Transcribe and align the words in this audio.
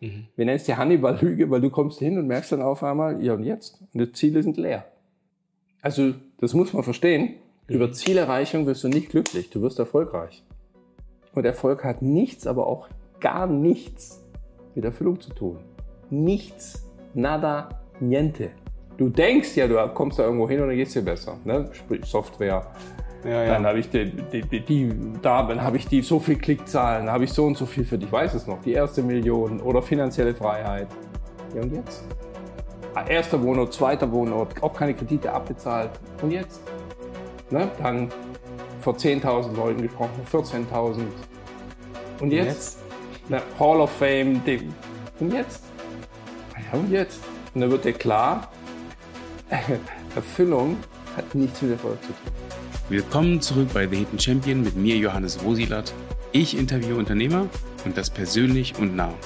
Mhm. 0.00 0.26
Wir 0.34 0.44
nennen 0.44 0.56
es 0.56 0.64
die 0.64 0.74
Hannibal-Lüge, 0.74 1.50
weil 1.50 1.60
du 1.60 1.70
kommst 1.70 1.98
hin 1.98 2.18
und 2.18 2.26
merkst 2.26 2.52
dann 2.52 2.62
auf 2.62 2.82
einmal, 2.82 3.22
ja 3.22 3.34
und 3.34 3.44
jetzt? 3.44 3.80
Und 3.92 4.00
die 4.00 4.12
Ziele 4.12 4.42
sind 4.42 4.56
leer. 4.56 4.86
Also 5.82 6.14
das 6.38 6.54
muss 6.54 6.72
man 6.72 6.82
verstehen. 6.82 7.36
Mhm. 7.68 7.74
Über 7.74 7.92
Zielerreichung 7.92 8.66
wirst 8.66 8.84
du 8.84 8.88
nicht 8.88 9.10
glücklich, 9.10 9.50
du 9.50 9.62
wirst 9.62 9.78
erfolgreich. 9.78 10.42
Und 11.34 11.44
Erfolg 11.44 11.84
hat 11.84 12.02
nichts, 12.02 12.46
aber 12.46 12.66
auch 12.66 12.88
gar 13.20 13.46
nichts 13.46 14.24
mit 14.74 14.84
Erfüllung 14.84 15.20
zu 15.20 15.30
tun. 15.32 15.58
Nichts. 16.10 16.86
Nada, 17.14 17.80
niente. 18.00 18.50
Du 18.96 19.08
denkst 19.08 19.56
ja, 19.56 19.66
du 19.66 19.76
kommst 19.94 20.18
da 20.18 20.24
irgendwo 20.24 20.48
hin 20.48 20.60
und 20.60 20.68
dann 20.68 20.76
geht 20.76 20.88
es 20.88 20.92
dir 20.92 21.02
besser. 21.02 21.38
Ne? 21.44 21.68
Sprich 21.72 22.04
Software. 22.04 22.66
Ja, 23.24 23.44
ja. 23.44 23.46
Dann 23.54 23.66
habe 23.66 23.78
ich 23.78 23.90
die, 23.90 24.06
die, 24.06 24.40
die, 24.42 24.60
die, 24.60 24.94
da, 25.20 25.42
dann 25.42 25.62
habe 25.62 25.76
ich 25.76 25.86
die 25.86 26.02
so 26.02 26.20
viel 26.20 26.36
Klickzahlen, 26.36 27.10
habe 27.10 27.24
ich 27.24 27.32
so 27.32 27.44
und 27.44 27.56
so 27.56 27.66
viel 27.66 27.84
für 27.84 27.98
dich. 27.98 28.06
Ich 28.06 28.12
weiß 28.12 28.34
es 28.34 28.46
noch. 28.46 28.60
Die 28.62 28.72
erste 28.72 29.02
Million 29.02 29.60
oder 29.60 29.82
finanzielle 29.82 30.34
Freiheit. 30.34 30.88
Ja 31.54 31.62
und 31.62 31.74
jetzt? 31.74 32.04
Ah, 32.94 33.04
erster 33.06 33.40
Wohnort, 33.42 33.72
zweiter 33.72 34.10
Wohnort, 34.10 34.62
auch 34.62 34.74
keine 34.74 34.94
Kredite 34.94 35.32
abbezahlt. 35.32 35.90
Und 36.22 36.30
jetzt? 36.30 36.60
Ne? 37.50 37.68
Dann 37.82 38.08
vor 38.80 38.94
10.000 38.94 39.54
Leuten 39.54 39.82
gesprochen, 39.82 40.26
14.000. 40.30 41.02
Und 42.20 42.32
jetzt? 42.32 42.46
jetzt? 42.46 42.78
Ne, 43.30 43.42
Hall 43.58 43.80
of 43.80 43.90
Fame. 43.90 44.42
Die, 44.44 44.68
und 45.20 45.32
jetzt? 45.32 45.62
Ja, 46.56 46.78
und 46.78 46.90
jetzt? 46.90 47.20
Und 47.54 47.60
dann 47.60 47.70
wird 47.70 47.84
dir 47.84 47.92
klar, 47.92 48.48
Erfüllung 50.14 50.76
hat 51.16 51.34
nichts 51.34 51.62
mit 51.62 51.72
Erfolg 51.72 52.00
zu 52.02 52.08
tun. 52.08 52.39
Willkommen 52.90 53.40
zurück 53.40 53.68
bei 53.72 53.86
The 53.86 53.98
Hidden 53.98 54.18
Champion 54.18 54.64
mit 54.64 54.74
mir, 54.74 54.96
Johannes 54.96 55.44
Rosilat. 55.44 55.94
Ich 56.32 56.58
interviewe 56.58 56.96
Unternehmer 56.96 57.48
und 57.84 57.96
das 57.96 58.10
persönlich 58.10 58.76
und 58.78 58.96
nah. 58.96 59.16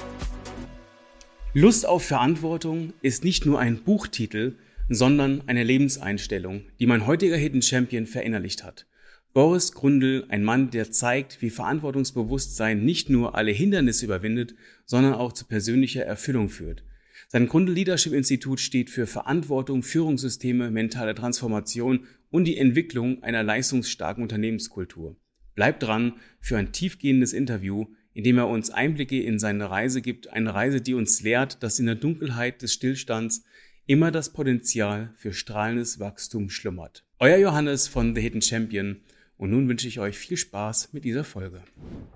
Lust 1.55 1.87
auf 1.87 2.05
Verantwortung 2.05 2.93
ist 3.01 3.23
nicht 3.23 3.47
nur 3.47 3.59
ein 3.59 3.81
Buchtitel, 3.81 4.53
sondern 4.87 5.41
eine 5.47 5.63
Lebenseinstellung, 5.63 6.61
die 6.79 6.85
mein 6.85 7.07
heutiger 7.07 7.37
Hidden 7.37 7.63
Champion 7.63 8.05
verinnerlicht 8.05 8.63
hat. 8.63 8.85
Boris 9.33 9.71
Grundl, 9.71 10.25
ein 10.29 10.43
Mann, 10.43 10.69
der 10.69 10.91
zeigt, 10.91 11.41
wie 11.41 11.49
Verantwortungsbewusstsein 11.49 12.85
nicht 12.85 13.09
nur 13.09 13.33
alle 13.33 13.49
Hindernisse 13.51 14.05
überwindet, 14.05 14.53
sondern 14.85 15.15
auch 15.15 15.33
zu 15.33 15.45
persönlicher 15.45 16.05
Erfüllung 16.05 16.49
führt. 16.49 16.83
Sein 17.29 17.47
Grunde 17.47 17.71
Leadership 17.71 18.13
Institut 18.13 18.59
steht 18.59 18.91
für 18.91 19.07
Verantwortung, 19.07 19.81
Führungssysteme, 19.81 20.69
mentale 20.69 21.15
Transformation 21.15 22.05
und 22.35 22.43
die 22.43 22.57
Entwicklung 22.57 23.23
einer 23.23 23.43
leistungsstarken 23.43 24.21
Unternehmenskultur. 24.21 25.15
Bleibt 25.53 25.83
dran 25.83 26.15
für 26.41 26.57
ein 26.57 26.73
tiefgehendes 26.73 27.31
Interview, 27.31 27.85
in 28.13 28.25
dem 28.25 28.37
er 28.37 28.49
uns 28.49 28.71
Einblicke 28.71 29.21
in 29.21 29.39
seine 29.39 29.71
Reise 29.71 30.01
gibt, 30.01 30.33
eine 30.33 30.53
Reise, 30.53 30.81
die 30.81 30.95
uns 30.95 31.21
lehrt, 31.21 31.63
dass 31.63 31.79
in 31.79 31.85
der 31.85 31.95
Dunkelheit 31.95 32.61
des 32.61 32.73
Stillstands 32.73 33.45
immer 33.85 34.11
das 34.11 34.33
Potenzial 34.33 35.13
für 35.15 35.31
strahlendes 35.31 36.01
Wachstum 36.01 36.49
schlummert. 36.49 37.05
Euer 37.19 37.37
Johannes 37.37 37.87
von 37.87 38.13
The 38.13 38.19
Hidden 38.19 38.41
Champion. 38.41 38.97
Und 39.37 39.51
nun 39.51 39.69
wünsche 39.69 39.87
ich 39.87 40.01
euch 40.01 40.17
viel 40.17 40.35
Spaß 40.35 40.91
mit 40.91 41.05
dieser 41.05 41.23
Folge. 41.23 41.61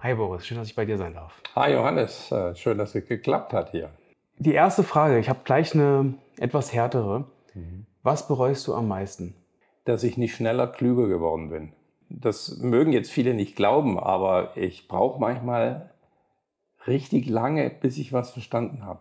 Hi 0.02 0.16
Boris, 0.16 0.45
schön, 0.45 0.58
dass 0.58 0.67
ich 0.67 0.76
bei 0.76 0.83
dir 0.83 0.98
sein 0.98 1.14
darf. 1.14 1.42
Hi 1.56 1.72
Johannes, 1.72 2.30
äh, 2.30 2.54
schön, 2.56 2.78
dass 2.78 2.94
es 2.94 3.08
geklappt 3.08 3.54
hat 3.54 3.72
hier. 3.72 3.89
Die 4.38 4.54
erste 4.54 4.83
Frage, 4.83 5.17
ich 5.17 5.30
habe 5.30 5.39
gleich 5.45 5.73
eine 5.73 6.16
etwas 6.38 6.73
härtere. 6.73 7.31
Mhm. 7.54 7.86
Was 8.04 8.28
bereust 8.28 8.67
du 8.67 8.73
am 8.73 8.89
meisten? 8.89 9.36
Dass 9.90 10.04
ich 10.04 10.18
nicht 10.18 10.36
schneller 10.36 10.68
klüger 10.68 11.08
geworden 11.08 11.50
bin. 11.50 11.73
Das 12.09 12.59
mögen 12.59 12.94
jetzt 12.94 13.09
viele 13.09 13.34
nicht 13.34 13.56
glauben, 13.56 14.00
aber 14.00 14.56
ich 14.56 14.88
brauche 14.88 15.20
manchmal 15.20 15.90
richtig 16.86 17.28
lange, 17.28 17.72
bis 17.72 17.98
ich 17.98 18.14
was 18.14 18.30
verstanden 18.30 18.86
habe. 18.86 19.00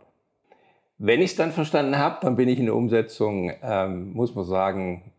Wenn 0.97 1.21
ich 1.21 1.33
es 1.33 1.37
dann 1.37 1.53
verstanden 1.53 1.99
habe, 1.99 2.17
dann 2.23 2.37
bin 2.37 2.49
ich 2.49 2.59
in 2.59 2.65
der 2.65 2.75
Umsetzung, 2.75 3.53
ähm, 3.63 4.15
muss 4.15 4.35
man 4.35 4.47
sagen, 4.47 5.13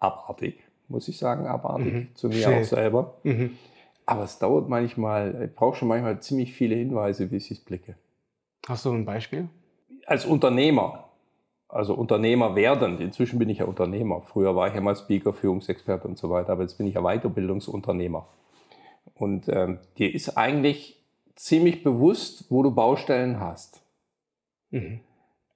abartig. 0.00 0.58
Muss 0.88 1.06
ich 1.06 1.16
sagen, 1.16 1.46
abartig. 1.46 1.92
Mhm. 1.92 2.08
Zu 2.16 2.26
mir 2.26 2.42
Schön. 2.42 2.58
auch 2.58 2.64
selber. 2.64 3.14
Mhm. 3.22 3.56
Aber 4.06 4.24
es 4.24 4.40
dauert 4.40 4.68
manchmal, 4.68 5.44
ich 5.48 5.54
brauche 5.54 5.76
schon 5.76 5.86
manchmal 5.86 6.18
ziemlich 6.18 6.52
viele 6.52 6.74
Hinweise, 6.74 7.26
bis 7.26 7.52
ich 7.52 7.58
es 7.58 7.64
blicke. 7.64 7.94
Hast 8.66 8.84
du 8.84 8.90
ein 8.90 9.04
Beispiel? 9.04 9.48
Als 10.06 10.24
Unternehmer, 10.24 11.03
also 11.74 11.94
Unternehmer 11.94 12.54
werdend, 12.54 13.00
inzwischen 13.00 13.38
bin 13.38 13.50
ich 13.50 13.58
ja 13.58 13.64
Unternehmer. 13.64 14.22
Früher 14.22 14.54
war 14.54 14.68
ich 14.68 14.74
ja 14.74 14.80
mal 14.80 14.94
Speaker, 14.94 15.32
Führungsexperte 15.32 16.06
und 16.06 16.16
so 16.16 16.30
weiter, 16.30 16.52
aber 16.52 16.62
jetzt 16.62 16.78
bin 16.78 16.86
ich 16.86 16.94
ja 16.94 17.02
Weiterbildungsunternehmer. 17.02 18.28
Und 19.14 19.48
ähm, 19.48 19.78
dir 19.98 20.14
ist 20.14 20.36
eigentlich 20.36 21.02
ziemlich 21.34 21.82
bewusst, 21.82 22.46
wo 22.48 22.62
du 22.62 22.70
Baustellen 22.70 23.40
hast. 23.40 23.82
Mhm. 24.70 25.00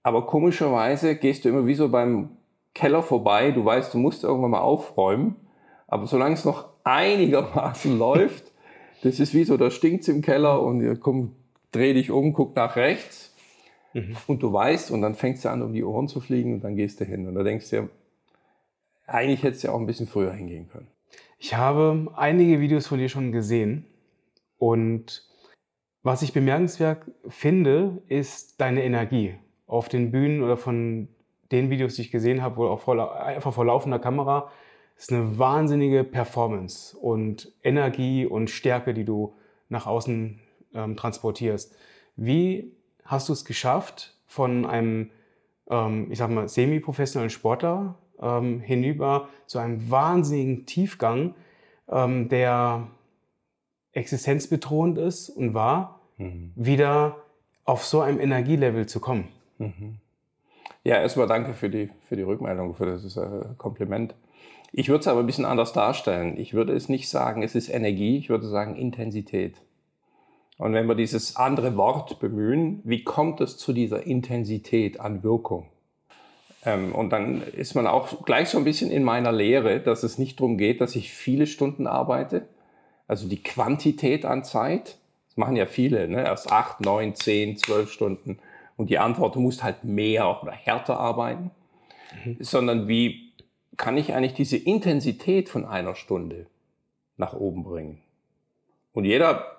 Aber 0.03 0.27
komischerweise 0.27 1.15
gehst 1.15 1.45
du 1.45 1.51
immer 1.51 1.67
wie 1.67 1.75
so 1.75 1.89
beim 1.89 2.31
Keller 2.75 3.03
vorbei. 3.03 3.53
Du 3.53 3.65
weißt, 3.65 3.95
du 3.95 3.99
musst 3.99 4.25
irgendwann 4.25 4.51
mal 4.51 4.61
aufräumen. 4.61 5.37
Aber 5.87 6.07
solange 6.07 6.35
es 6.35 6.45
noch 6.45 6.69
einigermaßen 6.83 7.97
läuft, 7.99 8.51
das 9.03 9.21
ist 9.21 9.35
wie 9.35 9.45
so, 9.45 9.57
da 9.57 9.71
stinkt 9.71 10.09
im 10.09 10.23
Keller 10.23 10.63
und 10.63 10.81
ihr 10.81 10.97
kommt 10.97 11.31
dreh 11.71 11.95
dich 11.95 12.11
um, 12.11 12.33
guck 12.33 12.57
nach 12.57 12.75
rechts 12.75 13.28
mhm. 14.01 14.17
und 14.27 14.43
du 14.43 14.53
weißt 14.53 14.91
und 14.91 15.03
dann 15.03 15.15
fängst 15.15 15.45
du 15.45 15.51
an, 15.51 15.63
um 15.63 15.73
die 15.73 15.85
Ohren 15.85 16.09
zu 16.09 16.21
fliegen 16.21 16.55
und 16.55 16.65
dann 16.65 16.77
gehst 16.77 17.01
du 17.01 17.05
hin. 17.05 17.27
Und 17.27 17.35
da 17.35 17.43
denkst 17.43 17.71
du 17.71 17.77
dir, 17.77 17.89
eigentlich 19.07 19.43
hättest 19.43 19.65
du 19.65 19.69
ja 19.69 19.75
auch 19.75 19.81
ein 19.81 19.87
bisschen 19.87 20.07
früher 20.07 20.33
hingehen 20.33 20.69
können. 20.69 20.89
Ich 21.39 21.55
habe 21.55 22.13
einige 22.17 22.61
Videos 22.61 22.87
von 22.87 22.99
dir 22.99 23.09
schon 23.09 23.33
gesehen 23.33 23.85
und 24.59 25.25
was 26.03 26.23
ich 26.23 26.33
bemerkenswert 26.33 27.03
finde, 27.29 28.03
ist 28.09 28.61
deine 28.61 28.83
Energie 28.85 29.35
auf 29.67 29.89
den 29.89 30.11
Bühnen 30.11 30.43
oder 30.43 30.57
von 30.57 31.09
den 31.53 31.71
Videos, 31.71 31.95
die 31.95 32.03
ich 32.03 32.11
gesehen 32.11 32.43
habe, 32.43 32.57
wohl 32.57 32.69
auch 32.69 32.81
vor, 32.81 33.21
einfach 33.21 33.53
vor 33.53 33.65
laufender 33.65 33.99
Kamera, 33.99 34.51
ist 34.97 35.13
eine 35.13 35.39
wahnsinnige 35.39 36.05
Performance 36.05 36.97
und 36.97 37.53
Energie 37.63 38.27
und 38.27 38.51
Stärke, 38.51 38.95
die 38.95 39.05
du 39.05 39.35
nach 39.69 39.87
außen 39.87 40.41
ähm, 40.75 40.97
transportierst. 40.97 41.77
Wie 42.17 42.73
hast 43.09 43.29
du 43.29 43.33
es 43.33 43.45
geschafft, 43.45 44.15
von 44.27 44.67
einem, 44.67 45.11
ähm, 45.69 46.13
ich 46.13 46.19
sag 46.19 46.31
mal, 46.31 46.49
semi-professionellen 46.49 47.31
Sportler 47.31 47.97
ähm, 48.21 48.61
hinüber 48.61 49.29
zu 49.47 49.59
einem 49.59 49.91
wahnsinnigen 49.91 50.67
Tiefgang, 50.67 51.35
ähm, 51.89 52.29
der 52.29 52.87
existenzbedrohend 53.93 54.99
ist 54.99 55.31
und 55.31 55.55
war, 55.55 56.01
mhm. 56.19 56.53
wieder 56.55 57.17
auf 57.65 57.85
so 57.85 58.01
einem 58.01 58.21
Energielevel 58.21 58.87
zu 58.87 59.01
kommen? 59.01 59.29
Mhm. 59.57 59.97
Ja, 60.85 61.01
erstmal 61.01 61.27
danke 61.27 61.55
für 61.55 61.71
die, 61.71 61.91
für 62.09 62.17
die 62.17 62.23
Rückmeldung, 62.23 62.75
für 62.75 62.87
das 62.87 63.17
äh, 63.17 63.45
Kompliment. 63.57 64.15
Ich 64.73 64.91
würde 64.91 65.01
es 65.01 65.09
aber 65.09 65.21
ein 65.21 65.27
bisschen 65.27 65.47
anders 65.47 65.73
darstellen. 65.73 66.39
Ich 66.39 66.53
würde 66.53 66.75
es 66.75 66.91
nicht 66.91 67.09
sagen, 67.09 67.43
es 67.43 67.55
ist 67.55 67.71
Energie, 67.71 68.19
ich 68.19 68.29
würde 68.29 68.47
sagen 68.47 68.77
Intensität. 68.77 69.63
Und 70.59 70.75
wenn 70.75 70.87
wir 70.87 70.97
dieses 70.97 71.37
andere 71.37 71.77
Wort 71.77 72.19
bemühen, 72.19 72.81
wie 72.85 73.05
kommt 73.05 73.41
es 73.41 73.57
zu 73.57 73.73
dieser 73.73 74.05
Intensität 74.07 74.99
an 74.99 75.23
Wirkung? 75.23 75.69
Ähm, 76.65 76.93
und 76.93 77.11
dann 77.11 77.43
ist 77.43 77.77
man 77.77 77.87
auch 77.87 78.25
gleich 78.25 78.49
so 78.49 78.59
ein 78.59 78.65
bisschen 78.65 78.91
in 78.91 79.05
meiner 79.05 79.31
Lehre, 79.31 79.81
dass 79.81 80.03
es 80.03 80.19
nicht 80.19 80.41
darum 80.41 80.59
geht, 80.59 80.81
dass 80.81 80.97
ich 80.97 81.13
viele 81.13 81.47
Stunden 81.47 81.87
arbeite, 81.87 82.49
also 83.07 83.29
die 83.29 83.43
Quantität 83.43 84.25
an 84.25 84.43
Zeit. 84.43 84.99
Das 85.29 85.37
machen 85.37 85.55
ja 85.55 85.67
viele, 85.67 86.09
ne? 86.09 86.25
erst 86.25 86.51
acht, 86.51 86.81
neun, 86.81 87.15
zehn, 87.15 87.57
zwölf 87.57 87.93
Stunden. 87.93 88.41
Und 88.77 88.91
die 88.91 88.99
Antwort, 88.99 89.37
du 89.37 89.41
musst 89.41 89.63
halt 89.63 89.85
mehr 89.85 90.43
oder 90.43 90.53
härter 90.53 90.99
arbeiten, 90.99 91.53
mhm. 92.25 92.37
sondern 92.41 92.89
wie 92.89 93.33
kann 93.77 93.97
ich 93.97 94.13
eigentlich 94.13 94.35
diese 94.35 94.57
Intensität 94.57 95.49
von 95.49 95.65
einer 95.65 95.95
Stunde 95.95 96.47
nach 97.17 97.33
oben 97.33 97.63
bringen? 97.63 97.99
Und 98.93 99.05
jeder 99.05 99.58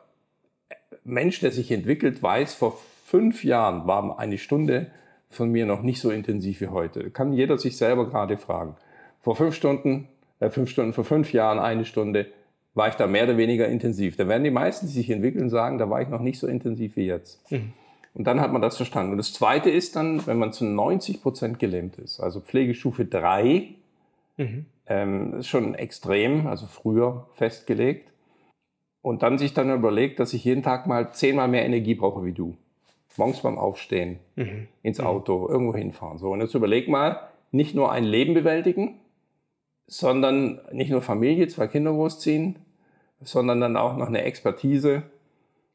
Mensch, 1.03 1.39
der 1.39 1.51
sich 1.51 1.71
entwickelt, 1.71 2.21
weiß, 2.21 2.53
vor 2.53 2.79
fünf 3.05 3.43
Jahren 3.43 3.87
war 3.87 4.19
eine 4.19 4.37
Stunde 4.37 4.87
von 5.29 5.51
mir 5.51 5.65
noch 5.65 5.81
nicht 5.81 6.01
so 6.01 6.11
intensiv 6.11 6.61
wie 6.61 6.67
heute. 6.67 7.11
Kann 7.11 7.33
jeder 7.33 7.57
sich 7.57 7.77
selber 7.77 8.09
gerade 8.09 8.37
fragen. 8.37 8.75
Vor 9.21 9.35
fünf 9.35 9.55
Stunden, 9.55 10.07
äh, 10.39 10.49
fünf 10.49 10.69
Stunden, 10.69 10.93
vor 10.93 11.03
fünf 11.03 11.33
Jahren 11.33 11.59
eine 11.59 11.85
Stunde 11.85 12.27
war 12.73 12.87
ich 12.87 12.95
da 12.95 13.07
mehr 13.07 13.23
oder 13.25 13.37
weniger 13.37 13.67
intensiv. 13.67 14.15
Da 14.15 14.27
werden 14.27 14.43
die 14.43 14.51
meisten, 14.51 14.87
die 14.87 14.93
sich 14.93 15.09
entwickeln, 15.09 15.49
sagen, 15.49 15.77
da 15.77 15.89
war 15.89 16.01
ich 16.01 16.07
noch 16.07 16.21
nicht 16.21 16.39
so 16.39 16.47
intensiv 16.47 16.95
wie 16.95 17.05
jetzt. 17.05 17.51
Mhm. 17.51 17.73
Und 18.13 18.25
dann 18.25 18.41
hat 18.41 18.51
man 18.51 18.61
das 18.61 18.77
verstanden. 18.77 19.11
Und 19.11 19.17
das 19.17 19.33
Zweite 19.33 19.69
ist 19.69 19.95
dann, 19.95 20.25
wenn 20.25 20.37
man 20.37 20.51
zu 20.51 20.65
90 20.65 21.21
Prozent 21.21 21.59
gelähmt 21.59 21.97
ist, 21.97 22.19
also 22.19 22.39
Pflegestufe 22.39 23.05
3, 23.05 23.69
mhm. 24.37 24.65
ähm, 24.87 25.33
ist 25.35 25.47
schon 25.47 25.75
extrem, 25.75 26.47
also 26.47 26.65
früher 26.65 27.27
festgelegt. 27.33 28.08
Und 29.01 29.23
dann 29.23 29.37
sich 29.37 29.53
dann 29.53 29.73
überlegt, 29.73 30.19
dass 30.19 30.33
ich 30.33 30.43
jeden 30.43 30.63
Tag 30.63 30.87
mal 30.87 31.13
zehnmal 31.13 31.47
mehr 31.47 31.65
Energie 31.65 31.95
brauche 31.95 32.23
wie 32.25 32.33
du. 32.33 32.57
Morgens 33.17 33.41
beim 33.41 33.57
Aufstehen, 33.57 34.19
mhm. 34.35 34.67
ins 34.81 34.99
mhm. 34.99 35.07
Auto, 35.07 35.39
mhm. 35.39 35.49
irgendwo 35.49 35.75
hinfahren. 35.75 36.17
So, 36.17 36.31
und 36.31 36.41
jetzt 36.41 36.53
überleg 36.53 36.87
mal, 36.87 37.19
nicht 37.51 37.75
nur 37.75 37.91
ein 37.91 38.03
Leben 38.03 38.33
bewältigen, 38.33 38.99
sondern 39.87 40.59
nicht 40.71 40.91
nur 40.91 41.01
Familie, 41.01 41.47
zwei 41.47 41.67
Kinder 41.67 41.91
großziehen, 41.91 42.57
sondern 43.21 43.59
dann 43.59 43.77
auch 43.77 43.97
noch 43.97 44.07
eine 44.07 44.21
Expertise 44.21 45.03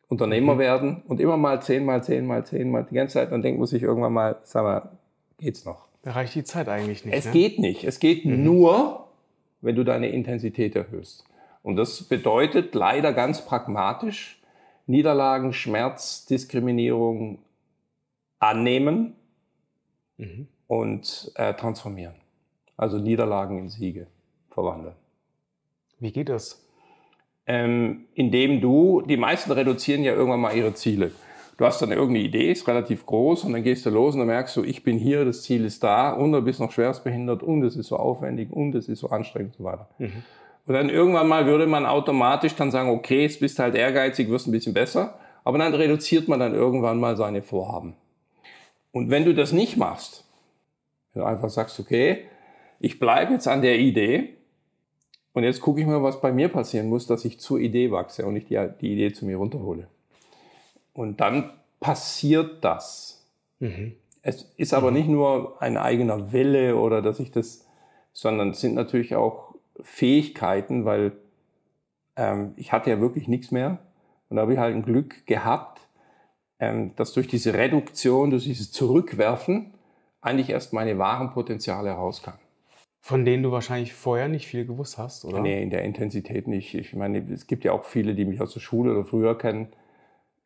Unternehmer 0.09 0.55
mhm. 0.55 0.59
werden 0.59 1.03
und 1.09 1.21
immer 1.21 1.37
mal 1.37 1.61
zehnmal, 1.62 2.03
zehnmal, 2.03 2.44
zehnmal 2.44 2.87
die 2.88 2.94
ganze 2.94 3.15
Zeit, 3.15 3.32
dann 3.32 3.43
denkt 3.43 3.59
man 3.59 3.67
sich 3.67 3.82
irgendwann 3.82 4.12
mal, 4.12 4.37
sag 4.43 4.62
mal, 4.62 4.91
geht's 5.38 5.65
noch? 5.65 5.88
Da 6.03 6.12
reicht 6.12 6.35
die 6.35 6.44
Zeit 6.44 6.69
eigentlich 6.69 7.05
nicht. 7.05 7.17
Es 7.17 7.26
ne? 7.26 7.32
geht 7.32 7.59
nicht. 7.59 7.85
Es 7.85 7.99
geht 7.99 8.25
mhm. 8.25 8.44
nur, 8.44 9.09
wenn 9.62 9.75
du 9.75 9.85
deine 9.85 10.09
Intensität 10.09 10.76
erhöhst. 10.76 11.25
Und 11.64 11.76
das 11.76 12.02
bedeutet 12.02 12.75
leider 12.75 13.14
ganz 13.14 13.43
pragmatisch, 13.43 14.38
Niederlagen, 14.87 15.55
Schmerz, 15.55 16.26
Diskriminierung 16.26 17.38
annehmen 18.38 19.14
mhm. 20.19 20.46
und 20.66 21.32
äh, 21.37 21.55
transformieren. 21.55 22.16
Also 22.76 22.99
Niederlagen 22.99 23.58
in 23.58 23.70
Siege 23.70 24.08
verwandeln. 24.50 24.94
Wie 26.00 26.12
geht 26.12 26.28
das? 26.28 26.62
Ähm, 27.46 28.08
indem 28.12 28.61
du, 28.61 29.00
die 29.00 29.16
meisten 29.16 29.50
reduzieren 29.50 30.05
ja 30.05 30.12
irgendwann 30.12 30.40
mal 30.40 30.55
ihre 30.55 30.75
Ziele. 30.75 31.12
Du 31.56 31.64
hast 31.64 31.81
dann 31.81 31.93
irgendeine 31.93 32.26
Idee, 32.26 32.52
ist 32.52 32.69
relativ 32.69 33.06
groß 33.06 33.44
und 33.44 33.55
dann 33.55 33.62
gehst 33.62 33.87
du 33.87 33.90
los 33.90 34.12
und 34.12 34.19
dann 34.19 34.28
merkst 34.28 34.55
du, 34.56 34.64
ich 34.64 34.82
bin 34.82 34.99
hier, 34.99 35.25
das 35.25 35.44
Ziel 35.44 35.64
ist 35.64 35.82
da 35.82 36.12
und 36.12 36.32
du 36.32 36.43
bist 36.43 36.61
noch 36.61 36.72
schwerstbehindert 36.72 37.43
und 37.43 37.62
es 37.62 37.75
ist 37.75 37.87
so 37.87 37.96
aufwendig 37.96 38.52
und 38.52 38.75
es 38.75 38.87
ist 38.87 38.99
so 38.99 39.08
anstrengend 39.08 39.52
und 39.52 39.58
so 39.58 39.64
weiter. 39.64 39.88
Mhm. 39.99 40.25
Und 40.66 40.75
dann 40.75 40.88
irgendwann 40.88 41.28
mal 41.28 41.46
würde 41.46 41.66
man 41.66 41.84
automatisch 41.84 42.55
dann 42.55 42.70
sagen, 42.70 42.88
okay, 42.88 43.22
jetzt 43.22 43.40
bist 43.40 43.58
halt 43.58 43.75
ehrgeizig, 43.75 44.31
wirst 44.31 44.46
ein 44.46 44.52
bisschen 44.52 44.72
besser, 44.72 45.19
aber 45.44 45.58
dann 45.58 45.75
reduziert 45.75 46.26
man 46.26 46.40
dann 46.40 46.55
irgendwann 46.55 46.99
mal 46.99 47.16
seine 47.16 47.43
Vorhaben. 47.43 47.94
Und 48.93 49.11
wenn 49.11 49.25
du 49.25 49.34
das 49.34 49.52
nicht 49.52 49.76
machst, 49.76 50.25
wenn 51.12 51.22
du 51.22 51.28
einfach 51.28 51.50
sagst, 51.50 51.78
okay, 51.81 52.25
ich 52.81 52.99
bleibe 52.99 53.32
jetzt 53.32 53.46
an 53.46 53.61
der 53.61 53.78
Idee 53.78 54.34
und 55.32 55.44
jetzt 55.44 55.61
gucke 55.61 55.81
ich 55.81 55.87
mal, 55.87 56.02
was 56.02 56.20
bei 56.20 56.32
mir 56.32 56.49
passieren 56.49 56.88
muss, 56.88 57.06
dass 57.06 57.25
ich 57.25 57.40
zur 57.40 57.58
Idee 57.58 57.90
wachse 57.90 58.25
und 58.25 58.34
nicht 58.34 58.50
die, 58.50 58.69
die 58.81 58.93
Idee 58.93 59.12
zu 59.12 59.26
mir 59.26 59.37
runterhole. 59.37 59.88
Und 60.94 61.20
dann 61.20 61.50
passiert 61.81 62.64
das. 62.64 63.26
Mhm. 63.58 63.96
Es 64.22 64.50
ist 64.56 64.72
aber 64.72 64.90
mhm. 64.90 64.96
nicht 64.96 65.08
nur 65.08 65.61
ein 65.61 65.76
eigener 65.76 66.32
Wille 66.32 66.76
oder 66.76 67.02
dass 67.02 67.20
ich 67.20 67.31
das, 67.31 67.66
sondern 68.12 68.50
es 68.50 68.61
sind 68.61 68.75
natürlich 68.75 69.16
auch 69.16 69.54
Fähigkeiten, 69.81 70.85
weil 70.85 71.12
ähm, 72.17 72.53
ich 72.56 72.73
hatte 72.73 72.91
ja 72.91 73.00
wirklich 73.00 73.29
nichts 73.29 73.50
mehr. 73.50 73.79
Und 74.29 74.37
da 74.37 74.43
habe 74.43 74.53
ich 74.53 74.59
halt 74.59 74.75
ein 74.75 74.82
Glück 74.82 75.26
gehabt, 75.26 75.81
ähm, 76.59 76.93
dass 76.97 77.12
durch 77.12 77.29
diese 77.29 77.55
Reduktion, 77.55 78.31
durch 78.31 78.44
dieses 78.44 78.73
Zurückwerfen 78.73 79.75
eigentlich 80.21 80.50
erst 80.50 80.73
meine 80.73 80.99
wahren 80.99 81.31
Potenziale 81.31 81.91
herauskamen. 81.91 82.41
Von 83.00 83.26
denen 83.26 83.43
du 83.43 83.53
wahrscheinlich 83.53 83.93
vorher 83.93 84.29
nicht 84.29 84.47
viel 84.47 84.65
gewusst 84.65 84.97
hast, 84.97 85.26
oder? 85.26 85.41
Nee, 85.41 85.62
in 85.62 85.69
der 85.69 85.82
Intensität 85.82 86.49
nicht. 86.49 86.75
Ich 86.75 86.94
meine, 86.94 87.19
es 87.31 87.47
gibt 87.47 87.62
ja 87.65 87.73
auch 87.73 87.85
viele, 87.85 88.15
die 88.15 88.25
mich 88.25 88.41
aus 88.41 88.55
der 88.55 88.61
Schule 88.61 88.93
oder 88.93 89.05
früher 89.05 89.37
kennen. 89.37 89.69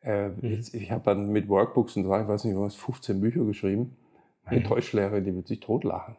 Äh, 0.01 0.29
mhm. 0.29 0.51
jetzt, 0.51 0.73
ich 0.73 0.91
habe 0.91 1.03
dann 1.05 1.31
mit 1.31 1.47
Workbooks 1.47 1.95
und 1.95 2.03
so, 2.03 2.13
ich 2.13 2.27
weiß 2.27 2.43
nicht, 2.43 2.57
was 2.57 2.75
15 2.75 3.21
Bücher 3.21 3.45
geschrieben. 3.45 3.95
Meine 4.43 4.59
mhm. 4.59 4.65
Deutschlehrerin, 4.65 5.23
die 5.23 5.35
wird 5.35 5.47
sich 5.47 5.61
totlachen. 5.61 6.17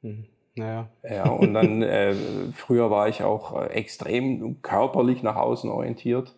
Mhm. 0.00 0.24
Naja. 0.56 0.88
Ja, 1.08 1.28
und 1.28 1.54
dann 1.54 1.82
äh, 1.82 2.14
früher 2.54 2.90
war 2.90 3.08
ich 3.08 3.22
auch 3.22 3.60
äh, 3.60 3.66
extrem 3.68 4.62
körperlich 4.62 5.22
nach 5.22 5.36
außen 5.36 5.70
orientiert. 5.70 6.34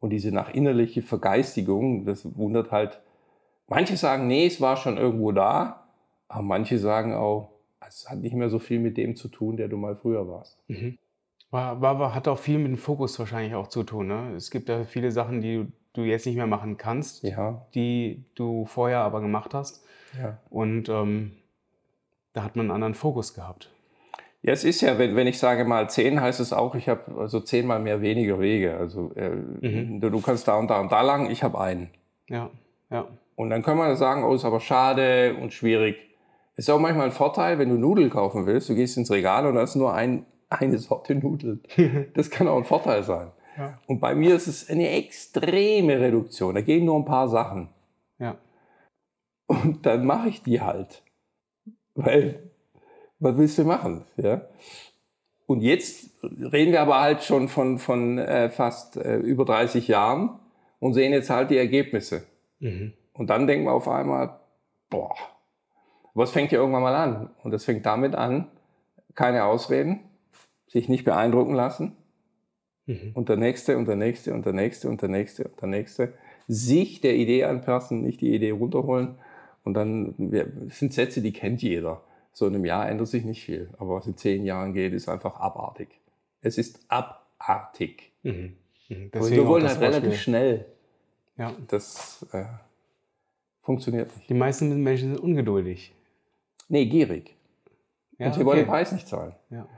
Und 0.00 0.10
diese 0.10 0.32
nach 0.32 0.52
innerliche 0.52 1.02
Vergeistigung, 1.02 2.04
das 2.04 2.36
wundert 2.36 2.70
halt. 2.70 3.00
Manche 3.66 3.96
sagen, 3.96 4.28
nee, 4.28 4.46
es 4.46 4.60
war 4.60 4.76
schon 4.76 4.96
irgendwo 4.96 5.32
da. 5.32 5.88
Aber 6.28 6.42
manche 6.42 6.78
sagen 6.78 7.14
auch, 7.14 7.50
es 7.86 8.08
hat 8.08 8.18
nicht 8.18 8.34
mehr 8.34 8.50
so 8.50 8.58
viel 8.58 8.78
mit 8.78 8.96
dem 8.96 9.16
zu 9.16 9.28
tun, 9.28 9.56
der 9.56 9.68
du 9.68 9.76
mal 9.76 9.96
früher 9.96 10.28
warst. 10.28 10.58
Mhm. 10.68 10.98
War, 11.50 11.80
war, 11.80 12.14
hat 12.14 12.28
auch 12.28 12.38
viel 12.38 12.58
mit 12.58 12.68
dem 12.68 12.76
Fokus 12.76 13.18
wahrscheinlich 13.18 13.54
auch 13.54 13.68
zu 13.68 13.82
tun. 13.82 14.08
Ne? 14.08 14.34
Es 14.36 14.50
gibt 14.50 14.68
ja 14.68 14.84
viele 14.84 15.10
Sachen, 15.10 15.40
die 15.40 15.56
du, 15.56 15.72
du 15.94 16.02
jetzt 16.02 16.26
nicht 16.26 16.36
mehr 16.36 16.46
machen 16.46 16.76
kannst, 16.76 17.22
ja. 17.24 17.66
die 17.74 18.24
du 18.34 18.66
vorher 18.66 19.00
aber 19.00 19.22
gemacht 19.22 19.54
hast. 19.54 19.82
Ja. 20.18 20.38
Und 20.50 20.90
ähm, 20.90 21.32
da 22.38 22.44
hat 22.44 22.54
man 22.54 22.66
einen 22.66 22.70
anderen 22.70 22.94
Fokus 22.94 23.34
gehabt. 23.34 23.68
Ja, 24.42 24.52
es 24.52 24.62
ist 24.62 24.80
ja, 24.80 24.96
wenn, 24.96 25.16
wenn 25.16 25.26
ich 25.26 25.40
sage 25.40 25.64
mal 25.64 25.90
zehn, 25.90 26.20
heißt 26.20 26.38
es 26.38 26.52
auch, 26.52 26.76
ich 26.76 26.88
habe 26.88 27.20
also 27.20 27.40
zehnmal 27.40 27.80
mehr 27.80 28.00
weniger 28.00 28.38
Wege. 28.38 28.76
Also 28.76 29.10
äh, 29.16 29.30
mhm. 29.30 30.00
du, 30.00 30.08
du, 30.08 30.20
kannst 30.20 30.46
da 30.46 30.56
und 30.56 30.70
da 30.70 30.80
und 30.80 30.92
da 30.92 31.00
lang, 31.00 31.30
ich 31.30 31.42
habe 31.42 31.60
einen. 31.60 31.90
Ja, 32.28 32.50
ja. 32.90 33.08
Und 33.34 33.50
dann 33.50 33.64
kann 33.64 33.76
man 33.76 33.96
sagen, 33.96 34.22
oh, 34.22 34.34
ist 34.34 34.44
aber 34.44 34.60
schade 34.60 35.36
und 35.40 35.52
schwierig. 35.52 35.96
Ist 36.54 36.70
auch 36.70 36.78
manchmal 36.78 37.06
ein 37.06 37.12
Vorteil, 37.12 37.58
wenn 37.58 37.70
du 37.70 37.74
Nudeln 37.74 38.08
kaufen 38.08 38.46
willst, 38.46 38.68
du 38.68 38.76
gehst 38.76 38.96
ins 38.96 39.10
Regal 39.10 39.44
und 39.44 39.56
da 39.56 39.62
ist 39.62 39.74
nur 39.74 39.92
ein, 39.92 40.24
eine 40.48 40.78
Sorte 40.78 41.16
Nudeln. 41.16 41.60
Das 42.14 42.30
kann 42.30 42.46
auch 42.46 42.56
ein 42.56 42.64
Vorteil 42.64 43.02
sein. 43.02 43.32
Ja. 43.56 43.80
Und 43.88 43.98
bei 43.98 44.14
mir 44.14 44.36
ist 44.36 44.46
es 44.46 44.70
eine 44.70 44.90
extreme 44.90 45.98
Reduktion. 45.98 46.54
Da 46.54 46.60
gehen 46.60 46.84
nur 46.84 46.96
ein 46.96 47.04
paar 47.04 47.26
Sachen. 47.26 47.70
Ja. 48.20 48.36
Und 49.48 49.84
dann 49.86 50.06
mache 50.06 50.28
ich 50.28 50.44
die 50.44 50.60
halt. 50.60 51.02
Weil, 51.98 52.38
was 53.18 53.36
willst 53.36 53.58
du 53.58 53.64
machen? 53.64 54.04
Ja? 54.16 54.42
Und 55.46 55.62
jetzt 55.62 56.10
reden 56.22 56.70
wir 56.70 56.80
aber 56.80 57.00
halt 57.00 57.24
schon 57.24 57.48
von, 57.48 57.78
von 57.78 58.18
äh, 58.18 58.50
fast 58.50 58.96
äh, 58.96 59.16
über 59.16 59.44
30 59.44 59.88
Jahren 59.88 60.38
und 60.78 60.94
sehen 60.94 61.12
jetzt 61.12 61.28
halt 61.28 61.50
die 61.50 61.56
Ergebnisse. 61.56 62.22
Mhm. 62.60 62.92
Und 63.14 63.30
dann 63.30 63.48
denken 63.48 63.64
wir 63.64 63.72
auf 63.72 63.88
einmal, 63.88 64.38
boah, 64.90 65.16
was 66.14 66.30
fängt 66.30 66.52
ja 66.52 66.60
irgendwann 66.60 66.82
mal 66.82 66.94
an? 66.94 67.30
Und 67.42 67.50
das 67.50 67.64
fängt 67.64 67.84
damit 67.84 68.14
an, 68.14 68.46
keine 69.16 69.44
Ausreden, 69.44 69.98
sich 70.68 70.88
nicht 70.88 71.04
beeindrucken 71.04 71.54
lassen. 71.54 71.96
Mhm. 72.86 73.10
Und 73.14 73.28
der 73.28 73.36
nächste 73.36 73.76
und 73.76 73.88
der 73.88 73.96
nächste 73.96 74.32
und 74.34 74.46
der 74.46 74.52
nächste 74.52 74.88
und 74.88 75.02
der 75.02 75.08
nächste 75.08 75.44
und 75.48 75.60
der 75.60 75.68
nächste. 75.68 76.12
Sich 76.46 77.00
der 77.00 77.16
Idee 77.16 77.44
anpassen, 77.44 78.02
nicht 78.02 78.20
die 78.20 78.32
Idee 78.32 78.52
runterholen 78.52 79.18
und 79.64 79.74
dann 79.74 80.14
das 80.18 80.78
sind 80.78 80.92
Sätze, 80.92 81.20
die 81.20 81.32
kennt 81.32 81.62
jeder. 81.62 82.02
So 82.32 82.46
in 82.46 82.54
einem 82.54 82.64
Jahr 82.64 82.88
ändert 82.88 83.08
sich 83.08 83.24
nicht 83.24 83.42
viel. 83.42 83.70
Aber 83.78 83.96
was 83.96 84.06
in 84.06 84.16
zehn 84.16 84.44
Jahren 84.44 84.72
geht, 84.72 84.92
ist 84.92 85.08
einfach 85.08 85.40
abartig. 85.40 85.88
Es 86.40 86.56
ist 86.56 86.80
abartig. 86.88 88.12
Mhm. 88.22 88.56
Mhm. 88.88 89.10
Wir 89.12 89.46
wollen 89.46 89.66
halt 89.66 89.80
relativ 89.80 90.20
schnell. 90.20 90.66
Ja. 91.36 91.52
Das 91.68 92.26
äh, 92.32 92.44
funktioniert 93.62 94.14
nicht. 94.16 94.28
Die 94.28 94.34
meisten 94.34 94.82
Menschen 94.82 95.14
sind 95.14 95.20
ungeduldig. 95.20 95.92
Nee, 96.68 96.86
gierig. 96.86 97.34
Ja, 98.18 98.26
und 98.26 98.34
sie 98.34 98.40
okay. 98.40 98.46
wollen 98.46 98.58
den 98.58 98.66
Preis 98.66 98.92
nicht 98.92 99.08
zahlen. 99.08 99.34
Ja. 99.50 99.68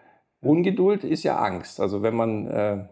Ungeduld 0.40 1.04
ist 1.04 1.22
ja 1.22 1.38
Angst. 1.38 1.80
Also 1.80 2.02
wenn 2.02 2.14
man 2.14 2.46
äh, 2.46 2.84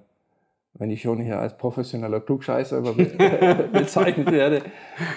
wenn 0.79 0.91
ich 0.91 1.03
schon 1.03 1.21
hier 1.21 1.39
als 1.39 1.59
professioneller 1.59 2.21
Klugscheißer 2.21 2.81
bezeichnet 3.73 4.31
werde. 4.31 4.63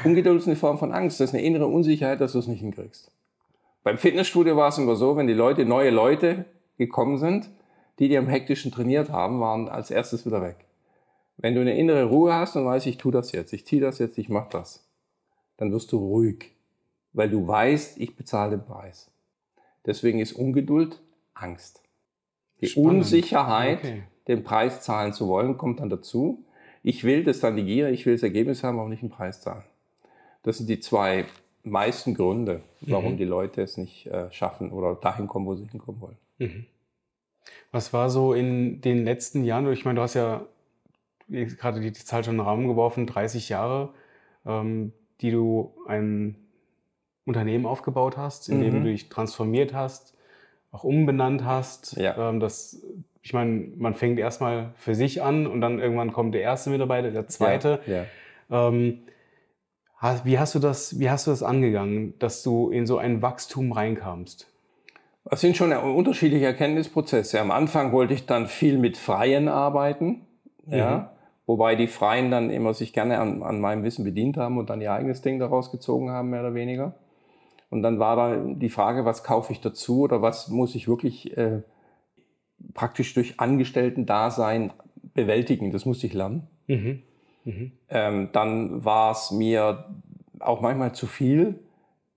Ungeduld 0.04 0.40
ist 0.40 0.48
eine 0.48 0.56
Form 0.56 0.80
von 0.80 0.92
Angst. 0.92 1.19
Das 1.19 1.30
ist 1.30 1.36
eine 1.36 1.44
innere 1.44 1.68
Unsicherheit, 1.68 2.19
dass 2.19 2.34
du 2.34 2.40
es 2.40 2.48
nicht 2.48 2.62
hinkriegst. 2.62 3.12
Beim 3.84 3.98
Fitnessstudio 3.98 4.58
war 4.58 4.70
es 4.70 4.77
immer 4.77 4.96
so, 4.96 5.15
wenn 5.15 5.27
die 5.27 5.34
Leute, 5.34 5.65
neue 5.65 5.91
Leute 5.91 6.46
gekommen 6.77 7.18
sind, 7.18 7.50
die, 8.00 8.10
die 8.10 8.18
am 8.18 8.27
hektischen 8.27 8.72
trainiert 8.72 9.10
haben, 9.10 9.39
waren 9.39 9.70
als 9.70 9.91
erstes 9.91 10.25
wieder 10.25 10.41
weg. 10.41 10.65
Wenn 11.38 11.56
du 11.56 11.62
eine 11.62 11.77
innere 11.77 12.06
Ruhe 12.06 12.34
hast 12.34 12.56
und 12.56 12.65
weißt, 12.65 12.88
ich 12.88 12.98
tue 12.98 13.12
das 13.12 13.32
jetzt, 13.32 13.53
ich 13.53 13.65
ziehe 13.65 13.82
das 13.82 14.00
jetzt, 14.00 14.18
ich 14.18 14.30
mache 14.30 14.50
das, 14.51 14.88
dann 15.58 15.72
wirst 15.72 15.91
du 15.91 15.98
ruhig, 15.98 16.51
weil 17.13 17.30
du 17.30 17.48
weißt, 17.48 18.00
ich 18.00 18.15
bezahle 18.15 18.51
den 18.51 18.65
Preis. 18.65 19.12
Deswegen 19.86 20.20
ist 20.20 20.34
Ungeduld 20.34 21.01
Angst. 21.34 21.82
Die 22.62 22.68
Spannend. 22.68 22.89
Unsicherheit 22.89 23.80
okay 23.80 24.03
den 24.31 24.43
Preis 24.43 24.81
zahlen 24.81 25.13
zu 25.13 25.27
wollen, 25.27 25.57
kommt 25.57 25.79
dann 25.79 25.89
dazu. 25.89 26.43
Ich 26.83 27.03
will 27.03 27.23
das 27.23 27.39
dann 27.39 27.55
die 27.55 27.63
Gier, 27.63 27.89
ich 27.89 28.05
will 28.05 28.15
das 28.15 28.23
Ergebnis 28.23 28.63
haben, 28.63 28.79
aber 28.79 28.89
nicht 28.89 29.03
den 29.03 29.09
Preis 29.09 29.41
zahlen. 29.41 29.63
Das 30.43 30.57
sind 30.57 30.69
die 30.69 30.79
zwei 30.79 31.25
meisten 31.63 32.15
Gründe, 32.15 32.61
warum 32.81 33.13
mhm. 33.13 33.17
die 33.17 33.25
Leute 33.25 33.61
es 33.61 33.77
nicht 33.77 34.07
äh, 34.07 34.31
schaffen 34.31 34.71
oder 34.71 34.95
dahin 34.95 35.27
kommen, 35.27 35.45
wo 35.45 35.55
sie 35.55 35.67
hinkommen 35.67 36.01
wollen. 36.01 36.17
Mhm. 36.39 36.65
Was 37.71 37.93
war 37.93 38.09
so 38.09 38.33
in 38.33 38.81
den 38.81 39.05
letzten 39.05 39.43
Jahren, 39.43 39.71
ich 39.71 39.85
meine, 39.85 39.97
du 39.97 40.01
hast 40.01 40.15
ja 40.15 40.45
gerade 41.27 41.79
die, 41.79 41.93
Zahl 41.93 42.23
schon 42.23 42.33
in 42.33 42.39
den 42.39 42.47
Raum 42.47 42.67
geworfen, 42.67 43.07
30 43.07 43.50
Jahre, 43.50 43.93
ähm, 44.45 44.91
die 45.21 45.31
du 45.31 45.73
ein 45.88 46.35
Unternehmen 47.25 47.65
aufgebaut 47.65 48.17
hast, 48.17 48.50
in 48.50 48.61
dem 48.61 48.79
mhm. 48.79 48.83
du 48.83 48.91
dich 48.91 49.09
transformiert 49.09 49.73
hast, 49.73 50.15
auch 50.71 50.83
umbenannt 50.83 51.43
hast, 51.43 51.95
ja. 51.97 52.29
ähm, 52.29 52.39
das 52.39 52.81
ich 53.22 53.34
meine, 53.34 53.72
man 53.78 53.94
fängt 53.94 54.20
erstmal 54.20 54.72
für 54.75 54.96
sich 54.96 55.22
an 55.22 55.46
und 55.46 55.62
dann 55.62 55.80
irgendwann 55.80 56.12
kommt 56.12 56.34
der 56.34 56.42
erste 56.42 56.70
Mitarbeiter, 56.70 57.12
der 57.12 57.28
zweite. 57.28 57.80
Ja, 57.86 58.06
ja. 58.50 58.68
Ähm, 58.68 59.00
wie 60.24 60.40
hast 60.40 60.56
du 60.56 60.60
das, 60.60 61.00
wie 61.00 61.10
hast 61.10 61.28
du 61.28 61.32
das 61.32 61.44
angegangen, 61.44 62.18
dass 62.18 62.42
du 62.42 62.72
in 62.72 62.88
so 62.88 62.98
ein 62.98 63.22
Wachstum 63.22 63.72
reinkamst? 63.72 64.48
Das 65.25 65.40
sind 65.40 65.56
schon 65.56 65.72
unterschiedliche 65.72 66.46
Erkenntnisprozesse. 66.46 67.40
Am 67.40 67.51
Anfang 67.51 67.92
wollte 67.92 68.16
ich 68.16 68.25
dann 68.25 68.48
viel 68.48 68.80
mit 68.80 68.98
Freien 68.98 69.48
arbeiten, 69.48 70.25
ja, 70.66 70.98
mhm. 70.98 71.06
wobei 71.46 71.75
die 71.75 71.86
Freien 71.86 72.32
dann 72.32 72.50
immer 72.50 72.74
sich 72.74 72.92
gerne 72.92 73.20
an, 73.20 73.44
an, 73.44 73.62
meinem 73.62 73.84
Wissen 73.84 74.04
bedient 74.04 74.38
haben 74.38 74.58
und 74.58 74.72
dann 74.72 74.82
ihr 74.82 74.92
eigenes 74.92 75.22
Ding 75.22 75.38
daraus 75.38 75.72
gezogen 75.72 76.10
haben, 76.10 76.32
mehr 76.32 76.40
oder 76.40 76.56
weniger. 76.56 76.96
Und 77.70 77.84
dann 77.84 78.00
war 78.00 78.16
da 78.16 78.36
die 78.36 78.70
Frage, 78.70 79.06
was 79.06 79.24
kaufe 79.24 79.54
ich 79.54 79.62
dazu 79.62 80.01
oder 80.01 80.24
was 80.24 80.48
muss 80.48 80.74
ich 80.74 80.88
wirklich 80.88 81.38
äh, 81.38 81.62
praktisch 82.74 83.13
durch 83.13 83.39
Angestellten-Dasein 83.39 84.74
bewältigen. 85.13 85.72
Das 85.72 85.86
musste 85.86 86.08
ich 86.08 86.13
lernen. 86.13 86.48
Mhm. 86.68 87.01
Mhm. 87.44 87.72
Ähm, 87.89 88.30
dann 88.34 88.86
war 88.86 89.12
es 89.12 89.32
mir 89.32 89.86
auch 90.39 90.62
manchmal 90.62 90.94
zu 90.94 91.08
viel 91.08 91.60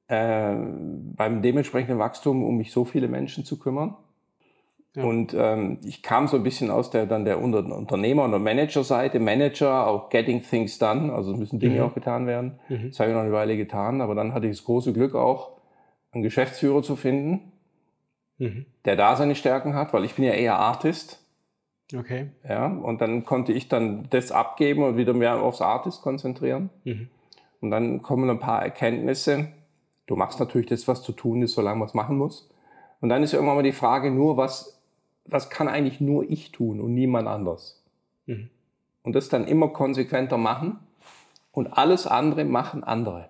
äh, 0.08 0.54
beim 0.54 1.42
dementsprechenden 1.42 1.98
Wachstum, 1.98 2.44
um 2.44 2.56
mich 2.56 2.72
so 2.72 2.84
viele 2.84 3.08
Menschen 3.08 3.44
zu 3.44 3.58
kümmern. 3.58 3.96
Ja. 4.94 5.02
Und 5.02 5.34
ähm, 5.36 5.78
ich 5.84 6.02
kam 6.02 6.28
so 6.28 6.36
ein 6.36 6.44
bisschen 6.44 6.70
aus 6.70 6.90
der 6.90 7.06
dann 7.06 7.24
der 7.24 7.42
Unternehmer- 7.42 8.24
und 8.24 8.42
Manager-Seite, 8.42 9.18
Manager, 9.18 9.88
auch 9.88 10.08
getting 10.08 10.40
things 10.42 10.78
done, 10.78 11.12
also 11.12 11.36
müssen 11.36 11.58
Dinge 11.58 11.76
mhm. 11.76 11.82
auch 11.82 11.94
getan 11.94 12.26
werden. 12.26 12.60
Mhm. 12.68 12.90
Das 12.90 13.00
habe 13.00 13.10
ich 13.10 13.16
noch 13.16 13.22
eine 13.22 13.32
Weile 13.32 13.56
getan, 13.56 14.00
aber 14.00 14.14
dann 14.14 14.34
hatte 14.34 14.46
ich 14.46 14.56
das 14.56 14.64
große 14.64 14.92
Glück 14.92 15.16
auch, 15.16 15.58
einen 16.12 16.22
Geschäftsführer 16.22 16.82
zu 16.82 16.94
finden, 16.94 17.52
mhm. 18.38 18.66
der 18.84 18.96
da 18.96 19.16
seine 19.16 19.34
Stärken 19.34 19.74
hat, 19.74 19.92
weil 19.92 20.04
ich 20.04 20.14
bin 20.14 20.24
ja 20.24 20.32
eher 20.32 20.58
Artist. 20.58 21.20
Okay. 21.94 22.30
Ja, 22.48 22.66
und 22.66 23.00
dann 23.00 23.24
konnte 23.24 23.52
ich 23.52 23.68
dann 23.68 24.08
das 24.10 24.32
abgeben 24.32 24.82
und 24.82 24.96
wieder 24.96 25.12
mehr 25.12 25.40
aufs 25.40 25.60
Artist 25.60 26.02
konzentrieren. 26.02 26.70
Mhm. 26.84 27.08
Und 27.60 27.70
dann 27.70 28.02
kommen 28.02 28.28
ein 28.30 28.40
paar 28.40 28.62
Erkenntnisse. 28.62 29.48
Du 30.06 30.16
machst 30.16 30.40
natürlich 30.40 30.66
das, 30.66 30.88
was 30.88 31.02
zu 31.02 31.12
tun 31.12 31.42
ist, 31.42 31.54
solange 31.54 31.78
man 31.78 31.88
es 31.88 31.94
machen 31.94 32.16
muss. 32.16 32.50
Und 33.00 33.08
dann 33.08 33.22
ist 33.22 33.32
irgendwann 33.32 33.56
mal 33.56 33.62
die 33.62 33.72
Frage 33.72 34.10
nur, 34.10 34.36
was, 34.36 34.80
was 35.26 35.50
kann 35.50 35.68
eigentlich 35.68 36.00
nur 36.00 36.28
ich 36.28 36.52
tun 36.52 36.80
und 36.80 36.94
niemand 36.94 37.28
anders? 37.28 37.82
Mhm. 38.26 38.50
Und 39.02 39.14
das 39.14 39.28
dann 39.28 39.46
immer 39.46 39.68
konsequenter 39.68 40.38
machen. 40.38 40.78
Und 41.52 41.68
alles 41.68 42.06
andere 42.06 42.44
machen 42.44 42.82
andere. 42.82 43.28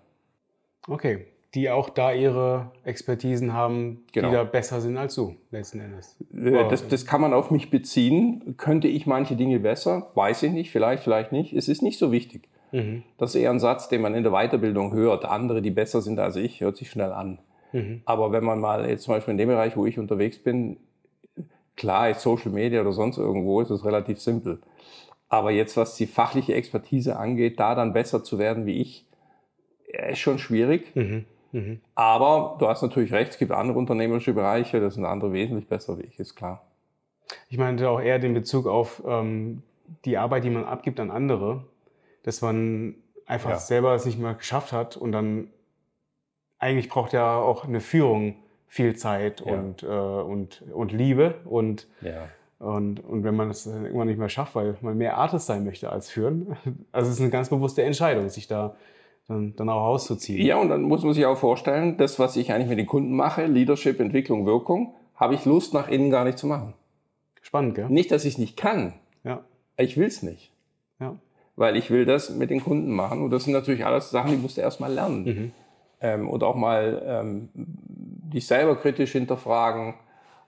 Okay, 0.88 1.26
die 1.54 1.70
auch 1.70 1.88
da 1.88 2.12
ihre 2.12 2.73
Expertisen 2.84 3.52
haben, 3.52 4.04
genau. 4.12 4.28
die 4.28 4.34
da 4.34 4.44
besser 4.44 4.80
sind 4.80 4.96
als 4.96 5.14
du, 5.14 5.37
letzten 5.50 5.80
Endes. 5.80 6.16
Äh, 6.34 6.68
das, 6.68 6.88
das 6.88 7.06
kann 7.06 7.20
man 7.20 7.32
auf 7.32 7.50
mich 7.50 7.70
beziehen. 7.70 8.54
Könnte 8.56 8.88
ich 8.88 9.06
manche 9.06 9.37
Dinge 9.37 9.61
besser? 9.61 10.11
Weiß 10.14 10.42
ich 10.42 10.52
nicht, 10.52 10.70
vielleicht, 10.70 11.02
vielleicht 11.04 11.32
nicht. 11.32 11.52
Es 11.52 11.68
ist 11.68 11.82
nicht 11.82 11.99
so 11.99 12.11
wichtig. 12.11 12.49
Mhm. 12.73 13.04
Das 13.18 13.34
ist 13.34 13.40
eher 13.40 13.50
ein 13.50 13.61
Satz, 13.61 13.88
den 13.88 14.02
man 14.02 14.14
in 14.14 14.25
der 14.25 14.32
Weiterbildung 14.32 14.92
hört. 14.92 15.25
Andere, 15.25 15.62
die 15.62 15.70
besser 15.70 16.02
sind 16.02 16.18
als 16.18 16.34
ich, 16.37 16.61
hört 16.61 16.76
sich 16.76 16.90
schnell 16.90 17.12
an. 17.12 17.38
Mhm. 17.73 18.02
Aber 18.04 18.32
wenn 18.32 18.42
man 18.42 18.61
mal 18.61 18.88
jetzt 18.88 19.04
zum 19.04 19.14
Beispiel 19.14 19.32
in 19.32 19.38
dem 19.38 19.49
Bereich, 19.49 19.76
wo 19.76 19.87
ich 19.87 19.99
unterwegs 19.99 20.38
bin, 20.38 20.78
klar, 21.76 22.11
ist 22.11 22.20
Social 22.20 22.50
Media 22.50 22.80
oder 22.80 22.92
sonst 22.92 23.16
irgendwo, 23.18 23.61
ist 23.61 23.70
es 23.70 23.84
relativ 23.84 24.20
simpel. 24.20 24.61
Aber 25.28 25.52
jetzt, 25.52 25.76
was 25.76 25.94
die 25.96 26.06
fachliche 26.06 26.54
Expertise 26.54 27.16
angeht, 27.16 27.61
da 27.61 27.76
dann 27.76 27.92
besser 27.92 28.25
zu 28.25 28.38
werden 28.38 28.66
wie 28.66 28.80
ich, 28.80 29.06
ist 29.87 30.18
schon 30.18 30.38
schwierig. 30.38 30.94
Mhm. 30.96 31.26
Mhm. 31.54 31.80
Aber 31.94 32.56
du 32.58 32.68
hast 32.68 32.82
natürlich 32.82 33.12
recht, 33.12 33.30
es 33.30 33.38
gibt 33.38 33.52
andere 33.52 33.78
unternehmerische 33.78 34.32
Bereiche, 34.32 34.80
das 34.80 34.94
sind 34.94 35.04
andere 35.04 35.32
wesentlich 35.32 35.68
besser 35.68 35.96
wie 35.99 36.02
ich, 36.02 36.18
ist 36.18 36.34
klar. 36.34 36.66
Ich 37.49 37.58
meinte 37.58 37.88
auch 37.88 38.00
eher 38.00 38.18
den 38.18 38.34
Bezug 38.34 38.66
auf 38.66 39.02
ähm, 39.06 39.62
die 40.04 40.18
Arbeit, 40.18 40.42
die 40.42 40.50
man 40.50 40.64
abgibt 40.64 40.99
an 40.99 41.12
andere, 41.12 41.64
dass 42.25 42.42
man 42.42 42.96
einfach 43.25 43.50
ja. 43.50 43.56
selber 43.56 43.94
es 43.94 44.04
nicht 44.04 44.18
mehr 44.18 44.34
geschafft 44.34 44.73
hat 44.73 44.96
und 44.96 45.12
dann 45.12 45.49
eigentlich 46.58 46.88
braucht 46.88 47.12
ja 47.12 47.37
auch 47.37 47.64
eine 47.64 47.80
Führung 47.80 48.34
viel 48.66 48.96
Zeit 48.96 49.40
ja. 49.46 49.52
und, 49.52 49.84
äh, 49.84 49.87
und, 49.87 50.62
und 50.73 50.90
Liebe 50.90 51.37
und, 51.44 51.87
ja. 52.00 52.28
und, 52.58 52.99
und 52.99 53.23
wenn 53.23 53.37
man 53.37 53.50
es 53.50 53.64
irgendwann 53.66 54.08
nicht 54.08 54.18
mehr 54.18 54.28
schafft, 54.28 54.56
weil 54.56 54.76
man 54.80 54.99
mehr 54.99 55.18
Artist 55.18 55.46
sein 55.46 55.64
möchte 55.64 55.90
als 55.90 56.11
führen, 56.11 56.56
also 56.90 57.08
es 57.08 57.14
ist 57.14 57.20
eine 57.20 57.30
ganz 57.30 57.49
bewusste 57.49 57.84
Entscheidung, 57.84 58.28
sich 58.28 58.49
da 58.49 58.75
dann, 59.28 59.57
dann 59.57 59.69
auch 59.69 59.87
auszuziehen. 59.87 60.45
Ja, 60.45 60.59
und 60.59 60.69
dann 60.69 60.83
muss 60.83 61.02
man 61.02 61.14
sich 61.14 61.25
auch 61.26 61.38
vorstellen, 61.38 61.97
das, 61.97 62.19
was 62.19 62.37
ich 62.37 62.52
eigentlich 62.52 62.69
mit 62.69 62.78
den 62.78 62.87
Kunden 62.87 63.14
mache, 63.14 63.47
Leadership, 63.47 64.00
Entwicklung, 64.00 64.47
Wirkung, 64.47 64.95
habe 65.16 65.35
ich 65.35 65.45
Lust, 65.45 65.73
nach 65.75 65.88
innen 65.88 66.11
gar 66.11 66.25
nicht 66.25 66.38
zu 66.38 66.47
machen. 66.47 66.75
Spannend, 67.40 67.75
gell? 67.75 67.88
Nicht, 67.88 68.11
dass 68.11 68.25
ich 68.25 68.35
es 68.35 68.38
nicht 68.38 68.57
kann. 68.57 68.95
Ja. 69.23 69.40
Ich 69.76 69.97
will 69.97 70.07
es 70.07 70.23
nicht. 70.23 70.52
Ja. 71.00 71.16
Weil 71.57 71.76
ich 71.76 71.90
will 71.90 72.04
das 72.04 72.31
mit 72.31 72.50
den 72.50 72.62
Kunden 72.62 72.90
machen. 72.90 73.23
Und 73.23 73.31
das 73.31 73.45
sind 73.45 73.52
natürlich 73.52 73.87
alles 73.87 74.11
Sachen, 74.11 74.31
die 74.31 74.37
musst 74.37 74.57
du 74.57 74.61
erst 74.61 74.81
mal 74.81 74.93
lernen. 74.93 75.25
Mhm. 75.25 75.52
Ähm, 76.00 76.28
und 76.28 76.43
auch 76.43 76.57
mal 76.57 77.02
ähm, 77.07 77.49
dich 77.54 78.47
selber 78.47 78.76
kritisch 78.76 79.12
hinterfragen. 79.12 79.95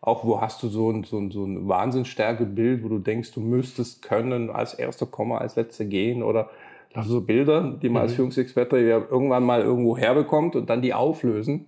Auch 0.00 0.24
wo 0.24 0.40
hast 0.40 0.62
du 0.62 0.68
so 0.68 0.90
ein, 0.90 1.04
so 1.04 1.18
ein, 1.18 1.30
so 1.30 1.44
ein 1.44 1.68
Wahnsinnsstärke-Bild, 1.68 2.84
wo 2.84 2.88
du 2.88 2.98
denkst, 2.98 3.32
du 3.32 3.40
müsstest 3.40 4.02
können, 4.02 4.50
als 4.50 4.74
erster 4.74 5.06
kommen, 5.06 5.32
als 5.32 5.56
letzter 5.56 5.84
gehen 5.84 6.22
oder 6.22 6.50
also 6.96 7.10
so 7.10 7.20
Bilder, 7.20 7.78
die 7.82 7.88
man 7.88 8.02
mhm. 8.02 8.08
als 8.08 8.14
Führungsexperte 8.14 8.78
irgendwann 8.78 9.44
mal 9.44 9.60
irgendwo 9.60 9.96
herbekommt 9.96 10.56
und 10.56 10.70
dann 10.70 10.82
die 10.82 10.94
auflösen 10.94 11.66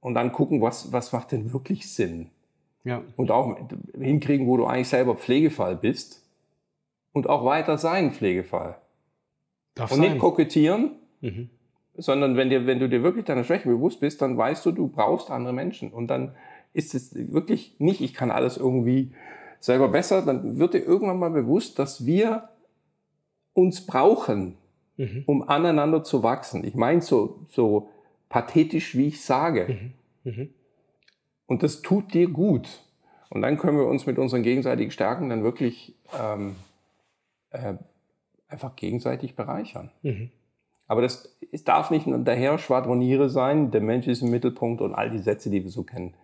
und 0.00 0.14
dann 0.14 0.32
gucken, 0.32 0.60
was, 0.60 0.92
was 0.92 1.12
macht 1.12 1.32
denn 1.32 1.52
wirklich 1.52 1.92
Sinn. 1.92 2.30
Ja. 2.84 3.02
Und 3.16 3.30
auch 3.30 3.56
hinkriegen, 3.98 4.46
wo 4.46 4.56
du 4.56 4.66
eigentlich 4.66 4.88
selber 4.88 5.16
Pflegefall 5.16 5.76
bist 5.76 6.22
und 7.12 7.28
auch 7.28 7.44
weiter 7.44 7.78
sein 7.78 8.12
Pflegefall. 8.12 8.76
Darf 9.74 9.92
und 9.92 9.98
sein. 9.98 10.10
nicht 10.10 10.20
kokettieren, 10.20 10.92
mhm. 11.20 11.50
sondern 11.96 12.36
wenn, 12.36 12.50
dir, 12.50 12.66
wenn 12.66 12.78
du 12.78 12.88
dir 12.88 13.02
wirklich 13.02 13.24
deiner 13.24 13.44
Schwäche 13.44 13.68
bewusst 13.68 14.00
bist, 14.00 14.22
dann 14.22 14.36
weißt 14.36 14.64
du, 14.66 14.72
du 14.72 14.88
brauchst 14.88 15.30
andere 15.30 15.52
Menschen. 15.52 15.92
Und 15.92 16.08
dann 16.08 16.34
ist 16.72 16.94
es 16.94 17.14
wirklich 17.32 17.76
nicht, 17.78 18.00
ich 18.00 18.14
kann 18.14 18.30
alles 18.30 18.56
irgendwie 18.56 19.12
selber 19.60 19.88
besser, 19.88 20.22
dann 20.22 20.58
wird 20.58 20.74
dir 20.74 20.84
irgendwann 20.84 21.18
mal 21.18 21.30
bewusst, 21.30 21.78
dass 21.78 22.06
wir 22.06 22.48
uns 23.56 23.86
brauchen, 23.86 24.56
mhm. 24.96 25.24
um 25.26 25.48
aneinander 25.48 26.04
zu 26.04 26.22
wachsen. 26.22 26.62
Ich 26.64 26.74
meine 26.74 27.00
so, 27.00 27.40
so 27.48 27.88
pathetisch, 28.28 28.96
wie 28.96 29.08
ich 29.08 29.24
sage. 29.24 29.92
Mhm. 30.24 30.30
Mhm. 30.30 30.50
Und 31.46 31.62
das 31.62 31.80
tut 31.82 32.12
dir 32.12 32.28
gut. 32.28 32.82
Und 33.30 33.42
dann 33.42 33.56
können 33.56 33.78
wir 33.78 33.86
uns 33.86 34.06
mit 34.06 34.18
unseren 34.18 34.42
gegenseitigen 34.42 34.90
Stärken 34.90 35.30
dann 35.30 35.42
wirklich 35.42 35.94
ähm, 36.20 36.56
äh, 37.50 37.74
einfach 38.48 38.76
gegenseitig 38.76 39.34
bereichern. 39.34 39.90
Mhm. 40.02 40.30
Aber 40.86 41.02
das 41.02 41.36
es 41.52 41.64
darf 41.64 41.90
nicht 41.90 42.06
daher 42.06 42.58
Schwadroniere 42.58 43.30
sein, 43.30 43.70
der 43.70 43.80
Mensch 43.80 44.06
ist 44.06 44.22
im 44.22 44.30
Mittelpunkt 44.30 44.82
und 44.82 44.94
all 44.94 45.10
die 45.10 45.18
Sätze, 45.18 45.48
die 45.48 45.62
wir 45.62 45.70
so 45.70 45.82
kennen. 45.82 46.14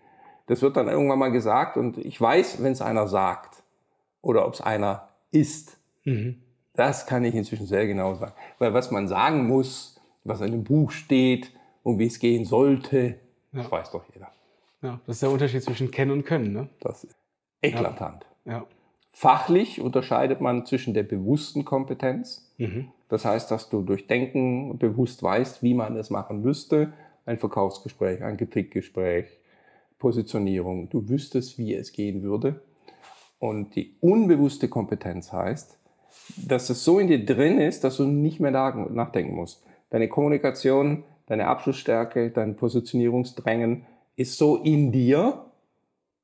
Das 0.47 0.61
wird 0.61 0.77
dann 0.77 0.89
irgendwann 0.89 1.19
mal 1.19 1.33
gesagt 1.33 1.77
und 1.77 1.97
ich 1.99 2.21
weiß, 2.21 2.63
wenn 2.63 2.73
es 2.73 2.83
einer 2.83 3.09
sagt 3.09 3.63
oder 4.21 4.47
ob 4.47 4.55
es 4.55 4.61
einer 4.61 5.09
ist, 5.31 5.79
mhm. 6.05 6.43
Das 6.75 7.07
kann 7.07 7.25
ich 7.25 7.35
inzwischen 7.35 7.67
sehr 7.67 7.87
genau 7.87 8.15
sagen. 8.15 8.33
Weil 8.59 8.73
was 8.73 8.91
man 8.91 9.09
sagen 9.09 9.47
muss, 9.47 10.01
was 10.25 10.41
in 10.41 10.53
dem 10.53 10.65
Buch 10.65 10.91
steht 10.91 11.53
und 11.83 11.99
wie 11.99 12.07
es 12.07 12.19
gehen 12.19 12.45
sollte, 12.45 13.19
ja. 13.53 13.63
das 13.63 13.71
weiß 13.71 13.91
doch 13.91 14.05
jeder. 14.13 14.29
Ja, 14.81 15.01
das 15.07 15.17
ist 15.17 15.23
der 15.23 15.31
Unterschied 15.31 15.63
zwischen 15.63 15.91
kennen 15.91 16.11
und 16.11 16.25
können. 16.25 16.53
Ne? 16.53 16.69
Das 16.81 17.05
ist 17.05 17.15
eklatant. 17.61 18.27
Ja. 18.45 18.53
ja. 18.53 18.67
Fachlich 19.11 19.81
unterscheidet 19.81 20.41
man 20.41 20.65
zwischen 20.65 20.95
der 20.95 21.03
bewussten 21.03 21.65
Kompetenz. 21.65 22.51
Mhm. 22.57 22.89
Das 23.09 23.27
heißt, 23.27 23.51
dass 23.51 23.69
du 23.69 23.83
durch 23.83 24.07
Denken 24.07 24.79
bewusst 24.79 25.23
weißt, 25.23 25.63
wie 25.63 25.75
man 25.75 25.97
es 25.97 26.09
machen 26.09 26.41
müsste. 26.41 26.95
Ein 27.27 27.39
Verkaufsgespräch, 27.39 28.25
ein 28.25 28.39
Kritikgespräch, 28.39 29.27
Positionierung. 29.99 30.89
Du 30.89 31.09
wüsstest, 31.09 31.59
wie 31.59 31.75
es 31.75 31.93
gehen 31.93 32.23
würde. 32.23 32.63
Und 33.39 33.77
die 33.77 33.97
unbewusste 34.01 34.69
Kompetenz 34.69 35.33
heißt, 35.33 35.79
dass 36.37 36.71
es 36.71 36.85
so 36.85 36.99
in 36.99 37.09
dir 37.09 37.25
drin 37.25 37.59
ist, 37.59 37.85
dass 37.85 37.97
du 37.97 38.05
nicht 38.05 38.41
mehr 38.41 38.51
nachdenken 38.51 39.35
musst. 39.35 39.65
Deine 39.91 40.09
Kommunikation, 40.09 41.05
deine 41.27 41.47
Abschlussstärke, 41.47 42.31
dein 42.31 42.57
Positionierungsdrängen 42.57 43.87
ist 44.17 44.39
so 44.39 44.57
in 44.57 44.93
dir, 44.93 45.47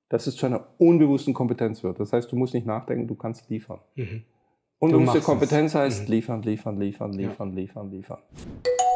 dass 0.09 0.26
es 0.26 0.37
zu 0.37 0.47
einer 0.47 0.66
unbewussten 0.78 1.35
Kompetenz 1.35 1.83
wird. 1.83 2.00
Das 2.00 2.12
heißt, 2.12 2.30
du 2.33 2.37
musst 2.37 2.54
nicht 2.54 2.66
nachdenken, 2.66 3.07
du 3.07 3.14
kannst 3.14 3.50
liefern. 3.50 3.80
Mhm. 3.95 4.25
Unbewusste 4.78 5.21
Kompetenz 5.21 5.73
es. 5.73 5.80
heißt 5.80 6.09
mhm. 6.09 6.14
liefern, 6.14 6.42
liefern, 6.42 6.78
liefern, 6.78 7.12
liefern, 7.12 7.50
ja. 7.50 7.54
liefern, 7.54 7.90
liefern. 7.90 8.18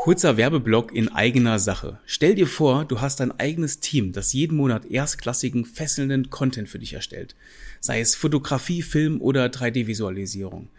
Kurzer 0.02 0.36
Werbeblock 0.36 0.92
in 0.92 1.10
eigener 1.10 1.60
Sache. 1.60 2.00
Stell 2.06 2.34
dir 2.34 2.48
vor, 2.48 2.84
du 2.84 3.00
hast 3.00 3.20
ein 3.20 3.38
eigenes 3.38 3.78
Team, 3.78 4.10
das 4.10 4.32
jeden 4.32 4.56
Monat 4.56 4.84
erstklassigen, 4.84 5.64
fesselnden 5.64 6.28
Content 6.28 6.68
für 6.68 6.80
dich 6.80 6.94
erstellt. 6.94 7.36
Sei 7.78 8.00
es 8.00 8.16
Fotografie, 8.16 8.82
Film 8.82 9.20
oder 9.20 9.46
3D-Visualisierung. 9.46 10.70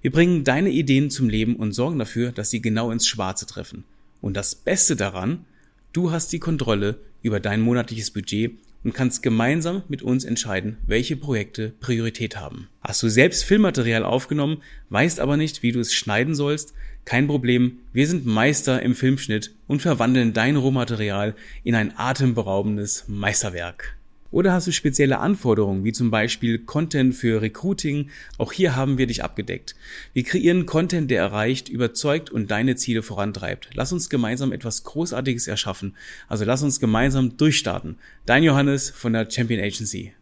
Wir 0.00 0.10
bringen 0.10 0.44
deine 0.44 0.70
Ideen 0.70 1.10
zum 1.10 1.28
Leben 1.28 1.56
und 1.56 1.72
sorgen 1.72 1.98
dafür, 1.98 2.32
dass 2.32 2.48
sie 2.48 2.62
genau 2.62 2.90
ins 2.90 3.06
Schwarze 3.06 3.44
treffen. 3.44 3.84
Und 4.22 4.34
das 4.34 4.54
Beste 4.54 4.96
daran, 4.96 5.44
du 5.92 6.10
hast 6.10 6.32
die 6.32 6.38
Kontrolle 6.38 7.00
über 7.20 7.38
dein 7.38 7.60
monatliches 7.60 8.10
Budget 8.10 8.52
und 8.82 8.94
kannst 8.94 9.22
gemeinsam 9.22 9.82
mit 9.88 10.00
uns 10.00 10.24
entscheiden, 10.24 10.78
welche 10.86 11.16
Projekte 11.16 11.74
Priorität 11.80 12.38
haben. 12.38 12.68
Hast 12.80 13.02
du 13.02 13.10
selbst 13.10 13.44
Filmmaterial 13.44 14.04
aufgenommen, 14.04 14.62
weißt 14.88 15.20
aber 15.20 15.36
nicht, 15.36 15.62
wie 15.62 15.72
du 15.72 15.80
es 15.80 15.92
schneiden 15.92 16.34
sollst? 16.34 16.72
Kein 17.04 17.26
Problem, 17.26 17.78
wir 17.92 18.06
sind 18.06 18.26
Meister 18.26 18.82
im 18.82 18.94
Filmschnitt 18.94 19.54
und 19.66 19.82
verwandeln 19.82 20.32
dein 20.32 20.56
Rohmaterial 20.56 21.34
in 21.64 21.74
ein 21.74 21.92
atemberaubendes 21.96 23.04
Meisterwerk. 23.08 23.96
Oder 24.32 24.52
hast 24.52 24.68
du 24.68 24.72
spezielle 24.72 25.18
Anforderungen, 25.18 25.82
wie 25.82 25.90
zum 25.90 26.12
Beispiel 26.12 26.60
Content 26.60 27.16
für 27.16 27.42
Recruiting? 27.42 28.10
Auch 28.38 28.52
hier 28.52 28.76
haben 28.76 28.96
wir 28.96 29.08
dich 29.08 29.24
abgedeckt. 29.24 29.74
Wir 30.12 30.22
kreieren 30.22 30.66
Content, 30.66 31.10
der 31.10 31.20
erreicht, 31.20 31.68
überzeugt 31.68 32.30
und 32.30 32.48
deine 32.48 32.76
Ziele 32.76 33.02
vorantreibt. 33.02 33.70
Lass 33.74 33.92
uns 33.92 34.08
gemeinsam 34.08 34.52
etwas 34.52 34.84
Großartiges 34.84 35.48
erschaffen. 35.48 35.96
Also 36.28 36.44
lass 36.44 36.62
uns 36.62 36.78
gemeinsam 36.78 37.36
durchstarten. 37.36 37.98
Dein 38.24 38.44
Johannes 38.44 38.90
von 38.90 39.14
der 39.14 39.28
Champion 39.28 39.60
Agency. 39.60 40.12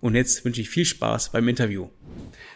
Und 0.00 0.16
jetzt 0.16 0.44
wünsche 0.44 0.60
ich 0.60 0.68
viel 0.68 0.84
Spaß 0.84 1.30
beim 1.30 1.46
Interview. 1.46 1.88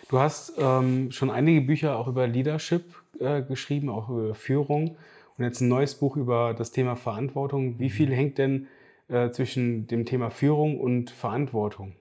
Du 0.08 0.18
hast 0.18 0.54
ähm, 0.58 1.12
schon 1.12 1.30
einige 1.30 1.60
Bücher 1.60 1.96
auch 1.96 2.08
über 2.08 2.26
Leadership 2.26 2.82
äh, 3.20 3.42
geschrieben, 3.42 3.88
auch 3.88 4.08
über 4.08 4.34
Führung 4.34 4.96
und 5.36 5.44
jetzt 5.44 5.60
ein 5.60 5.68
neues 5.68 5.94
Buch 5.94 6.16
über 6.16 6.54
das 6.54 6.72
Thema 6.72 6.96
Verantwortung. 6.96 7.78
Wie 7.78 7.90
viel 7.90 8.12
hängt 8.14 8.38
denn 8.38 8.68
äh, 9.08 9.30
zwischen 9.30 9.86
dem 9.86 10.04
Thema 10.04 10.30
Führung 10.30 10.80
und 10.80 11.10
Verantwortung? 11.10 11.94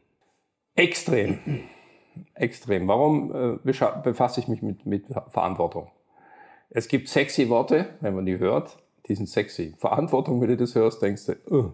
Extrem. 0.76 1.40
Extrem. 2.34 2.88
Warum 2.88 3.60
äh, 3.64 3.74
befasse 4.04 4.40
ich 4.40 4.48
mich 4.48 4.62
mit, 4.62 4.86
mit 4.86 5.06
Verantwortung? 5.30 5.90
Es 6.70 6.88
gibt 6.88 7.08
sexy 7.08 7.50
Worte, 7.50 7.88
wenn 8.02 8.16
man 8.16 8.26
die 8.26 8.40
hört, 8.40 8.78
die 9.08 9.16
sind 9.16 9.28
sexy. 9.28 9.74
Verantwortung, 9.78 10.42
wenn 10.42 10.50
du 10.50 10.58
das 10.58 10.76
hörst, 10.76 11.02
denkst 11.02 11.26
du, 11.26 11.34
uh. 11.52 11.72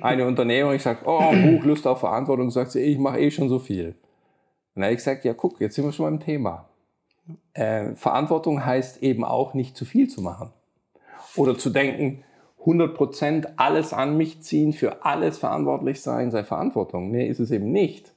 eine 0.00 0.26
Unternehmerin, 0.26 0.76
ich 0.76 0.82
sage, 0.82 1.00
oh, 1.04 1.30
Buch, 1.30 1.64
Lust 1.64 1.86
auf 1.86 2.00
Verantwortung, 2.00 2.50
sagt 2.50 2.72
sie, 2.72 2.80
ich 2.80 2.98
mache 2.98 3.20
eh 3.20 3.30
schon 3.30 3.48
so 3.48 3.58
viel. 3.58 3.88
Und 4.74 4.82
dann 4.82 4.84
habe 4.84 4.92
ich 4.92 4.98
gesagt, 4.98 5.24
ja 5.24 5.34
guck, 5.34 5.60
jetzt 5.60 5.74
sind 5.74 5.84
wir 5.84 5.92
schon 5.92 6.06
beim 6.06 6.20
Thema. 6.20 6.67
Äh, 7.52 7.94
Verantwortung 7.94 8.64
heißt 8.64 9.02
eben 9.02 9.24
auch 9.24 9.54
nicht 9.54 9.76
zu 9.76 9.84
viel 9.84 10.08
zu 10.08 10.22
machen. 10.22 10.52
Oder 11.36 11.58
zu 11.58 11.70
denken, 11.70 12.24
100% 12.64 13.54
alles 13.56 13.92
an 13.92 14.16
mich 14.16 14.42
ziehen, 14.42 14.72
für 14.72 15.04
alles 15.04 15.38
verantwortlich 15.38 16.00
sein, 16.00 16.30
sei 16.30 16.44
Verantwortung. 16.44 17.10
Nee, 17.10 17.26
ist 17.28 17.38
es 17.38 17.50
eben 17.50 17.70
nicht. 17.70 18.12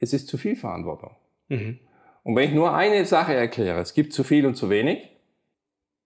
Es 0.00 0.12
ist 0.12 0.28
zu 0.28 0.36
viel 0.36 0.56
Verantwortung. 0.56 1.12
Mhm. 1.48 1.78
Und 2.22 2.36
wenn 2.36 2.48
ich 2.48 2.54
nur 2.54 2.74
eine 2.74 3.04
Sache 3.04 3.34
erkläre, 3.34 3.80
es 3.80 3.94
gibt 3.94 4.12
zu 4.12 4.24
viel 4.24 4.46
und 4.46 4.56
zu 4.56 4.68
wenig, 4.68 5.10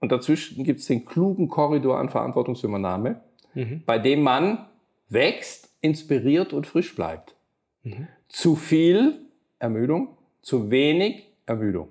und 0.01 0.13
dazwischen 0.13 0.65
gibt 0.65 0.81
es 0.81 0.87
den 0.87 1.05
klugen 1.05 1.49
Korridor 1.49 1.99
an 1.99 2.09
Verantwortungsübernahme, 2.09 3.21
mhm. 3.55 3.83
bei 3.85 3.99
dem 3.99 4.23
man 4.23 4.67
wächst, 5.09 5.71
inspiriert 5.81 6.53
und 6.53 6.67
frisch 6.67 6.95
bleibt. 6.95 7.35
Mhm. 7.83 8.09
Zu 8.29 8.57
viel 8.57 9.21
Ermüdung, 9.59 10.17
zu 10.43 10.71
wenig 10.71 11.27
Ermüdung. 11.47 11.89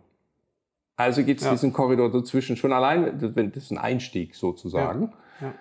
Also 0.99 1.23
gibt 1.23 1.39
es 1.39 1.45
ja. 1.45 1.53
diesen 1.53 1.71
Korridor 1.71 2.11
dazwischen 2.11 2.57
schon 2.57 2.73
allein, 2.73 3.17
das 3.19 3.63
ist 3.63 3.71
ein 3.71 3.77
Einstieg 3.77 4.35
sozusagen. 4.35 5.13
Ja. 5.39 5.47
Ja. 5.47 5.53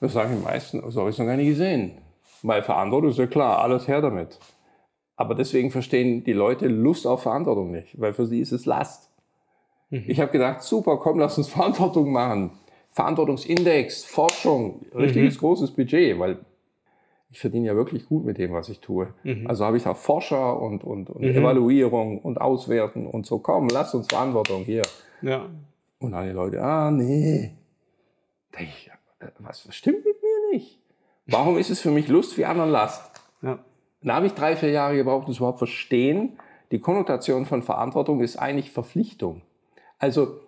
Das 0.00 0.14
sagen 0.14 0.36
die 0.38 0.42
meisten, 0.42 0.80
das 0.80 0.96
habe 0.96 1.10
ich 1.10 1.18
noch 1.18 1.26
gar 1.26 1.36
nicht 1.36 1.48
gesehen. 1.48 1.98
Weil 2.42 2.62
Verantwortung 2.62 3.10
ist 3.10 3.18
ja 3.18 3.26
klar, 3.26 3.58
alles 3.58 3.88
her 3.88 4.00
damit. 4.00 4.38
Aber 5.16 5.34
deswegen 5.34 5.70
verstehen 5.70 6.24
die 6.24 6.32
Leute 6.32 6.66
Lust 6.66 7.06
auf 7.06 7.24
Verantwortung 7.24 7.70
nicht, 7.70 8.00
weil 8.00 8.14
für 8.14 8.24
sie 8.24 8.40
ist 8.40 8.52
es 8.52 8.64
Last. 8.64 9.10
Mhm. 9.90 10.04
Ich 10.06 10.18
habe 10.18 10.32
gedacht, 10.32 10.62
super, 10.62 10.96
komm, 10.96 11.18
lass 11.18 11.36
uns 11.36 11.50
Verantwortung 11.50 12.10
machen. 12.10 12.52
Verantwortungsindex, 12.92 14.04
Forschung, 14.04 14.86
richtiges 14.94 15.34
mhm. 15.36 15.40
großes 15.40 15.72
Budget, 15.72 16.18
weil 16.18 16.38
ich 17.30 17.38
verdiene 17.38 17.68
ja 17.68 17.76
wirklich 17.76 18.06
gut 18.06 18.24
mit 18.24 18.38
dem, 18.38 18.52
was 18.52 18.68
ich 18.68 18.80
tue. 18.80 19.14
Mhm. 19.22 19.46
Also 19.46 19.64
habe 19.64 19.76
ich 19.76 19.86
auch 19.86 19.96
Forscher 19.96 20.60
und, 20.60 20.82
und, 20.82 21.10
und 21.10 21.22
mhm. 21.22 21.36
Evaluierung 21.36 22.18
und 22.18 22.40
Auswerten 22.40 23.06
und 23.06 23.24
so. 23.24 23.38
Komm, 23.38 23.68
lass 23.68 23.94
uns 23.94 24.08
Verantwortung 24.08 24.64
hier. 24.64 24.82
Ja. 25.22 25.48
Und 26.00 26.14
alle 26.14 26.32
Leute, 26.32 26.62
ah, 26.62 26.90
nee. 26.90 27.52
Ich, 28.58 28.90
was 29.38 29.66
stimmt 29.70 30.04
mit 30.04 30.16
mir 30.22 30.56
nicht? 30.56 30.80
Warum 31.26 31.56
ist 31.58 31.70
es 31.70 31.80
für 31.80 31.92
mich 31.92 32.08
Lust 32.08 32.36
wie 32.36 32.44
anderen 32.44 32.70
Last? 32.70 33.12
Ja. 33.42 33.60
Da 34.02 34.14
habe 34.14 34.26
ich 34.26 34.32
drei, 34.32 34.56
vier 34.56 34.70
Jahre 34.70 34.96
gebraucht, 34.96 35.26
um 35.26 35.32
es 35.32 35.38
überhaupt 35.38 35.58
verstehen. 35.58 36.38
Die 36.72 36.80
Konnotation 36.80 37.46
von 37.46 37.62
Verantwortung 37.62 38.20
ist 38.20 38.36
eigentlich 38.36 38.72
Verpflichtung. 38.72 39.42
Also, 39.98 40.40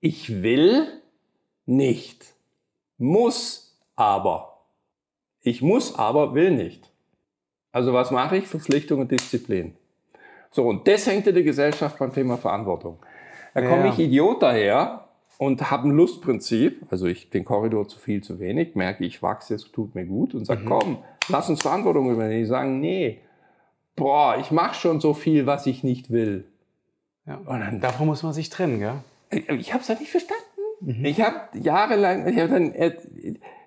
ich 0.00 0.42
will 0.42 0.86
nicht, 1.64 2.34
muss 2.98 3.78
aber. 3.96 4.57
Ich 5.48 5.62
muss 5.62 5.98
aber, 5.98 6.34
will 6.34 6.50
nicht. 6.50 6.90
Also 7.72 7.94
was 7.94 8.10
mache 8.10 8.36
ich? 8.36 8.46
Verpflichtung 8.46 9.00
und 9.00 9.10
Disziplin. 9.10 9.74
So, 10.50 10.66
und 10.66 10.86
das 10.86 11.06
hängt 11.06 11.26
in 11.26 11.32
der 11.32 11.42
Gesellschaft 11.42 11.98
beim 11.98 12.12
Thema 12.12 12.36
Verantwortung. 12.36 12.98
Da 13.54 13.62
komme 13.62 13.86
ja. 13.86 13.92
ich 13.92 13.98
Idiot 13.98 14.42
daher 14.42 15.08
und 15.38 15.70
habe 15.70 15.88
ein 15.88 15.92
Lustprinzip, 15.92 16.82
also 16.90 17.06
ich 17.06 17.30
den 17.30 17.46
Korridor 17.46 17.88
zu 17.88 17.98
viel, 17.98 18.22
zu 18.22 18.40
wenig, 18.40 18.74
merke, 18.74 19.06
ich 19.06 19.22
wachse, 19.22 19.54
es 19.54 19.72
tut 19.72 19.94
mir 19.94 20.04
gut 20.04 20.34
und 20.34 20.44
sage, 20.44 20.60
mhm. 20.60 20.68
komm, 20.68 20.98
lass 21.28 21.48
uns 21.48 21.62
Verantwortung 21.62 22.10
übernehmen. 22.10 22.40
Die 22.40 22.46
sagen, 22.46 22.80
nee, 22.80 23.22
boah, 23.96 24.36
ich 24.38 24.50
mache 24.50 24.74
schon 24.74 25.00
so 25.00 25.14
viel, 25.14 25.46
was 25.46 25.64
ich 25.66 25.82
nicht 25.82 26.10
will. 26.10 26.44
Ja. 27.26 27.36
Und 27.36 27.60
dann, 27.60 27.80
Davon 27.80 28.06
muss 28.06 28.22
man 28.22 28.34
sich 28.34 28.50
trennen, 28.50 28.80
gell? 28.80 28.96
Ich, 29.30 29.48
ich 29.48 29.72
habe 29.72 29.82
es 29.82 29.88
halt 29.88 30.00
nicht 30.00 30.10
verstanden. 30.10 30.44
Mhm. 30.80 31.04
Ich 31.06 31.22
habe 31.22 31.40
jahrelang, 31.58 32.26
ich 32.28 32.38
hab 32.38 32.50
dann, 32.50 32.74
äh, 32.74 32.96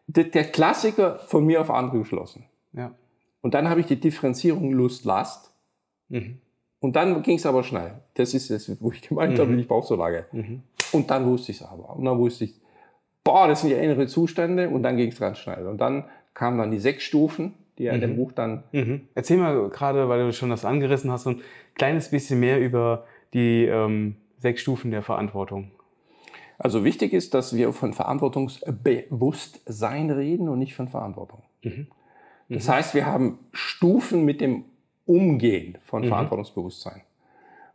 der 0.08 0.46
Klassiker 0.46 1.20
von 1.28 1.46
mir 1.46 1.62
auf 1.62 1.70
andere 1.70 2.00
geschlossen. 2.00 2.46
Ja. 2.74 2.94
Und 3.42 3.54
dann 3.54 3.70
habe 3.70 3.80
ich 3.80 3.86
die 3.86 4.00
Differenzierung 4.00 4.72
Lust-Last. 4.72 5.54
Mhm. 6.10 6.40
Und 6.80 6.96
dann 6.96 7.22
ging 7.22 7.38
es 7.38 7.46
aber 7.46 7.64
schnell. 7.64 7.94
Das 8.16 8.34
ist 8.34 8.50
es, 8.50 8.82
wo 8.82 8.92
ich 8.92 9.02
gemeint 9.02 9.38
mhm. 9.38 9.42
habe, 9.42 9.56
ich 9.56 9.68
brauche 9.68 9.88
so 9.88 9.96
lange. 9.96 10.26
Mhm. 10.32 10.64
Und 10.92 11.10
dann 11.10 11.26
wusste 11.26 11.52
ich 11.52 11.62
es 11.62 11.68
aber. 11.68 11.96
Und 11.96 12.06
dann 12.06 12.18
wusste 12.18 12.46
ich, 12.46 12.60
boah, 13.24 13.48
das 13.48 13.62
sind 13.62 13.70
ja 13.72 13.78
innere 13.78 14.08
Zustände. 14.08 14.70
Und 14.70 14.84
dann 14.84 14.98
ging 14.98 15.10
es 15.10 15.20
ganz 15.20 15.38
schnell. 15.38 15.68
Und 15.68 15.80
dann 15.80 16.06
kamen 16.34 16.58
dann 16.58 16.72
die 16.72 16.80
sechs 16.80 17.04
Stufen, 17.04 17.54
die 17.78 17.84
ja 17.84 17.94
in 17.94 18.02
dem 18.02 18.12
mhm. 18.12 18.16
Buch 18.18 18.32
dann. 18.32 18.64
Mhm. 18.72 19.08
Erzähl 19.16 19.38
mal 19.38 19.70
gerade, 19.70 20.10
weil 20.10 20.26
du 20.26 20.34
schon 20.34 20.50
das 20.50 20.66
angerissen 20.66 21.12
hast, 21.12 21.24
so 21.24 21.32
ein 21.32 21.42
kleines 21.76 22.10
bisschen 22.10 22.40
mehr 22.40 22.60
über 22.60 23.06
die 23.34 23.66
ähm, 23.66 24.16
sechs 24.38 24.62
Stufen 24.62 24.92
der 24.92 25.04
Verantwortung. 25.04 25.72
Also 26.64 26.84
wichtig 26.84 27.14
ist, 27.14 27.34
dass 27.34 27.56
wir 27.56 27.74
von 27.74 27.94
Verantwortungsbewusstsein 27.94 30.12
reden 30.12 30.48
und 30.48 30.60
nicht 30.60 30.76
von 30.76 30.88
Verantwortung. 30.88 31.42
Mhm. 31.64 31.88
Das 32.50 32.68
mhm. 32.68 32.72
heißt, 32.72 32.94
wir 32.94 33.08
haben 33.08 33.40
Stufen 33.52 34.26
mit 34.26 34.42
dem 34.42 34.66
Umgehen 35.08 35.80
von 35.84 36.04
mhm. 36.04 36.10
Verantwortungsbewusstsein. 36.10 37.02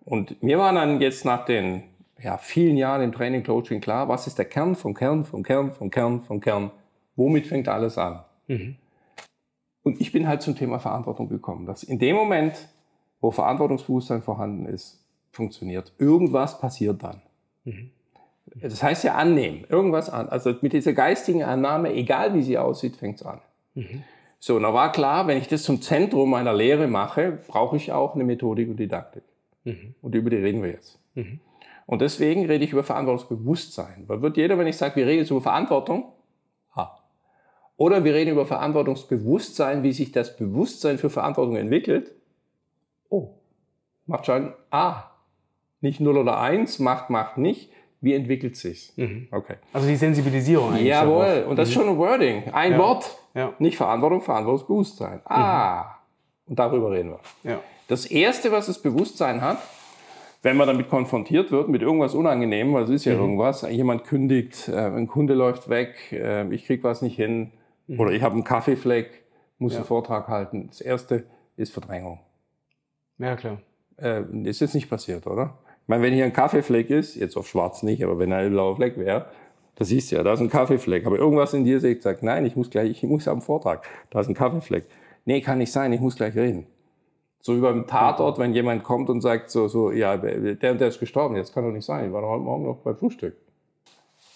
Und 0.05 0.41
mir 0.41 0.59
war 0.59 0.73
dann 0.73 1.01
jetzt 1.01 1.25
nach 1.25 1.45
den 1.45 1.83
ja, 2.23 2.39
vielen 2.39 2.77
Jahren 2.77 3.03
im 3.03 3.11
Training, 3.11 3.43
Coaching 3.43 3.81
klar, 3.81 4.09
was 4.09 4.29
ist 4.29 4.39
der 4.39 4.45
Kern 4.45 4.77
vom 4.77 4.95
Kern, 4.95 5.25
vom 5.25 5.43
Kern, 5.43 5.73
vom 5.73 5.91
Kern, 5.91 6.23
vom 6.23 6.41
Kern? 6.41 6.71
Womit 7.17 7.49
fängt 7.49 7.67
alles 7.67 7.99
an? 7.99 8.23
Mhm. 8.47 8.77
Und 9.83 10.01
ich 10.01 10.13
bin 10.13 10.29
halt 10.29 10.43
zum 10.43 10.55
Thema 10.55 10.79
Verantwortung 10.79 11.29
gekommen, 11.29 11.67
dass 11.67 11.83
in 11.83 11.99
dem 11.99 12.15
Moment, 12.15 12.69
wo 13.21 13.33
Verantwortungsbewusstsein 13.33 14.23
vorhanden 14.23 14.67
ist, 14.67 15.05
funktioniert. 15.33 15.93
Irgendwas 15.99 16.61
passiert 16.61 17.03
dann. 17.03 17.21
Das 18.63 18.83
heißt 18.83 19.05
ja 19.05 19.15
annehmen, 19.15 19.65
irgendwas 19.69 20.09
an. 20.09 20.29
Also 20.29 20.55
mit 20.61 20.73
dieser 20.73 20.93
geistigen 20.93 21.43
Annahme, 21.43 21.93
egal 21.93 22.35
wie 22.35 22.43
sie 22.43 22.59
aussieht, 22.59 22.97
fängt 22.97 23.21
es 23.21 23.27
an. 23.27 23.41
Mhm. 23.75 24.03
So, 24.39 24.59
da 24.59 24.73
war 24.73 24.93
klar, 24.93 25.27
wenn 25.27 25.39
ich 25.39 25.49
das 25.49 25.63
zum 25.63 25.83
Zentrum 25.83 26.31
meiner 26.31 26.55
Lehre 26.55 26.89
mache, 26.89 27.39
brauche 27.49 27.77
ich 27.77 27.93
auch 27.93 28.15
eine 28.15 28.25
Methodik 28.25 28.69
und 28.69 28.77
Didaktik. 28.77 29.25
Mhm. 29.65 29.95
Und 30.01 30.15
über 30.15 30.31
die 30.31 30.37
reden 30.37 30.63
wir 30.63 30.71
jetzt. 30.71 30.99
Mhm. 31.15 31.41
Und 31.87 32.01
deswegen 32.01 32.47
rede 32.47 32.65
ich 32.65 32.73
über 32.73 32.83
Verantwortungsbewusstsein. 32.83 34.05
Weil 34.07 34.23
wird 34.23 34.37
jeder, 34.37 34.59
wenn 34.59 34.67
ich 34.67 34.77
sage, 34.77 34.97
wir 34.97 35.07
reden 35.07 35.21
jetzt 35.21 35.31
über 35.31 35.41
Verantwortung, 35.41 36.13
ha. 36.75 36.99
Oder 37.77 38.05
wir 38.05 38.15
reden 38.15 38.31
über 38.31 38.47
Verantwortungsbewusstsein, 38.47 39.83
wie 39.83 39.93
sich 39.93 40.13
das 40.13 40.37
Bewusstsein 40.37 40.99
für 40.99 41.11
Verantwortung 41.11 41.57
entwickelt. 41.57 42.13
Oh, 43.09 43.35
macht 44.07 44.27
schon 44.27 44.53
ah. 44.71 45.11
Nicht 45.81 46.01
0 46.01 46.17
oder 46.17 46.41
1, 46.41 46.79
macht, 46.79 47.11
macht 47.11 47.37
nicht. 47.39 47.71
Wie 48.01 48.15
entwickelt 48.15 48.57
sich's? 48.57 48.93
Mhm. 48.97 49.29
Okay. 49.31 49.57
Also 49.73 49.89
die 49.89 49.97
Sensibilisierung 49.97 50.71
eigentlich. 50.71 50.87
Jawohl, 50.87 51.25
darauf. 51.25 51.47
und 51.49 51.57
das 51.57 51.69
ist 51.69 51.75
schon 51.75 51.89
ein 51.89 51.97
Wording. 51.97 52.45
Ein 52.53 52.73
ja. 52.73 52.79
Wort. 52.79 53.19
Ja. 53.35 53.53
Nicht 53.59 53.77
Verantwortung, 53.77 54.23
Verantwortungsbewusstsein. 54.23 55.21
Ah, 55.25 55.83
mhm. 55.83 56.51
und 56.51 56.59
darüber 56.59 56.91
reden 56.91 57.11
wir. 57.11 57.51
Ja. 57.51 57.61
Das 57.89 58.07
Erste, 58.07 58.51
was 58.53 58.67
das 58.67 58.81
Bewusstsein 58.81 59.41
hat, 59.41 59.59
wenn 60.43 60.57
man 60.57 60.67
damit 60.69 60.89
konfrontiert 60.89 61.51
wird 61.51 61.69
mit 61.69 61.83
irgendwas 61.83 62.15
Unangenehmem, 62.15 62.75
weil 62.75 62.85
es 62.85 62.91
ist 62.91 63.05
ja 63.05 63.15
mhm. 63.15 63.21
irgendwas, 63.21 63.63
jemand 63.63 64.05
kündigt, 64.05 64.69
äh, 64.69 64.77
ein 64.77 65.07
Kunde 65.07 65.35
läuft 65.35 65.69
weg, 65.69 66.13
äh, 66.13 66.49
ich 66.55 66.67
krieg 66.67 66.85
was 66.85 67.03
nicht 67.03 67.17
hin 67.17 67.53
mhm. 67.87 68.01
oder 68.01 68.13
ich 68.13 68.23
habe 68.23 68.35
einen 68.35 68.45
Kaffeefleck, 68.45 69.25
muss 69.59 69.73
ja. 69.73 69.79
einen 69.79 69.87
Vortrag 69.87 70.29
halten. 70.29 70.69
Das 70.69 70.81
Erste 70.81 71.25
ist 71.57 71.73
Verdrängung. 71.73 72.21
Ja, 73.19 73.37
klar. 73.37 73.59
Äh, 73.97 74.23
ist 74.45 74.61
jetzt 74.61 74.75
nicht 74.75 74.91
passiert, 74.91 75.27
oder? 75.27 75.59
Ich 75.87 75.89
meine, 75.89 76.03
wenn 76.03 76.15
hier 76.15 76.25
ein 76.25 76.33
Kaffeefleck 76.33 76.91
ist, 76.91 77.15
jetzt 77.15 77.37
auf 77.37 77.47
schwarz 77.47 77.85
nicht, 77.85 78.03
aber 78.03 78.19
wenn 78.19 78.33
ein 78.33 78.51
blauer 78.51 78.75
Fleck 78.75 78.99
wäre, 78.99 79.27
da 79.77 79.85
siehst 79.85 80.11
du 80.11 80.17
ja, 80.17 80.25
da 80.25 80.33
ist 80.33 80.41
ein 80.41 80.51
Kaffeefleck. 80.51 81.07
Aber 81.07 81.17
irgendwas 81.17 81.55
in 81.55 81.65
dir 81.65 81.79
sagt, 81.79 82.25
nein, 82.25 82.45
ich 82.45 82.57
muss 82.57 82.71
gleich, 82.71 82.91
ich 82.91 83.03
muss 83.05 83.29
am 83.29 83.41
Vortrag, 83.41 83.87
da 84.11 84.19
ist 84.19 84.27
ein 84.27 84.35
Kaffeefleck. 84.35 84.87
Nee, 85.27 85.41
kann 85.43 85.59
nicht 85.59 85.71
sein, 85.71 85.93
ich 85.93 86.01
muss 86.01 86.17
gleich 86.17 86.35
reden. 86.35 86.67
So 87.41 87.57
wie 87.57 87.61
beim 87.61 87.87
Tatort, 87.87 88.41
wenn 88.41 88.53
jemand 88.53 88.83
kommt 88.83 89.11
und 89.11 89.21
sagt 89.21 89.49
so, 89.49 89.69
so, 89.69 89.93
ja, 89.93 90.17
der, 90.17 90.75
der 90.75 90.89
ist 90.89 90.99
gestorben, 90.99 91.37
jetzt 91.37 91.55
kann 91.55 91.63
doch 91.63 91.71
nicht 91.71 91.85
sein, 91.85 92.07
ich 92.07 92.13
war 92.13 92.21
doch 92.21 92.31
heute 92.31 92.43
Morgen 92.43 92.65
noch 92.65 92.79
beim 92.79 92.97
Frühstück. 92.97 93.37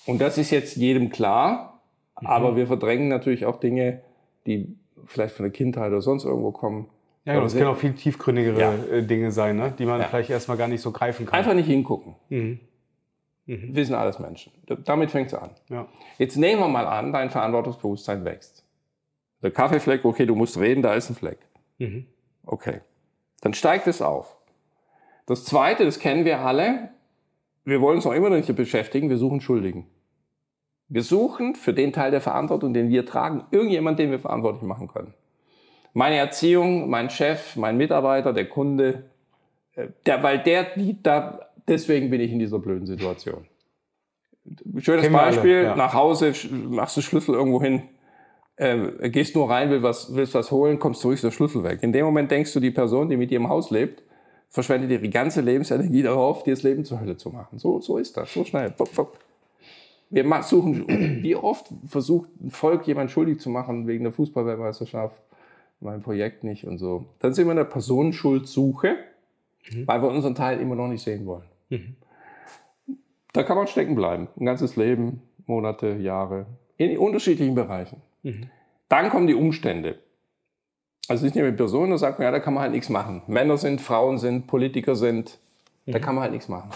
Und 0.06 0.20
das 0.20 0.38
ist 0.38 0.52
jetzt 0.52 0.76
jedem 0.76 1.10
klar, 1.10 1.80
mhm. 2.20 2.28
aber 2.28 2.54
wir 2.54 2.68
verdrängen 2.68 3.08
natürlich 3.08 3.44
auch 3.44 3.58
Dinge, 3.58 4.02
die 4.46 4.76
vielleicht 5.04 5.34
von 5.34 5.42
der 5.42 5.52
Kindheit 5.52 5.88
oder 5.88 6.00
sonst 6.00 6.24
irgendwo 6.24 6.52
kommen, 6.52 6.86
ja, 7.24 7.35
genau, 7.35 7.44
das 7.44 7.54
können 7.54 7.66
auch 7.66 7.76
viel 7.76 7.92
tiefgründigere 7.92 8.61
ja. 8.61 8.74
Äh, 8.74 9.02
Dinge 9.02 9.30
sein, 9.30 9.56
ne? 9.56 9.74
die 9.78 9.85
man 9.85 10.00
ja. 10.00 10.06
vielleicht 10.06 10.30
erstmal 10.30 10.56
gar 10.56 10.68
nicht 10.68 10.80
so 10.80 10.90
greifen 10.90 11.26
kann. 11.26 11.38
Einfach 11.38 11.54
nicht 11.54 11.66
hingucken. 11.66 12.16
Mhm. 12.30 12.61
Mhm. 13.46 13.74
Wir 13.74 13.85
sind 13.85 13.94
alles 13.94 14.18
Menschen. 14.18 14.52
Damit 14.85 15.11
fängt 15.11 15.28
es 15.28 15.35
an. 15.35 15.50
Ja. 15.68 15.87
Jetzt 16.18 16.37
nehmen 16.37 16.61
wir 16.61 16.68
mal 16.68 16.87
an, 16.87 17.12
dein 17.12 17.30
Verantwortungsbewusstsein 17.30 18.24
wächst. 18.24 18.64
Der 19.42 19.50
Kaffeefleck, 19.50 20.04
okay, 20.04 20.26
du 20.26 20.35
musst 20.35 20.59
reden, 20.59 20.83
da 20.83 20.94
ist 20.94 21.11
ein 21.11 21.16
Fleck. 21.16 21.38
Mhm. 21.78 22.06
Okay. 22.44 22.80
Dann 23.42 23.54
steigt 23.54 23.87
es 23.87 24.02
auf. 24.02 24.37
Das 25.26 25.44
zweite, 25.44 25.85
das 25.85 25.98
kennen 25.98 26.24
wir 26.24 26.40
alle, 26.40 26.90
wir 27.64 27.80
wollen 27.80 27.96
uns 27.96 28.04
noch 28.04 28.12
immer 28.12 28.30
nicht 28.30 28.54
beschäftigen, 28.54 29.11
wir 29.11 29.18
suchen 29.18 29.40
Schuldigen. 29.40 29.87
Wir 30.88 31.02
suchen 31.02 31.54
für 31.54 31.72
den 31.72 31.92
Teil 31.92 32.11
der 32.11 32.20
Verantwortung, 32.20 32.74
den 32.74 32.88
wir 32.88 33.06
tragen, 33.06 33.44
irgendjemand, 33.50 33.98
den 33.98 34.11
wir 34.11 34.18
verantwortlich 34.18 34.62
machen 34.62 34.88
können. 34.88 35.14
Meine 35.92 36.16
Erziehung, 36.16 36.88
mein 36.88 37.11
Chef, 37.11 37.57
mein 37.57 37.76
Mitarbeiter, 37.76 38.33
der 38.33 38.48
Kunde, 38.48 39.05
äh, 39.74 39.88
der, 40.07 40.22
weil 40.22 40.38
der, 40.38 40.74
die, 40.76 41.03
da, 41.03 41.50
deswegen 41.66 42.11
bin 42.11 42.20
ich 42.20 42.33
in 42.33 42.38
dieser 42.38 42.59
blöden 42.59 42.87
Situation. 42.87 43.46
Schönes 44.79 45.03
Kennen 45.03 45.14
wir 45.14 45.22
alle, 45.22 45.37
Beispiel, 45.37 45.62
ja. 45.62 45.76
nach 45.76 45.94
Hause, 45.94 46.33
machst 46.68 46.96
du 46.96 47.00
Schlüssel 47.00 47.35
irgendwo 47.35 47.61
hin, 47.61 47.83
äh, 48.57 49.11
gehst 49.11 49.35
nur 49.35 49.50
rein, 49.50 49.70
willst 49.70 49.83
was, 49.83 50.14
willst 50.14 50.35
was 50.35 50.50
holen, 50.50 50.79
kommst 50.79 51.00
zurück, 51.00 51.14
ist 51.14 51.24
der 51.24 51.31
Schlüssel 51.31 51.64
weg. 51.64 51.83
In 51.83 51.92
dem 51.92 52.05
Moment 52.05 52.31
denkst 52.31 52.53
du, 52.53 52.61
die 52.61 52.70
Person, 52.70 53.09
die 53.09 53.16
mit 53.16 53.31
dir 53.31 53.37
im 53.37 53.48
Haus 53.48 53.70
lebt, 53.70 54.03
verschwendet 54.48 54.90
ihre 54.90 55.09
ganze 55.09 55.40
Lebensenergie 55.40 56.03
darauf, 56.03 56.42
dir 56.42 56.55
das 56.55 56.62
Leben 56.62 56.85
zur 56.85 57.00
Hölle 57.00 57.16
zu 57.16 57.31
machen. 57.31 57.59
So, 57.59 57.81
so 57.81 57.96
ist 57.98 58.16
das, 58.16 58.33
so 58.33 58.44
schnell. 58.44 58.70
Pop, 58.70 58.92
pop. 58.94 59.18
Wir 60.11 60.42
suchen, 60.42 61.22
wie 61.22 61.37
oft 61.37 61.68
versucht 61.87 62.29
ein 62.42 62.50
Volk 62.50 62.87
jemand 62.87 63.11
schuldig 63.12 63.40
zu 63.40 63.48
machen 63.48 63.87
wegen 63.87 64.03
der 64.05 64.12
Fußballweltmeisterschaft, 64.12 65.22
mein 65.80 66.02
Projekt 66.02 66.44
nicht 66.44 66.64
und 66.66 66.78
so. 66.78 67.06
Dann 67.20 67.34
sind 67.34 67.46
wir 67.46 67.52
in 67.52 67.56
der 67.56 67.64
Personenschuldsuche, 67.64 68.96
weil 69.86 70.02
wir 70.02 70.08
unseren 70.08 70.34
Teil 70.34 70.60
immer 70.60 70.74
noch 70.74 70.88
nicht 70.88 71.02
sehen 71.02 71.26
wollen. 71.26 71.48
Da 73.32 73.42
kann 73.42 73.56
man 73.56 73.66
stecken 73.66 73.94
bleiben, 73.94 74.28
ein 74.38 74.44
ganzes 74.44 74.76
Leben, 74.76 75.22
Monate, 75.46 75.96
Jahre, 75.96 76.46
in 76.76 76.96
unterschiedlichen 76.98 77.54
Bereichen. 77.54 78.02
Dann 78.88 79.10
kommen 79.10 79.26
die 79.26 79.34
Umstände. 79.34 79.98
Also 81.08 81.24
nicht 81.24 81.34
nur 81.34 81.44
mit 81.44 81.56
Personen, 81.56 81.90
da 81.90 81.98
sagt 81.98 82.18
man, 82.18 82.26
ja, 82.26 82.30
da 82.30 82.40
kann 82.40 82.54
man 82.54 82.62
halt 82.62 82.72
nichts 82.72 82.88
machen. 82.88 83.22
Männer 83.26 83.56
sind, 83.56 83.80
Frauen 83.80 84.18
sind, 84.18 84.46
Politiker 84.46 84.94
sind, 84.96 85.38
da 85.86 85.98
kann 85.98 86.14
man 86.14 86.22
halt 86.22 86.32
nichts 86.32 86.48
machen. 86.48 86.70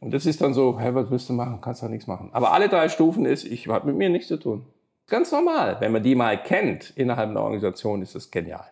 Und 0.00 0.14
das 0.14 0.26
ist 0.26 0.40
dann 0.40 0.54
so, 0.54 0.78
hey, 0.78 0.94
was 0.94 1.10
willst 1.10 1.28
du 1.28 1.34
machen? 1.34 1.60
Kannst 1.60 1.82
halt 1.82 1.92
nichts 1.92 2.06
machen. 2.06 2.30
Aber 2.32 2.52
alle 2.52 2.68
drei 2.68 2.88
Stufen 2.88 3.26
ist, 3.26 3.44
ich 3.44 3.68
habe 3.68 3.86
mit 3.86 3.96
mir 3.96 4.08
nichts 4.08 4.28
zu 4.28 4.38
tun. 4.38 4.64
Ganz 5.10 5.32
normal. 5.32 5.76
Wenn 5.80 5.92
man 5.92 6.02
die 6.02 6.14
mal 6.14 6.40
kennt 6.42 6.92
innerhalb 6.96 7.30
einer 7.30 7.42
Organisation, 7.42 8.00
ist 8.00 8.14
das 8.14 8.30
genial. 8.30 8.64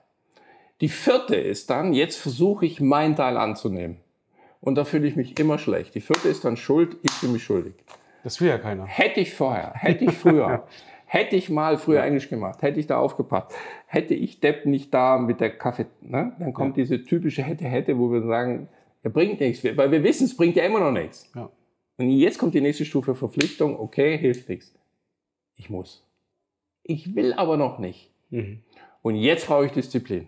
Die 0.81 0.89
vierte 0.89 1.35
ist 1.35 1.69
dann, 1.69 1.93
jetzt 1.93 2.17
versuche 2.17 2.65
ich 2.65 2.81
meinen 2.81 3.17
Teil 3.17 3.37
anzunehmen. 3.37 3.99
Und 4.61 4.77
da 4.77 4.85
fühle 4.85 5.09
ich 5.09 5.17
mich 5.17 5.39
immer 5.39 5.59
schlecht. 5.59 5.97
Die 5.97 6.01
vierte 6.01 6.29
ist 6.29 6.45
dann 6.45 6.57
Schuld, 6.57 6.97
ich 7.03 7.21
bin 7.21 7.33
mich 7.33 7.43
schuldig. 7.43 7.75
Das 8.23 8.41
will 8.41 8.49
ja 8.49 8.59
keiner. 8.59 8.87
Hätte 8.87 9.21
ich 9.21 9.35
vorher, 9.35 9.73
hätte 9.75 10.05
ich 10.05 10.13
früher, 10.13 10.67
hätte 11.07 11.35
ich 11.35 11.51
mal 11.51 11.77
früher 11.77 12.03
Englisch 12.03 12.29
gemacht, 12.29 12.63
hätte 12.63 12.79
ich 12.79 12.87
da 12.87 12.99
aufgepasst, 12.99 13.53
hätte 13.87 14.15
ich 14.15 14.41
Depp 14.41 14.67
nicht 14.67 14.95
da 14.95 15.19
mit 15.19 15.41
der 15.41 15.51
Kaffee, 15.57 15.87
ne? 16.01 16.33
dann 16.39 16.53
kommt 16.53 16.77
diese 16.77 17.05
typische 17.05 17.43
hätte, 17.43 17.65
hätte, 17.65 17.99
wo 17.99 18.13
wir 18.13 18.23
sagen, 18.23 18.69
er 19.03 19.11
bringt 19.11 19.41
nichts, 19.41 19.65
weil 19.65 19.91
wir 19.91 20.03
wissen, 20.03 20.25
es 20.25 20.37
bringt 20.37 20.57
ja 20.57 20.65
immer 20.65 20.81
noch 20.81 20.93
nichts. 20.93 21.31
Ja. 21.35 21.51
Und 21.97 22.11
jetzt 22.11 22.39
kommt 22.39 22.55
die 22.55 22.61
nächste 22.61 22.85
Stufe 22.85 23.15
Verpflichtung, 23.15 23.79
okay, 23.79 24.17
hilft 24.17 24.49
nichts. 24.49 24.75
Ich 25.57 25.71
muss. 25.71 26.08
Ich 26.89 27.15
will 27.15 27.35
aber 27.35 27.59
noch 27.59 27.79
nicht. 27.79 28.11
Mhm. 28.31 28.63
Und 29.03 29.15
jetzt 29.15 29.47
brauche 29.47 29.67
ich 29.67 29.73
Disziplin. 29.73 30.27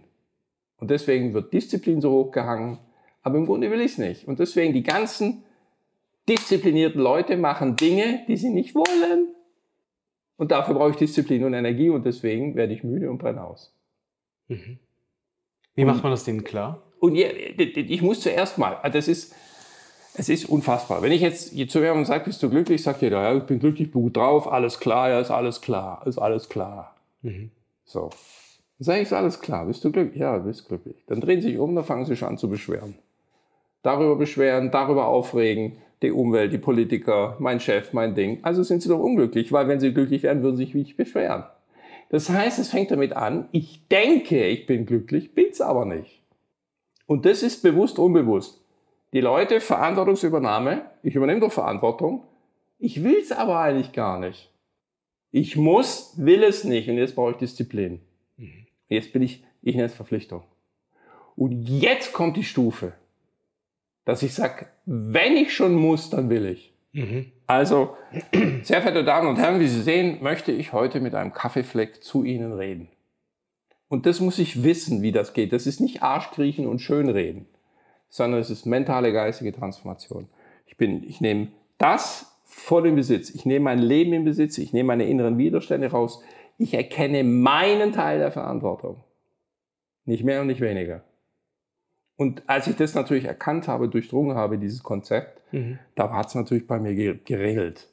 Und 0.77 0.91
deswegen 0.91 1.35
wird 1.35 1.53
Disziplin 1.53 2.01
so 2.01 2.11
hochgehangen, 2.13 2.79
aber 3.23 3.39
im 3.39 3.47
Grunde 3.47 3.71
will 3.71 3.81
ich 3.81 3.93
es 3.93 3.99
nicht. 3.99 4.29
Und 4.29 4.39
deswegen 4.39 4.73
die 4.75 4.83
ganzen 4.83 5.43
disziplinierten 6.29 7.01
Leute 7.01 7.37
machen 7.39 7.77
Dinge, 7.77 8.25
die 8.29 8.37
sie 8.37 8.51
nicht 8.51 8.75
wollen. 8.75 9.35
Und 10.37 10.53
dafür 10.53 10.75
brauche 10.75 10.91
ich 10.91 10.97
Disziplin 10.97 11.45
und 11.45 11.55
Energie 11.55 11.91
und 11.91 12.05
deswegen 12.05 12.55
werde 12.55 12.75
ich 12.75 12.85
müde 12.85 13.11
und 13.11 13.19
brenne 13.19 13.43
aus. 13.43 13.75
Wie 14.49 15.85
macht 15.85 16.03
man 16.03 16.13
das 16.13 16.25
denen 16.25 16.45
klar? 16.45 16.83
Und 16.99 17.15
ich 17.15 18.03
muss 18.03 18.21
zuerst 18.21 18.59
mal, 18.59 18.77
also 18.77 18.99
das 18.99 19.09
ist, 19.09 19.35
es 20.15 20.29
ist 20.29 20.49
unfassbar. 20.49 21.03
Wenn 21.03 21.13
ich 21.13 21.21
jetzt 21.21 21.51
zu 21.71 21.81
jemandem 21.81 22.05
sage, 22.05 22.25
bist 22.25 22.43
du 22.43 22.51
glücklich, 22.51 22.83
sagt 22.83 23.03
jeder, 23.03 23.23
ja, 23.23 23.37
ich 23.37 23.45
bin 23.45 23.59
glücklich, 23.61 23.91
bin 23.91 24.03
gut 24.03 24.17
drauf, 24.17 24.51
alles 24.51 24.81
klar, 24.81 25.11
ja, 25.11 25.21
ist 25.21 25.31
alles 25.31 25.61
klar, 25.61 26.03
ist 26.07 26.19
alles 26.19 26.49
klar. 26.49 26.95
So. 27.85 28.11
Dann 28.79 28.85
sage 28.85 29.01
ich, 29.01 29.07
ist 29.07 29.13
alles 29.13 29.41
klar, 29.41 29.67
bist 29.67 29.85
du 29.85 29.93
glücklich? 29.93 30.21
Ja, 30.21 30.39
du 30.39 30.45
bist 30.45 30.67
glücklich. 30.67 30.97
Dann 31.07 31.21
drehen 31.21 31.41
sie 31.41 31.49
sich 31.49 31.59
um, 31.59 31.75
dann 31.75 31.85
fangen 31.85 32.05
sie 32.05 32.15
sich 32.15 32.23
an 32.23 32.39
zu 32.39 32.49
beschweren. 32.49 32.95
Darüber 33.83 34.17
beschweren, 34.17 34.71
darüber 34.71 35.07
aufregen, 35.07 35.77
die 36.03 36.11
Umwelt, 36.11 36.53
die 36.53 36.59
Politiker, 36.59 37.37
mein 37.39 37.61
Chef, 37.61 37.93
mein 37.93 38.15
Ding. 38.15 38.39
Also 38.43 38.63
sind 38.63 38.83
sie 38.83 38.89
doch 38.89 39.01
unglücklich, 39.01 39.53
weil 39.53 39.69
wenn 39.69 39.81
sie 39.81 39.93
glücklich 39.93 40.23
wären, 40.23 40.43
würden 40.43 40.57
sie 40.57 40.65
sich 40.65 40.75
nicht 40.75 40.97
beschweren. 40.97 41.45
Das 42.09 42.29
heißt, 42.29 42.59
es 42.59 42.71
fängt 42.71 42.91
damit 42.91 43.13
an, 43.13 43.49
ich 43.53 43.87
denke, 43.89 44.47
ich 44.47 44.67
bin 44.67 44.87
glücklich, 44.87 45.35
bin's 45.35 45.61
aber 45.61 45.85
nicht. 45.85 46.23
Und 47.07 47.25
das 47.27 47.43
ist 47.43 47.63
bewusst, 47.63 47.99
unbewusst. 47.99 48.60
Die 49.13 49.21
Leute, 49.21 49.61
Verantwortungsübernahme, 49.61 50.83
ich 51.03 51.15
übernehme 51.15 51.41
doch 51.41 51.53
Verantwortung, 51.53 52.25
ich 52.79 53.03
will's 53.03 53.33
aber 53.33 53.59
eigentlich 53.59 53.93
gar 53.93 54.19
nicht. 54.19 54.51
Ich 55.33 55.57
muss, 55.57 56.15
will 56.17 56.43
es 56.43 56.65
nicht 56.65 56.89
und 56.89 56.97
jetzt 56.97 57.15
brauche 57.15 57.33
ich 57.33 57.37
Disziplin. 57.37 58.01
Jetzt 58.89 59.13
bin 59.13 59.23
ich, 59.23 59.45
ich 59.63 59.75
nenne 59.75 59.87
es 59.87 59.95
Verpflichtung. 59.95 60.43
Und 61.37 61.69
jetzt 61.69 62.13
kommt 62.13 62.37
die 62.37 62.45
Stufe, 62.45 62.93
dass 64.05 64.23
ich 64.23 64.35
sage, 64.35 64.67
wenn 64.87 65.37
ich 65.37 65.55
schon 65.55 65.75
muss, 65.75 66.11
dann 66.11 66.29
will 66.29 66.47
ich. 66.47 66.73
Also, 67.47 67.97
sehr 68.63 68.83
verehrte 68.83 69.05
Damen 69.05 69.29
und 69.29 69.37
Herren, 69.37 69.61
wie 69.61 69.69
Sie 69.69 69.83
sehen, 69.83 70.23
möchte 70.23 70.51
ich 70.53 70.73
heute 70.73 71.01
mit 71.01 71.15
einem 71.15 71.33
Kaffeefleck 71.33 72.03
zu 72.03 72.25
Ihnen 72.25 72.53
reden. 72.53 72.89
Und 73.89 74.07
das 74.07 74.21
muss 74.21 74.39
ich 74.39 74.63
wissen, 74.63 75.03
wie 75.03 75.13
das 75.13 75.33
geht. 75.33 75.53
Das 75.53 75.67
ist 75.67 75.81
nicht 75.81 76.03
Arschkriechen 76.03 76.67
und 76.67 76.81
Schönreden, 76.81 77.47
sondern 78.11 78.41
es 78.41 78.51
ist 78.51 78.67
mentale, 78.67 79.13
geistige 79.13 79.53
Transformation. 79.53 80.29
Ich 80.67 80.77
bin, 80.77 81.03
ich 81.05 81.21
nehme 81.23 81.49
das 81.79 82.27
voll 82.45 82.87
in 82.89 82.97
Besitz. 82.97 83.31
Ich 83.31 83.47
nehme 83.47 83.65
mein 83.65 83.79
Leben 83.79 84.13
in 84.13 84.25
Besitz. 84.25 84.59
Ich 84.59 84.73
nehme 84.75 84.89
meine 84.89 85.05
inneren 85.07 85.39
Widerstände 85.39 85.91
raus. 85.91 86.23
Ich 86.59 86.75
erkenne 86.75 87.25
meinen 87.25 87.93
Teil 87.93 88.19
der 88.19 88.31
Verantwortung. 88.33 89.03
Nicht 90.05 90.25
mehr 90.25 90.41
und 90.43 90.49
nicht 90.49 90.61
weniger. 90.61 91.03
Und 92.17 92.43
als 92.47 92.67
ich 92.67 92.77
das 92.77 92.95
natürlich 92.95 93.25
erkannt 93.25 93.67
habe, 93.69 93.89
durchdrungen 93.89 94.37
habe, 94.37 94.59
dieses 94.59 94.83
Konzept, 94.83 95.41
da 95.95 96.13
hat 96.13 96.27
es 96.29 96.35
natürlich 96.35 96.67
bei 96.67 96.79
mir 96.79 96.95
ge- 96.95 97.19
geregelt. 97.25 97.89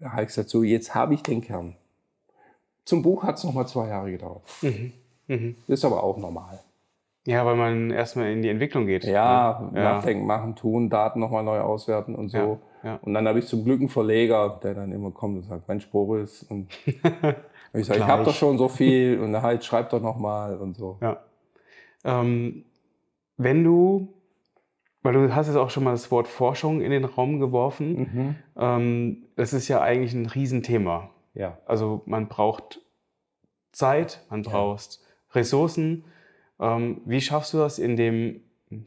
Da 0.00 0.12
habe 0.12 0.22
ich 0.22 0.28
gesagt, 0.28 0.48
so, 0.50 0.62
jetzt 0.62 0.94
habe 0.94 1.14
ich 1.14 1.22
den 1.22 1.40
Kern. 1.40 1.76
Zum 2.84 3.02
Buch 3.02 3.22
hat 3.22 3.36
es 3.38 3.44
nochmal 3.44 3.66
zwei 3.68 3.88
Jahre 3.88 4.10
gedauert. 4.10 4.42
Das 5.66 5.78
ist 5.78 5.84
aber 5.84 6.02
auch 6.02 6.18
normal. 6.18 6.60
Ja, 7.26 7.44
weil 7.44 7.56
man 7.56 7.90
erstmal 7.90 8.30
in 8.32 8.40
die 8.42 8.48
Entwicklung 8.48 8.86
geht. 8.86 9.04
Ja, 9.04 9.70
Ja. 9.74 9.82
nachdenken, 9.82 10.26
machen, 10.26 10.56
tun, 10.56 10.88
Daten 10.88 11.20
nochmal 11.20 11.42
neu 11.44 11.60
auswerten 11.60 12.14
und 12.14 12.30
so. 12.30 12.60
Ja, 12.82 12.90
ja. 12.92 12.98
Und 13.02 13.12
dann 13.14 13.28
habe 13.28 13.38
ich 13.38 13.46
zum 13.46 13.62
Glück 13.64 13.80
einen 13.80 13.88
Verleger, 13.90 14.58
der 14.62 14.74
dann 14.74 14.90
immer 14.92 15.10
kommt 15.10 15.36
und 15.36 15.42
sagt, 15.44 15.68
Mensch, 15.68 15.88
Boris. 15.90 16.42
Und 16.44 16.70
ich 17.74 17.84
sage, 17.86 17.98
ich 18.00 18.06
habe 18.06 18.24
doch 18.24 18.34
schon 18.34 18.56
so 18.56 18.68
viel 18.68 19.20
und 19.20 19.40
halt, 19.42 19.64
schreib 19.64 19.90
doch 19.90 20.00
nochmal 20.00 20.56
und 20.56 20.76
so. 20.76 20.96
Ja. 21.02 21.18
Ähm, 22.04 22.64
wenn 23.36 23.64
du, 23.64 24.14
weil 25.02 25.12
du 25.12 25.34
hast 25.34 25.46
jetzt 25.48 25.56
auch 25.56 25.70
schon 25.70 25.84
mal 25.84 25.92
das 25.92 26.10
Wort 26.10 26.26
Forschung 26.28 26.80
in 26.80 26.90
den 26.90 27.04
Raum 27.04 27.38
geworfen, 27.40 27.98
Mhm. 28.12 28.34
ähm, 28.56 29.22
das 29.36 29.52
ist 29.52 29.68
ja 29.68 29.80
eigentlich 29.82 30.14
ein 30.14 30.26
Riesenthema. 30.26 31.10
Ja. 31.34 31.58
Also 31.66 32.00
man 32.06 32.28
braucht 32.28 32.80
Zeit, 33.72 34.24
man 34.30 34.42
braucht 34.42 35.00
Ressourcen. 35.34 36.04
Ähm, 36.60 37.00
wie 37.06 37.20
schaffst 37.20 37.54
du 37.54 37.58
das 37.58 37.78
in 37.78 37.96
dem 37.96 38.42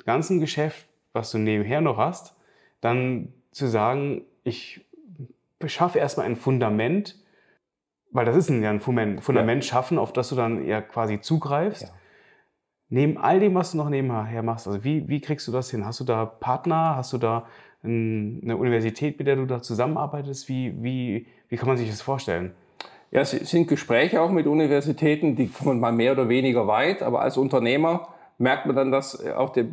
ganzen 0.05 0.39
Geschäft, 0.39 0.87
was 1.11 1.31
du 1.31 1.37
nebenher 1.37 1.81
noch 1.81 1.97
hast, 1.97 2.35
dann 2.81 3.33
zu 3.51 3.67
sagen, 3.67 4.23
ich 4.43 4.85
schaffe 5.65 5.99
erstmal 5.99 6.25
ein 6.25 6.35
Fundament, 6.35 7.19
weil 8.11 8.25
das 8.25 8.35
ist 8.35 8.49
ein, 8.49 8.61
ja 8.61 8.69
ein 8.69 8.79
Fundament, 8.79 9.23
Fundament 9.23 9.65
schaffen, 9.65 9.97
auf 9.97 10.13
das 10.13 10.29
du 10.29 10.35
dann 10.35 10.65
ja 10.65 10.81
quasi 10.81 11.19
zugreifst. 11.19 11.83
Ja. 11.83 11.89
Neben 12.89 13.17
all 13.17 13.39
dem, 13.39 13.55
was 13.55 13.71
du 13.71 13.77
noch 13.77 13.89
nebenher 13.89 14.43
machst, 14.43 14.67
also 14.67 14.83
wie, 14.83 15.07
wie 15.07 15.19
kriegst 15.19 15.47
du 15.47 15.51
das 15.51 15.71
hin? 15.71 15.85
Hast 15.85 15.99
du 15.99 16.03
da 16.03 16.25
Partner? 16.25 16.95
Hast 16.95 17.11
du 17.13 17.17
da 17.17 17.47
ein, 17.83 18.41
eine 18.43 18.57
Universität, 18.57 19.17
mit 19.17 19.27
der 19.27 19.35
du 19.35 19.45
da 19.45 19.61
zusammenarbeitest? 19.61 20.47
Wie, 20.47 20.75
wie, 20.83 21.27
wie 21.49 21.57
kann 21.57 21.67
man 21.67 21.77
sich 21.77 21.89
das 21.89 22.01
vorstellen? 22.01 22.53
Ja, 23.13 23.21
es 23.21 23.29
sind 23.29 23.67
Gespräche 23.67 24.21
auch 24.21 24.31
mit 24.31 24.47
Universitäten, 24.47 25.35
die 25.35 25.47
kommen 25.47 25.79
mal 25.79 25.91
mehr 25.91 26.13
oder 26.13 26.29
weniger 26.29 26.65
weit, 26.65 27.03
aber 27.03 27.21
als 27.21 27.37
Unternehmer 27.37 28.07
merkt 28.39 28.65
man 28.65 28.75
dann, 28.75 28.91
dass 28.91 29.23
auch 29.27 29.51
der, 29.51 29.65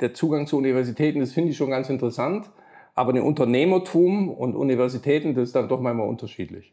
der 0.00 0.14
Zugang 0.14 0.46
zu 0.46 0.56
Universitäten, 0.56 1.20
das 1.20 1.32
finde 1.32 1.50
ich 1.50 1.58
schon 1.58 1.68
ganz 1.68 1.90
interessant, 1.90 2.48
aber 2.94 3.12
ein 3.12 3.20
Unternehmertum 3.20 4.30
und 4.30 4.56
Universitäten, 4.56 5.34
das 5.34 5.48
ist 5.48 5.54
dann 5.54 5.68
doch 5.68 5.80
manchmal 5.80 6.08
unterschiedlich. 6.08 6.72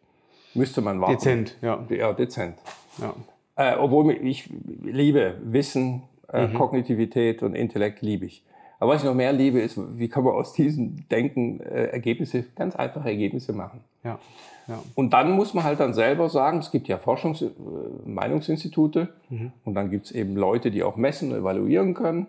Müsste 0.53 0.81
man 0.81 1.01
warten. 1.01 1.15
Dezent, 1.15 1.57
ja. 1.61 1.85
Ja, 1.89 2.13
dezent. 2.13 2.55
ja. 2.97 3.13
Äh, 3.57 3.75
obwohl 3.75 4.13
ich 4.13 4.49
liebe 4.83 5.35
Wissen, 5.43 6.03
äh, 6.29 6.47
Kognitivität 6.47 7.43
und 7.43 7.55
Intellekt 7.55 8.01
liebe 8.01 8.25
ich. 8.25 8.41
Aber 8.79 8.93
was 8.93 9.01
ich 9.01 9.07
noch 9.07 9.15
mehr 9.15 9.33
liebe, 9.33 9.59
ist, 9.59 9.77
wie 9.99 10.07
kann 10.07 10.23
man 10.23 10.33
aus 10.33 10.53
diesem 10.53 11.09
Denken 11.09 11.59
äh, 11.59 11.87
Ergebnisse, 11.87 12.45
ganz 12.55 12.75
einfache 12.75 13.09
Ergebnisse 13.09 13.51
machen. 13.51 13.81
Ja, 14.03 14.17
ja. 14.67 14.81
Und 14.95 15.13
dann 15.13 15.31
muss 15.31 15.53
man 15.53 15.63
halt 15.63 15.79
dann 15.79 15.93
selber 15.93 16.29
sagen, 16.29 16.59
es 16.59 16.71
gibt 16.71 16.87
ja 16.87 16.97
Forschungs-, 16.97 17.43
äh, 17.43 17.49
Meinungsinstitute 18.05 19.09
und 19.63 19.75
dann 19.75 19.89
gibt 19.89 20.07
es 20.07 20.11
eben 20.11 20.35
Leute, 20.35 20.71
die 20.71 20.83
auch 20.83 20.95
messen 20.95 21.31
und 21.31 21.39
evaluieren 21.39 21.93
können. 21.93 22.27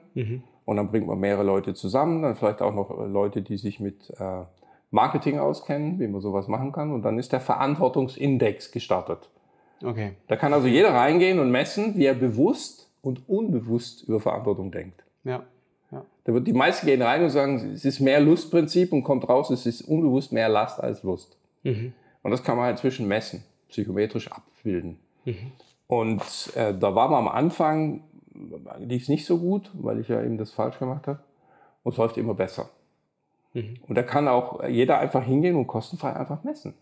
Und 0.67 0.77
dann 0.77 0.91
bringt 0.91 1.07
man 1.07 1.19
mehrere 1.19 1.45
Leute 1.45 1.75
zusammen, 1.75 2.23
dann 2.23 2.35
vielleicht 2.35 2.61
auch 2.61 2.75
noch 2.75 2.91
Leute, 3.07 3.41
die 3.41 3.57
sich 3.57 3.81
mit 3.81 4.11
äh, 4.19 4.43
Marketing 4.91 5.39
auskennen, 5.39 5.99
wie 6.01 6.09
man 6.09 6.21
sowas 6.21 6.49
machen 6.49 6.73
kann. 6.73 6.93
Und 6.93 7.03
dann 7.03 7.19
ist 7.19 7.33
der 7.33 7.41
Verantwortungsindex 7.41 8.73
gestartet. 8.73 9.31
Okay. 9.83 10.13
Da 10.27 10.37
kann 10.37 10.53
also 10.53 10.67
jeder 10.67 10.93
reingehen 10.93 11.39
und 11.39 11.51
messen, 11.51 11.97
wie 11.97 12.07
er 12.07 12.15
bewusst 12.15 12.91
und 13.03 13.29
unbewusst 13.29 14.05
über 14.09 14.21
Verantwortung 14.21 14.73
denkt. 14.73 15.05
Ja. 15.25 15.43
ja. 15.93 16.05
Da 16.25 16.33
wird 16.33 16.47
die 16.47 16.53
meisten 16.53 16.87
gehen 16.87 17.03
rein 17.03 17.23
und 17.23 17.31
sagen, 17.31 17.73
es 17.75 17.85
ist 17.85 18.01
mehr 18.01 18.21
Lustprinzip 18.21 18.93
und 18.93 19.05
kommt 19.05 19.29
raus, 19.29 19.51
es 19.51 19.67
ist 19.67 19.83
unbewusst 19.83 20.33
mehr 20.33 20.49
Last 20.49 20.81
als 20.81 21.03
Lust. 21.03 21.37
Mhm. 21.63 21.93
Und 22.27 22.33
das 22.33 22.43
kann 22.43 22.57
man 22.57 22.67
halt 22.67 22.79
zwischen 22.79 23.07
messen, 23.07 23.45
psychometrisch 23.69 24.33
abbilden. 24.33 24.99
Mhm. 25.27 25.53
Und 25.87 26.21
äh, 26.57 26.77
da 26.77 26.93
war 26.93 27.09
man 27.09 27.21
am 27.21 27.29
Anfang, 27.29 28.03
lief 28.81 29.05
es 29.05 29.09
nicht 29.09 29.27
so 29.27 29.39
gut, 29.39 29.71
weil 29.75 30.01
ich 30.01 30.09
ja 30.09 30.21
eben 30.21 30.37
das 30.37 30.51
falsch 30.51 30.77
gemacht 30.81 31.07
habe. 31.07 31.21
Und 31.85 31.93
es 31.93 31.99
läuft 31.99 32.17
immer 32.17 32.35
besser. 32.35 32.69
Mhm. 33.55 33.77
Und 33.87 33.95
da 33.95 34.03
kann 34.03 34.27
auch 34.27 34.65
jeder 34.65 34.99
einfach 34.99 35.23
hingehen 35.23 35.55
und 35.55 35.69
kostenfrei 35.69 36.17
einfach 36.17 36.43
messen. 36.43 36.75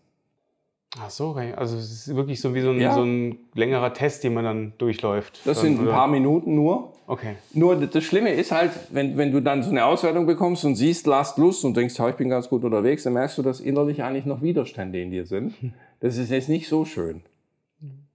Ach 1.01 1.09
so, 1.09 1.29
okay. 1.29 1.53
also 1.55 1.77
es 1.77 2.07
ist 2.07 2.15
wirklich 2.15 2.39
so 2.39 2.53
wie 2.53 2.61
so 2.61 2.69
ein, 2.69 2.79
Ja. 2.79 2.93
so 2.93 3.03
ein 3.03 3.37
längerer 3.53 3.93
Test, 3.93 4.23
den 4.23 4.33
man 4.33 4.45
dann 4.45 4.73
durchläuft. 4.77 5.41
Das 5.45 5.61
sind 5.61 5.79
ein 5.79 5.87
paar 5.87 6.07
Minuten 6.07 6.55
nur. 6.55 6.93
Okay. 7.07 7.35
Nur 7.53 7.75
das 7.75 8.03
Schlimme 8.03 8.31
ist 8.31 8.51
halt, 8.51 8.71
wenn, 8.89 9.17
wenn 9.17 9.31
du 9.31 9.41
dann 9.41 9.61
so 9.61 9.69
eine 9.69 9.85
Auswertung 9.85 10.25
bekommst 10.25 10.65
und 10.65 10.75
siehst 10.75 11.05
Last 11.05 11.37
Lust 11.37 11.63
und 11.65 11.75
denkst, 11.77 11.97
ja, 11.97 12.09
ich 12.09 12.15
bin 12.15 12.29
ganz 12.29 12.49
gut 12.49 12.63
unterwegs, 12.63 13.03
dann 13.03 13.13
merkst 13.13 13.37
du, 13.37 13.41
dass 13.43 13.59
innerlich 13.59 14.03
eigentlich 14.03 14.25
noch 14.25 14.41
Widerstände 14.41 15.01
in 15.01 15.11
dir 15.11 15.25
sind. 15.25 15.53
Das 16.01 16.17
ist 16.17 16.29
jetzt 16.29 16.49
nicht 16.49 16.67
so 16.67 16.83
schön. 16.85 17.21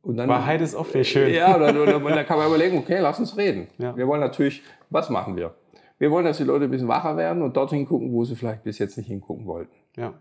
Und 0.03 0.16
dann, 0.16 0.29
Wahrheit 0.29 0.61
ist 0.61 0.75
oft 0.75 0.95
nicht 0.95 1.11
schön. 1.11 1.33
Ja, 1.33 1.57
oder, 1.57 1.71
oder, 1.71 1.97
oder, 1.97 2.14
da 2.14 2.25
kann 2.25 2.38
man 2.38 2.47
überlegen, 2.47 2.79
okay, 2.79 2.99
lass 3.01 3.19
uns 3.19 3.37
reden. 3.37 3.69
Ja. 3.79 3.97
Wir 3.97 4.07
wollen 4.07 4.21
natürlich, 4.21 4.62
was 4.90 5.11
machen 5.11 5.35
wir? 5.35 5.55
Wir 5.99 6.11
wollen, 6.11 6.25
dass 6.25 6.37
die 6.37 6.45
Leute 6.45 6.64
ein 6.64 6.71
bisschen 6.71 6.88
wacher 6.88 7.16
werden 7.16 7.43
und 7.43 7.57
dorthin 7.57 7.87
gucken, 7.87 8.12
wo 8.12 8.25
sie 8.25 8.37
vielleicht 8.37 8.62
bis 8.62 8.79
jetzt 8.79 8.97
nicht 8.97 9.09
hingucken 9.09 9.47
wollten. 9.47 9.73
Ja. 9.97 10.14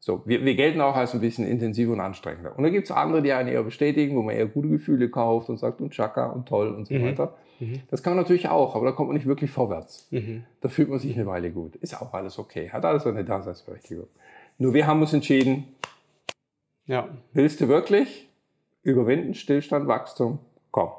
So, 0.00 0.22
wir, 0.26 0.44
wir 0.44 0.54
gelten 0.54 0.80
auch 0.82 0.96
als 0.96 1.14
ein 1.14 1.20
bisschen 1.20 1.46
intensiver 1.46 1.92
und 1.94 2.00
anstrengender. 2.00 2.56
Und 2.56 2.62
dann 2.64 2.72
gibt's 2.72 2.90
andere, 2.90 3.22
die 3.22 3.32
einen 3.32 3.48
eher 3.48 3.62
bestätigen, 3.62 4.16
wo 4.16 4.22
man 4.22 4.34
eher 4.36 4.46
gute 4.46 4.68
Gefühle 4.68 5.08
kauft 5.08 5.48
und 5.48 5.56
sagt, 5.58 5.80
und 5.80 5.92
Chaka 5.94 6.26
und 6.26 6.46
toll 6.46 6.68
und 6.74 6.86
so 6.86 6.94
Mhm. 6.94 7.04
weiter. 7.04 7.34
Mhm. 7.60 7.80
Das 7.90 8.02
kann 8.02 8.14
man 8.14 8.22
natürlich 8.22 8.48
auch, 8.48 8.74
aber 8.74 8.84
da 8.86 8.92
kommt 8.92 9.08
man 9.08 9.16
nicht 9.16 9.26
wirklich 9.26 9.50
vorwärts. 9.50 10.06
Mhm. 10.10 10.44
Da 10.60 10.68
fühlt 10.68 10.90
man 10.90 10.98
sich 10.98 11.14
eine 11.16 11.24
Weile 11.26 11.50
gut. 11.50 11.76
Ist 11.76 12.00
auch 12.00 12.12
alles 12.12 12.38
okay. 12.38 12.68
Hat 12.70 12.84
alles 12.84 13.04
seine 13.04 13.24
Daseinsberechtigung. 13.24 14.08
Nur 14.58 14.74
wir 14.74 14.86
haben 14.86 15.00
uns 15.00 15.12
entschieden, 15.14 15.64
Ja. 16.86 17.08
willst 17.32 17.60
du 17.62 17.68
wirklich 17.68 18.28
überwinden, 18.82 19.34
Stillstand, 19.34 19.86
Wachstum? 19.88 20.38
Komm. 20.70 20.90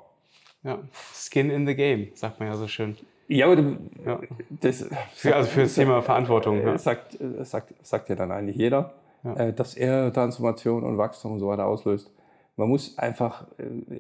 ja. 0.64 0.80
Skin 1.14 1.52
in 1.52 1.68
the 1.68 1.76
game, 1.76 2.08
sagt 2.16 2.40
man 2.40 2.50
ja 2.50 2.56
so 2.56 2.68
schön. 2.68 2.98
Ja, 3.28 3.46
aber 3.48 3.56
du, 3.56 3.78
Ja. 4.06 4.20
das, 4.50 4.88
Für, 5.14 5.36
also 5.36 5.50
für 5.50 5.62
das 5.62 5.74
Thema 5.76 6.02
Verantwortung. 6.02 6.62
Ja. 6.62 6.74
äh, 6.76 6.78
sagt, 6.80 7.20
äh, 7.20 7.44
sagt, 7.44 7.74
sagt 7.86 8.10
ja 8.10 8.16
dann 8.16 8.32
eigentlich 8.32 8.56
jeder, 8.58 8.94
Ja. 9.24 9.34
äh, 9.36 9.54
dass 9.54 9.76
er 9.76 10.14
Transformation 10.14 10.84
und 10.84 10.98
Wachstum 10.98 11.34
und 11.34 11.40
so 11.40 11.48
weiter 11.48 11.66
auslöst. 11.66 12.12
Man 12.58 12.70
muss 12.70 12.98
einfach, 12.98 13.48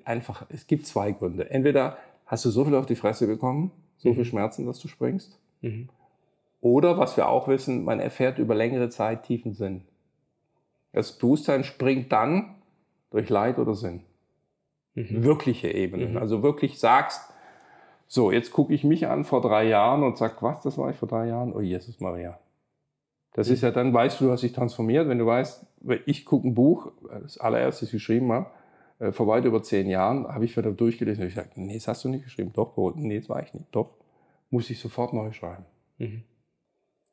einfach, 0.05 0.45
es 0.49 0.65
gibt 0.65 0.85
zwei 0.87 1.11
Gründe. 1.11 1.49
Entweder 1.49 1.97
hast 2.25 2.45
du 2.45 2.49
so 2.51 2.63
viel 2.63 2.75
auf 2.75 2.85
die 2.85 2.95
Fresse 2.95 3.27
bekommen, 3.27 3.71
so 3.97 4.13
viel 4.13 4.23
Schmerzen, 4.23 4.65
dass 4.65 4.79
du 4.79 4.87
springst. 4.87 5.37
Mhm. 5.61 5.89
Oder, 6.61 6.97
was 6.97 7.17
wir 7.17 7.27
auch 7.27 7.47
wissen, 7.49 7.83
man 7.83 7.99
erfährt 7.99 8.39
über 8.39 8.55
längere 8.55 8.87
Zeit 8.89 9.23
tiefen 9.23 9.53
Sinn. 9.53 9.81
Das 10.93 11.11
Bewusstsein 11.17 11.63
springt 11.65 12.11
dann 12.13 12.55
durch 13.11 13.27
Leid 13.29 13.59
oder 13.59 13.75
Sinn. 13.75 14.01
Mhm. 14.93 15.23
Wirkliche 15.25 15.67
Ebenen. 15.69 16.11
Mhm. 16.11 16.17
Also 16.17 16.41
wirklich 16.41 16.79
sagst, 16.79 17.33
so, 18.07 18.31
jetzt 18.31 18.51
gucke 18.51 18.73
ich 18.73 18.83
mich 18.83 19.07
an 19.07 19.25
vor 19.25 19.41
drei 19.41 19.67
Jahren 19.67 20.03
und 20.03 20.17
sag, 20.17 20.41
was, 20.43 20.61
das 20.61 20.77
war 20.77 20.89
ich 20.89 20.97
vor 20.97 21.07
drei 21.07 21.27
Jahren? 21.27 21.53
Oh, 21.53 21.61
Jesus 21.61 21.99
Maria. 21.99 22.39
Das 23.33 23.49
ist 23.49 23.61
ja 23.61 23.71
dann, 23.71 23.93
weißt 23.93 24.21
du, 24.21 24.25
du 24.25 24.31
hast 24.31 24.43
dich 24.43 24.53
transformiert, 24.53 25.09
wenn 25.09 25.17
du 25.17 25.25
weißt, 25.25 25.65
ich 26.05 26.23
gucke 26.23 26.47
ein 26.47 26.53
Buch, 26.55 26.91
das 27.21 27.37
allererste, 27.37 27.81
das 27.85 27.89
ich 27.89 27.97
geschrieben 27.99 28.31
habe, 28.31 28.45
äh, 28.99 29.11
vor 29.11 29.27
weit 29.27 29.43
über 29.43 29.61
zehn 29.61 29.89
Jahren, 29.89 30.25
habe 30.27 30.45
ich 30.45 30.55
wieder 30.55 30.71
durchgelesen 30.71 31.23
und 31.23 31.27
ich 31.27 31.35
sage, 31.35 31.49
nee, 31.55 31.73
das 31.73 31.87
hast 31.89 32.05
du 32.05 32.09
nicht 32.09 32.23
geschrieben. 32.23 32.53
Doch, 32.53 32.77
nee, 32.95 33.19
das 33.19 33.27
war 33.27 33.43
ich 33.43 33.53
nicht. 33.53 33.65
Doch, 33.71 33.89
muss 34.49 34.69
ich 34.69 34.79
sofort 34.79 35.11
neu 35.11 35.33
schreiben. 35.33 35.65
Mhm. 35.97 36.23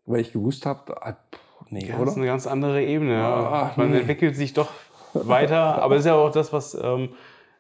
Weil 0.05 0.21
ich 0.21 0.33
gewusst 0.33 0.65
habe, 0.65 1.05
ah, 1.05 1.17
nee, 1.71 1.87
Ja, 1.87 1.93
das 1.93 1.97
ist 1.97 2.03
oder? 2.03 2.17
eine 2.19 2.27
ganz 2.27 2.47
andere 2.47 2.85
Ebene. 2.85 3.15
Ja. 3.15 3.35
Ah, 3.35 3.73
Man 3.77 3.91
nee. 3.91 3.99
entwickelt 3.99 4.37
sich 4.37 4.53
doch 4.53 4.71
weiter, 5.15 5.83
aber 5.83 5.97
es 5.97 6.01
ist 6.03 6.07
ja 6.07 6.15
auch 6.15 6.31
das, 6.31 6.53
was 6.53 6.75
ähm, 6.81 7.11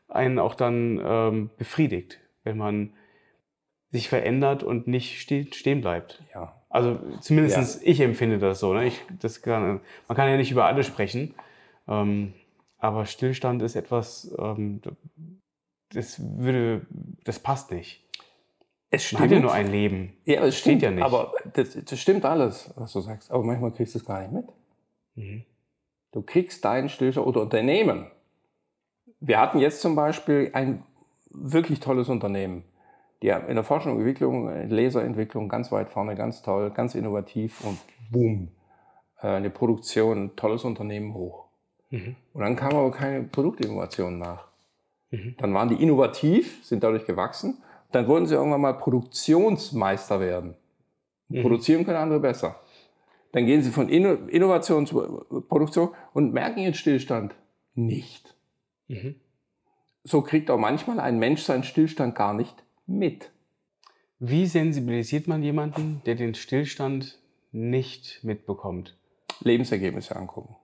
einen 0.08 0.38
auch 0.38 0.54
dann 0.54 1.00
ähm, 1.04 1.50
befriedigt, 1.58 2.20
wenn 2.44 2.58
man 2.58 2.92
sich 3.92 4.08
verändert 4.08 4.62
und 4.62 4.88
nicht 4.88 5.20
ste 5.20 5.46
stehen 5.52 5.82
bleibt. 5.82 6.22
Ja. 6.34 6.60
Also 6.70 6.98
zumindest 7.20 7.82
ich 7.84 8.00
empfinde 8.00 8.38
das 8.38 8.58
so. 8.58 8.72
Ne? 8.72 8.86
Ich, 8.86 9.00
das 9.20 9.42
kann, 9.42 9.80
man 10.08 10.16
kann 10.16 10.28
ja 10.28 10.36
nicht 10.38 10.50
über 10.50 10.64
alle 10.64 10.82
sprechen, 10.82 11.34
ähm, 11.86 12.32
aber 12.78 13.04
Stillstand 13.06 13.62
ist 13.62 13.76
etwas, 13.76 14.34
ähm, 14.38 14.80
das 15.90 16.20
würde, 16.38 16.86
das 17.24 17.38
passt 17.38 17.70
nicht. 17.70 18.02
Es 18.90 19.12
Man 19.12 19.22
hat 19.22 19.30
ja 19.30 19.40
nur 19.40 19.52
ein 19.52 19.70
Leben. 19.70 20.14
Ja, 20.24 20.42
es 20.42 20.58
Steht 20.58 20.78
stimmt 20.78 20.82
ja 20.82 20.90
nicht. 20.90 21.04
Aber 21.04 21.32
das, 21.52 21.76
das 21.84 21.98
stimmt 22.00 22.24
alles, 22.24 22.72
was 22.76 22.92
du 22.92 23.00
sagst. 23.00 23.30
Aber 23.30 23.42
manchmal 23.44 23.72
kriegst 23.72 23.94
du 23.94 23.98
es 23.98 24.04
gar 24.04 24.20
nicht 24.20 24.32
mit. 24.32 24.44
Mhm. 25.14 25.44
Du 26.12 26.22
kriegst 26.22 26.64
deinen 26.64 26.88
Stillstand 26.88 27.26
oder 27.26 27.42
Unternehmen. 27.42 28.10
Wir 29.20 29.38
hatten 29.40 29.58
jetzt 29.58 29.80
zum 29.80 29.94
Beispiel 29.94 30.50
ein 30.52 30.82
wirklich 31.30 31.80
tolles 31.80 32.08
Unternehmen. 32.08 32.64
Die 33.22 33.32
haben 33.32 33.48
in 33.48 33.54
der 33.54 33.64
Forschung 33.64 33.92
und 33.92 33.98
Entwicklung, 33.98 34.48
äh, 34.48 34.66
Laserentwicklung 34.66 35.48
ganz 35.48 35.70
weit 35.70 35.88
vorne, 35.88 36.16
ganz 36.16 36.42
toll, 36.42 36.70
ganz 36.70 36.94
innovativ 36.96 37.64
und 37.64 37.78
boom. 38.10 38.48
Äh, 39.20 39.28
Eine 39.28 39.50
Produktion, 39.50 40.34
tolles 40.34 40.64
Unternehmen 40.64 41.14
hoch. 41.14 41.46
Mhm. 41.90 42.16
Und 42.32 42.42
dann 42.42 42.56
kam 42.56 42.74
aber 42.74 42.90
keine 42.90 43.22
Produktinnovation 43.22 44.18
nach. 44.18 44.48
Mhm. 45.10 45.36
Dann 45.38 45.54
waren 45.54 45.68
die 45.68 45.80
innovativ, 45.80 46.64
sind 46.64 46.82
dadurch 46.82 47.06
gewachsen. 47.06 47.62
Dann 47.92 48.08
wollten 48.08 48.26
sie 48.26 48.34
irgendwann 48.34 48.60
mal 48.60 48.74
Produktionsmeister 48.74 50.18
werden. 50.18 50.56
Mhm. 51.28 51.42
Produzieren 51.42 51.84
können 51.84 51.98
andere 51.98 52.18
besser. 52.20 52.56
Dann 53.30 53.46
gehen 53.46 53.62
sie 53.62 53.70
von 53.70 53.88
Inno 53.88 54.14
Innovation 54.28 54.86
zu 54.86 55.00
äh, 55.00 55.40
Produktion 55.48 55.90
und 56.12 56.32
merken 56.32 56.58
ihren 56.58 56.74
Stillstand 56.74 57.36
nicht. 57.74 58.34
Mhm. 58.88 59.14
So 60.02 60.22
kriegt 60.22 60.50
auch 60.50 60.58
manchmal 60.58 60.98
ein 60.98 61.20
Mensch 61.20 61.42
seinen 61.42 61.62
Stillstand 61.62 62.16
gar 62.16 62.34
nicht 62.34 62.64
mit. 62.86 63.30
Wie 64.18 64.46
sensibilisiert 64.46 65.26
man 65.26 65.42
jemanden, 65.42 66.00
der 66.06 66.14
den 66.14 66.34
Stillstand 66.34 67.18
nicht 67.50 68.20
mitbekommt? 68.22 68.96
Lebensergebnisse 69.40 70.14
angucken. 70.16 70.56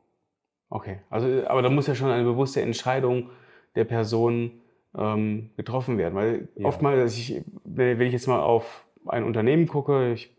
Okay, 0.71 0.99
also 1.11 1.27
aber 1.49 1.63
da 1.63 1.71
muss 1.71 1.87
ja 1.87 1.95
schon 1.95 2.11
eine 2.11 2.25
bewusste 2.25 2.61
Entscheidung 2.63 3.31
der 3.75 3.85
Person 3.85 4.53
ähm, 4.97 5.51
getroffen 5.57 5.99
werden. 5.99 6.15
Weil 6.15 6.49
Ja. 6.57 6.67
oftmals, 6.67 7.01
also 7.01 7.19
ich, 7.19 7.43
wenn 7.65 8.01
ich 8.03 8.13
jetzt 8.13 8.29
mal 8.29 8.41
auf 8.41 8.85
ein 9.07 9.25
Unternehmen 9.25 9.67
gucke, 9.67 10.13
ich, 10.13 10.31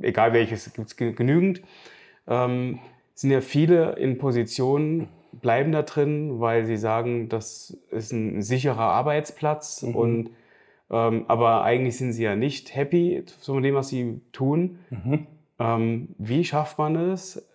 egal 0.00 0.32
welches, 0.32 0.72
gibt 0.72 0.88
es 0.88 0.96
genügend, 0.96 1.62
ähm, 2.26 2.78
sind 3.14 3.30
ja 3.30 3.40
viele 3.40 3.96
in 3.96 4.18
Positionen, 4.18 5.08
bleiben 5.32 5.72
da 5.72 5.82
drin, 5.82 6.40
weil 6.40 6.64
sie 6.64 6.76
sagen, 6.76 7.28
das 7.28 7.76
ist 7.90 8.12
ein 8.12 8.40
sicherer 8.42 8.78
Arbeitsplatz 8.80 9.82
Mhm. 9.82 9.94
und 9.94 10.30
ähm, 10.94 11.24
aber 11.26 11.64
eigentlich 11.64 11.96
sind 11.96 12.12
sie 12.12 12.22
ja 12.22 12.36
nicht 12.36 12.74
happy 12.76 13.24
so 13.40 13.54
mit 13.54 13.64
dem, 13.64 13.74
was 13.74 13.88
sie 13.88 14.20
tun. 14.30 14.78
Ähm, 15.58 16.14
wie 16.18 16.44
schafft 16.44 16.78
man 16.78 16.94
es? 16.94 17.48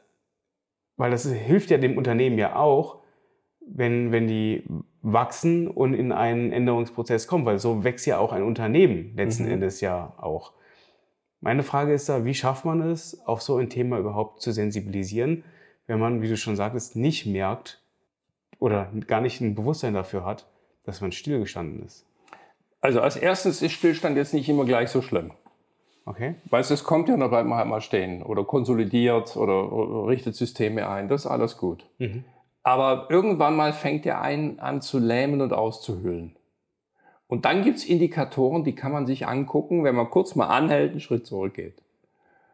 Weil 0.97 1.11
das 1.11 1.25
hilft 1.25 1.71
ja 1.71 1.77
dem 1.77 1.97
Unternehmen 1.97 2.37
ja 2.37 2.57
auch, 2.57 2.99
wenn, 3.65 4.11
wenn 4.11 4.27
die 4.27 4.63
wachsen 5.01 5.69
und 5.69 5.93
in 5.93 6.11
einen 6.11 6.51
Änderungsprozess 6.51 7.27
kommen, 7.27 7.45
weil 7.45 7.59
so 7.59 7.85
wächst 7.85 8.05
ja 8.05 8.17
auch 8.17 8.33
ein 8.33 8.43
Unternehmen 8.43 9.15
letzten 9.15 9.45
Mhm. 9.45 9.51
Endes 9.51 9.79
ja 9.79 10.13
auch. 10.17 10.51
Meine 11.39 11.63
Frage 11.63 11.93
ist 11.93 12.09
da, 12.09 12.25
wie 12.25 12.33
schafft 12.33 12.65
man 12.65 12.81
es, 12.81 13.25
auf 13.25 13.41
so 13.41 13.55
ein 13.55 13.69
Thema 13.69 13.97
überhaupt 13.99 14.41
zu 14.41 14.51
sensibilisieren, 14.51 15.45
wenn 15.87 15.99
man, 15.99 16.21
wie 16.21 16.27
du 16.27 16.35
schon 16.35 16.57
sagtest, 16.57 16.97
nicht 16.97 17.25
merkt 17.25 17.81
oder 18.59 18.91
gar 19.07 19.21
nicht 19.21 19.39
ein 19.39 19.55
Bewusstsein 19.55 19.93
dafür 19.93 20.25
hat, 20.25 20.49
dass 20.83 20.99
man 20.99 21.13
stillgestanden 21.13 21.85
ist. 21.85 22.08
Also 22.81 23.01
als 23.01 23.15
erstes 23.15 23.61
ist 23.61 23.73
Stillstand 23.73 24.15
jetzt 24.17 24.33
nicht 24.33 24.47
immer 24.49 24.65
gleich 24.65 24.89
so 24.89 25.01
schlimm. 25.01 25.31
Okay? 26.05 26.35
Weißt 26.49 26.69
du, 26.69 26.73
es 26.73 26.83
kommt 26.83 27.09
ja, 27.09 27.17
dann 27.17 27.29
bleibt 27.29 27.47
man 27.47 27.57
halt 27.57 27.67
mal 27.67 27.81
stehen 27.81 28.23
oder 28.23 28.43
konsolidiert 28.43 29.35
oder, 29.35 29.71
oder 29.71 30.07
richtet 30.07 30.35
Systeme 30.35 30.87
ein. 30.87 31.07
Das 31.07 31.25
ist 31.25 31.31
alles 31.31 31.57
gut. 31.57 31.85
Mhm. 31.99 32.23
Aber 32.63 33.07
irgendwann 33.09 33.55
mal 33.55 33.73
fängt 33.73 34.05
der 34.05 34.21
einen 34.21 34.59
an 34.59 34.81
zu 34.81 34.99
lähmen 34.99 35.41
und 35.41 35.53
auszuhöhlen. 35.53 36.35
Und 37.27 37.45
dann 37.45 37.63
gibt's 37.63 37.85
Indikatoren, 37.85 38.63
die 38.63 38.73
kann 38.73 38.91
man 38.91 39.05
sich 39.05 39.27
angucken, 39.27 39.83
wenn 39.83 39.95
man 39.95 40.09
kurz 40.09 40.35
mal 40.35 40.47
anhält, 40.47 40.91
einen 40.91 40.99
Schritt 40.99 41.27
zurückgeht. 41.27 41.81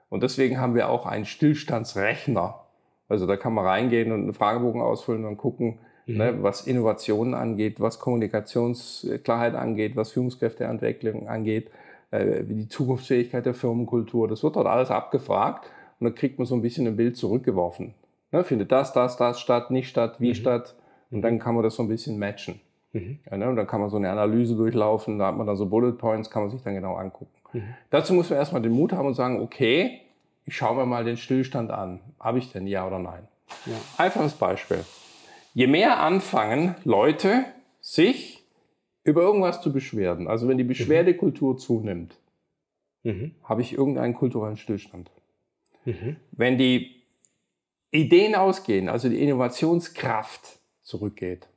Und 0.09 0.21
deswegen 0.21 0.59
haben 0.59 0.75
wir 0.75 0.89
auch 0.89 1.05
einen 1.05 1.25
Stillstandsrechner. 1.25 2.65
Also 3.07 3.25
da 3.25 3.38
kann 3.38 3.53
man 3.53 3.65
reingehen 3.65 4.11
und 4.11 4.23
einen 4.23 4.33
Fragebogen 4.33 4.81
ausfüllen 4.81 5.25
und 5.25 5.38
gucken, 5.38 5.79
Mhm. 6.05 6.17
ne, 6.17 6.43
was 6.43 6.67
Innovationen 6.67 7.33
angeht, 7.33 7.79
was 7.79 7.99
Kommunikationsklarheit 7.99 9.55
angeht, 9.55 9.95
was 9.95 10.11
Führungskräfteentwicklung 10.11 11.27
angeht, 11.27 11.71
äh, 12.11 12.43
die 12.43 12.67
Zukunftsfähigkeit 12.67 13.45
der 13.45 13.53
Firmenkultur. 13.53 14.27
Das 14.27 14.43
wird 14.43 14.55
dort 14.55 14.67
alles 14.67 14.91
abgefragt 14.91 15.69
und 15.99 16.05
dann 16.05 16.15
kriegt 16.15 16.37
man 16.37 16.45
so 16.45 16.55
ein 16.55 16.61
bisschen 16.61 16.87
ein 16.87 16.95
Bild 16.95 17.17
zurückgeworfen. 17.17 17.93
Ne, 18.31 18.43
findet 18.43 18.71
das, 18.71 18.93
das, 18.93 19.17
das 19.17 19.39
statt, 19.39 19.71
nicht 19.71 19.89
statt, 19.89 20.15
wie 20.19 20.29
mhm. 20.29 20.35
statt? 20.35 20.75
Und 21.11 21.21
dann 21.21 21.39
kann 21.39 21.55
man 21.55 21.63
das 21.63 21.75
so 21.75 21.83
ein 21.83 21.87
bisschen 21.87 22.19
matchen. 22.19 22.59
Mhm. 22.91 23.19
Ja, 23.29 23.37
ne, 23.37 23.49
und 23.49 23.55
dann 23.55 23.67
kann 23.67 23.81
man 23.81 23.89
so 23.89 23.97
eine 23.97 24.09
Analyse 24.09 24.55
durchlaufen, 24.55 25.19
da 25.19 25.27
hat 25.27 25.37
man 25.37 25.47
dann 25.47 25.55
so 25.55 25.67
Bullet 25.67 25.93
Points, 25.93 26.29
kann 26.29 26.43
man 26.43 26.51
sich 26.51 26.61
dann 26.61 26.73
genau 26.73 26.95
angucken. 26.95 27.31
Mhm. 27.53 27.73
Dazu 27.89 28.13
muss 28.13 28.29
man 28.29 28.39
erstmal 28.39 28.61
den 28.61 28.73
Mut 28.73 28.93
haben 28.93 29.07
und 29.07 29.13
sagen, 29.13 29.41
okay, 29.41 30.01
ich 30.45 30.55
schaue 30.55 30.75
mir 30.75 30.85
mal 30.85 31.03
den 31.03 31.17
Stillstand 31.17 31.71
an. 31.71 31.99
Habe 32.19 32.37
ich 32.37 32.51
denn 32.51 32.67
ja 32.67 32.85
oder 32.85 32.99
nein? 32.99 33.27
Ja. 33.65 33.73
Einfaches 33.97 34.33
Beispiel. 34.33 34.83
Je 35.55 35.67
mehr 35.67 36.01
anfangen 36.01 36.75
Leute, 36.83 37.45
sich 37.79 38.43
über 39.05 39.21
irgendwas 39.21 39.61
zu 39.61 39.71
beschweren, 39.71 40.27
also 40.27 40.49
wenn 40.49 40.57
die 40.57 40.65
Beschwerdekultur 40.65 41.53
mhm. 41.53 41.57
zunimmt, 41.57 42.17
mhm. 43.03 43.31
habe 43.41 43.61
ich 43.61 43.71
irgendeinen 43.71 44.13
kulturellen 44.15 44.57
Stillstand. 44.57 45.09
Mhm. 45.85 46.17
Wenn 46.31 46.57
die 46.57 47.01
Ideen 47.91 48.35
ausgehen, 48.35 48.89
also 48.89 49.07
die 49.07 49.21
Innovationskraft 49.21 50.59
zurückgeht, 50.83 51.47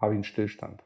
habe 0.00 0.14
ich 0.14 0.16
einen 0.16 0.24
Stillstand. 0.24 0.82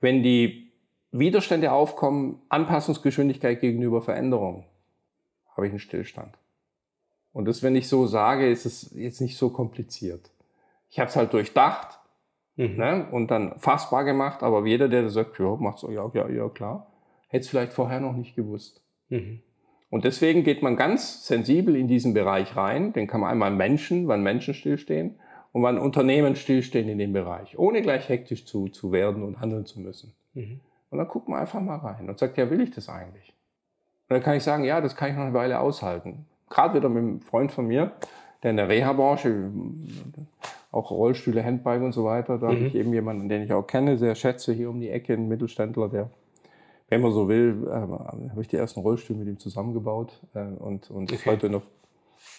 Wenn 0.00 0.24
die 0.24 0.72
Widerstände 1.12 1.70
aufkommen, 1.70 2.42
Anpassungsgeschwindigkeit 2.48 3.60
gegenüber 3.60 4.02
Veränderungen, 4.02 4.64
habe 5.56 5.68
ich 5.68 5.70
einen 5.70 5.78
Stillstand. 5.78 6.36
Und 7.32 7.44
das, 7.44 7.62
wenn 7.62 7.76
ich 7.76 7.86
so 7.86 8.08
sage, 8.08 8.50
ist 8.50 8.66
es 8.66 8.90
jetzt 8.94 9.20
nicht 9.20 9.36
so 9.36 9.50
kompliziert. 9.50 10.28
Ich 10.90 10.98
habe 10.98 11.08
es 11.08 11.16
halt 11.16 11.32
durchdacht 11.32 11.98
mhm. 12.56 12.76
ne, 12.76 13.06
und 13.10 13.30
dann 13.30 13.58
fassbar 13.58 14.04
gemacht, 14.04 14.42
aber 14.42 14.66
jeder, 14.66 14.88
der 14.88 15.08
sagt, 15.08 15.38
ja, 15.38 15.56
macht 15.56 15.78
so, 15.78 15.90
ja, 15.90 16.10
ja, 16.14 16.28
ja, 16.28 16.48
klar, 16.48 16.90
hätte 17.28 17.44
es 17.44 17.48
vielleicht 17.48 17.72
vorher 17.72 18.00
noch 18.00 18.14
nicht 18.14 18.36
gewusst. 18.36 18.82
Mhm. 19.08 19.40
Und 19.88 20.04
deswegen 20.04 20.44
geht 20.44 20.62
man 20.62 20.76
ganz 20.76 21.26
sensibel 21.26 21.74
in 21.74 21.88
diesen 21.88 22.14
Bereich 22.14 22.56
rein. 22.56 22.92
Den 22.92 23.08
kann 23.08 23.20
man 23.20 23.30
einmal 23.30 23.50
Menschen, 23.50 24.06
wann 24.06 24.22
Menschen 24.22 24.54
stillstehen 24.54 25.16
und 25.52 25.62
wann 25.62 25.78
Unternehmen 25.78 26.36
stillstehen 26.36 26.88
in 26.88 26.98
dem 26.98 27.12
Bereich, 27.12 27.58
ohne 27.58 27.82
gleich 27.82 28.08
hektisch 28.08 28.46
zu, 28.46 28.68
zu 28.68 28.92
werden 28.92 29.24
und 29.24 29.40
handeln 29.40 29.66
zu 29.66 29.80
müssen. 29.80 30.14
Mhm. 30.34 30.60
Und 30.90 30.98
dann 30.98 31.08
guckt 31.08 31.28
man 31.28 31.40
einfach 31.40 31.60
mal 31.60 31.76
rein 31.76 32.08
und 32.08 32.18
sagt, 32.18 32.36
ja, 32.36 32.50
will 32.50 32.60
ich 32.60 32.70
das 32.70 32.88
eigentlich? 32.88 33.32
Und 34.08 34.14
dann 34.14 34.22
kann 34.22 34.36
ich 34.36 34.42
sagen, 34.42 34.64
ja, 34.64 34.80
das 34.80 34.96
kann 34.96 35.10
ich 35.10 35.16
noch 35.16 35.24
eine 35.24 35.34
Weile 35.34 35.60
aushalten. 35.60 36.26
Gerade 36.48 36.74
wieder 36.74 36.88
mit 36.88 36.98
einem 36.98 37.20
Freund 37.20 37.52
von 37.52 37.66
mir, 37.66 37.92
der 38.42 38.50
in 38.50 38.56
der 38.56 38.68
Reha-Branche, 38.68 39.50
auch 40.70 40.90
Rollstühle, 40.90 41.44
Handbike 41.44 41.82
und 41.82 41.92
so 41.92 42.04
weiter, 42.04 42.38
da 42.38 42.48
mhm. 42.48 42.56
habe 42.56 42.66
ich 42.66 42.74
eben 42.74 42.92
jemanden, 42.92 43.28
den 43.28 43.42
ich 43.42 43.52
auch 43.52 43.66
kenne, 43.66 43.98
sehr 43.98 44.14
schätze, 44.14 44.52
hier 44.52 44.70
um 44.70 44.80
die 44.80 44.90
Ecke, 44.90 45.14
ein 45.14 45.28
Mittelständler, 45.28 45.88
der 45.88 46.10
wenn 46.90 47.00
man 47.00 47.12
so 47.12 47.28
will, 47.28 47.68
äh, 47.68 47.70
habe 47.70 48.40
ich 48.40 48.48
die 48.48 48.56
ersten 48.56 48.80
Rollstühle 48.80 49.20
mit 49.20 49.28
ihm 49.28 49.38
zusammengebaut 49.38 50.20
äh, 50.34 50.40
und, 50.40 50.90
und 50.90 51.04
okay. 51.04 51.14
ist 51.14 51.26
heute 51.26 51.48
noch 51.48 51.62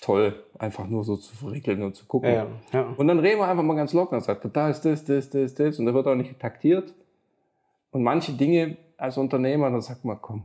toll, 0.01 0.43
einfach 0.59 0.87
nur 0.87 1.03
so 1.03 1.15
zu 1.15 1.35
verrickeln 1.35 1.81
und 1.81 1.95
zu 1.95 2.05
gucken. 2.05 2.29
Ja, 2.29 2.47
ja. 2.73 2.93
Und 2.97 3.07
dann 3.07 3.19
reden 3.19 3.39
wir 3.39 3.47
einfach 3.47 3.63
mal 3.63 3.75
ganz 3.75 3.93
locker 3.93 4.17
und 4.17 4.23
sagt, 4.23 4.45
da 4.53 4.69
ist 4.69 4.81
das, 4.81 5.05
das, 5.05 5.29
das, 5.29 5.55
das 5.55 5.79
und 5.79 5.85
da 5.85 5.93
wird 5.93 6.05
auch 6.05 6.15
nicht 6.15 6.37
taktiert. 6.37 6.93
Und 7.91 8.03
manche 8.03 8.33
Dinge 8.33 8.77
als 8.97 9.17
Unternehmer, 9.17 9.71
dann 9.71 9.81
sagt 9.81 10.03
man, 10.03 10.21
komm. 10.21 10.43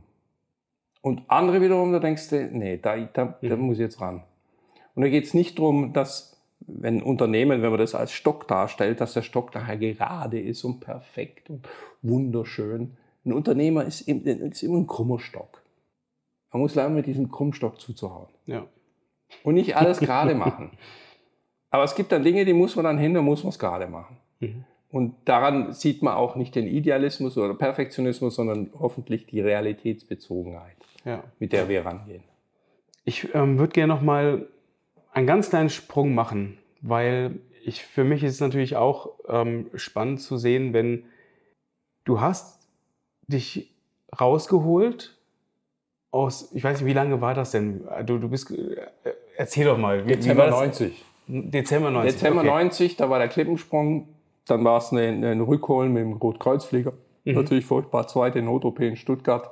Und 1.01 1.23
andere 1.27 1.61
wiederum, 1.61 1.91
da 1.91 1.99
denkst 1.99 2.29
du, 2.29 2.49
nee, 2.51 2.77
da, 2.77 2.97
da, 2.97 3.37
da 3.41 3.55
mhm. 3.55 3.61
muss 3.61 3.75
ich 3.75 3.81
jetzt 3.81 3.99
ran. 3.99 4.23
Und 4.95 5.03
da 5.03 5.09
geht 5.09 5.25
es 5.25 5.33
nicht 5.33 5.59
darum, 5.59 5.93
dass 5.93 6.36
wenn 6.59 7.01
Unternehmen, 7.01 7.61
wenn 7.61 7.69
man 7.69 7.79
das 7.79 7.95
als 7.95 8.11
Stock 8.11 8.47
darstellt, 8.47 8.99
dass 9.01 9.13
der 9.13 9.21
Stock 9.21 9.51
daher 9.51 9.77
gerade 9.77 10.39
ist 10.39 10.63
und 10.63 10.79
perfekt 10.79 11.49
und 11.49 11.67
wunderschön. 12.01 12.97
Ein 13.25 13.33
Unternehmer 13.33 13.83
ist, 13.85 14.01
ist 14.01 14.63
immer 14.63 14.77
ein 14.77 14.87
krummer 14.87 15.19
Stock. 15.19 15.61
Man 16.51 16.61
muss 16.61 16.75
lernen, 16.75 16.95
mit 16.95 17.05
diesem 17.05 17.29
Krummstock 17.29 17.79
zuzuhauen. 17.79 18.29
Ja. 18.45 18.65
Und 19.43 19.55
nicht 19.55 19.75
alles 19.75 19.99
gerade 19.99 20.33
machen. 20.33 20.71
Aber 21.69 21.83
es 21.83 21.95
gibt 21.95 22.11
dann 22.11 22.23
Dinge, 22.23 22.45
die 22.45 22.53
muss 22.53 22.75
man 22.75 22.85
dann 22.85 22.97
hin, 22.97 23.13
da 23.13 23.21
muss 23.21 23.43
man 23.43 23.49
es 23.49 23.59
gerade 23.59 23.87
machen. 23.87 24.17
Mhm. 24.39 24.63
Und 24.89 25.15
daran 25.25 25.73
sieht 25.73 26.01
man 26.01 26.15
auch 26.15 26.35
nicht 26.35 26.55
den 26.55 26.65
Idealismus 26.65 27.37
oder 27.37 27.53
Perfektionismus, 27.53 28.35
sondern 28.35 28.71
hoffentlich 28.79 29.27
die 29.27 29.41
Realitätsbezogenheit, 29.41 30.77
ja. 31.03 31.23
mit 31.39 31.51
der 31.51 31.67
wir 31.67 31.85
rangehen. 31.85 32.23
Ich 33.03 33.33
ähm, 33.35 33.59
würde 33.59 33.73
gerne 33.73 33.93
noch 33.93 34.01
mal 34.01 34.47
einen 35.17 35.25
ganz 35.25 35.49
kleinen 35.49 35.69
Sprung 35.69 36.13
machen, 36.13 36.59
weil 36.81 37.39
ich, 37.65 37.83
für 37.83 38.03
mich 38.03 38.23
ist 38.23 38.35
es 38.35 38.39
natürlich 38.39 38.75
auch 38.75 39.13
ähm, 39.27 39.71
spannend 39.73 40.21
zu 40.21 40.37
sehen, 40.37 40.73
wenn 40.73 41.05
du 42.05 42.21
hast 42.21 42.67
dich 43.27 43.73
rausgeholt 44.19 45.17
aus, 46.11 46.51
ich 46.53 46.63
weiß 46.63 46.79
nicht, 46.79 46.87
wie 46.87 46.93
lange 46.93 47.19
war 47.19 47.33
das 47.33 47.49
denn? 47.49 47.87
Du, 48.05 48.19
du 48.19 48.29
bist, 48.29 48.51
äh, 48.51 48.75
erzähl 49.35 49.65
doch 49.65 49.77
mal. 49.79 50.05
Wie, 50.05 50.13
Dezember 50.13 50.47
wie 50.47 50.51
90. 50.51 51.05
Dezember 51.27 51.89
90. 51.89 52.13
Dezember 52.13 52.41
okay. 52.41 52.49
90, 52.49 52.95
da 52.95 53.09
war 53.09 53.17
der 53.17 53.27
Klippensprung, 53.27 54.09
dann 54.45 54.63
war 54.63 54.77
es 54.77 54.91
ein, 54.91 55.23
ein 55.23 55.41
Rückholen 55.41 55.91
mit 55.91 56.03
dem 56.03 56.13
Rotkreuzflieger. 56.13 56.93
Mhm. 57.25 57.33
Natürlich 57.33 57.65
furchtbar, 57.65 58.07
zweite 58.07 58.43
Not-OP 58.43 58.79
in 58.81 58.95
Stuttgart 58.95 59.49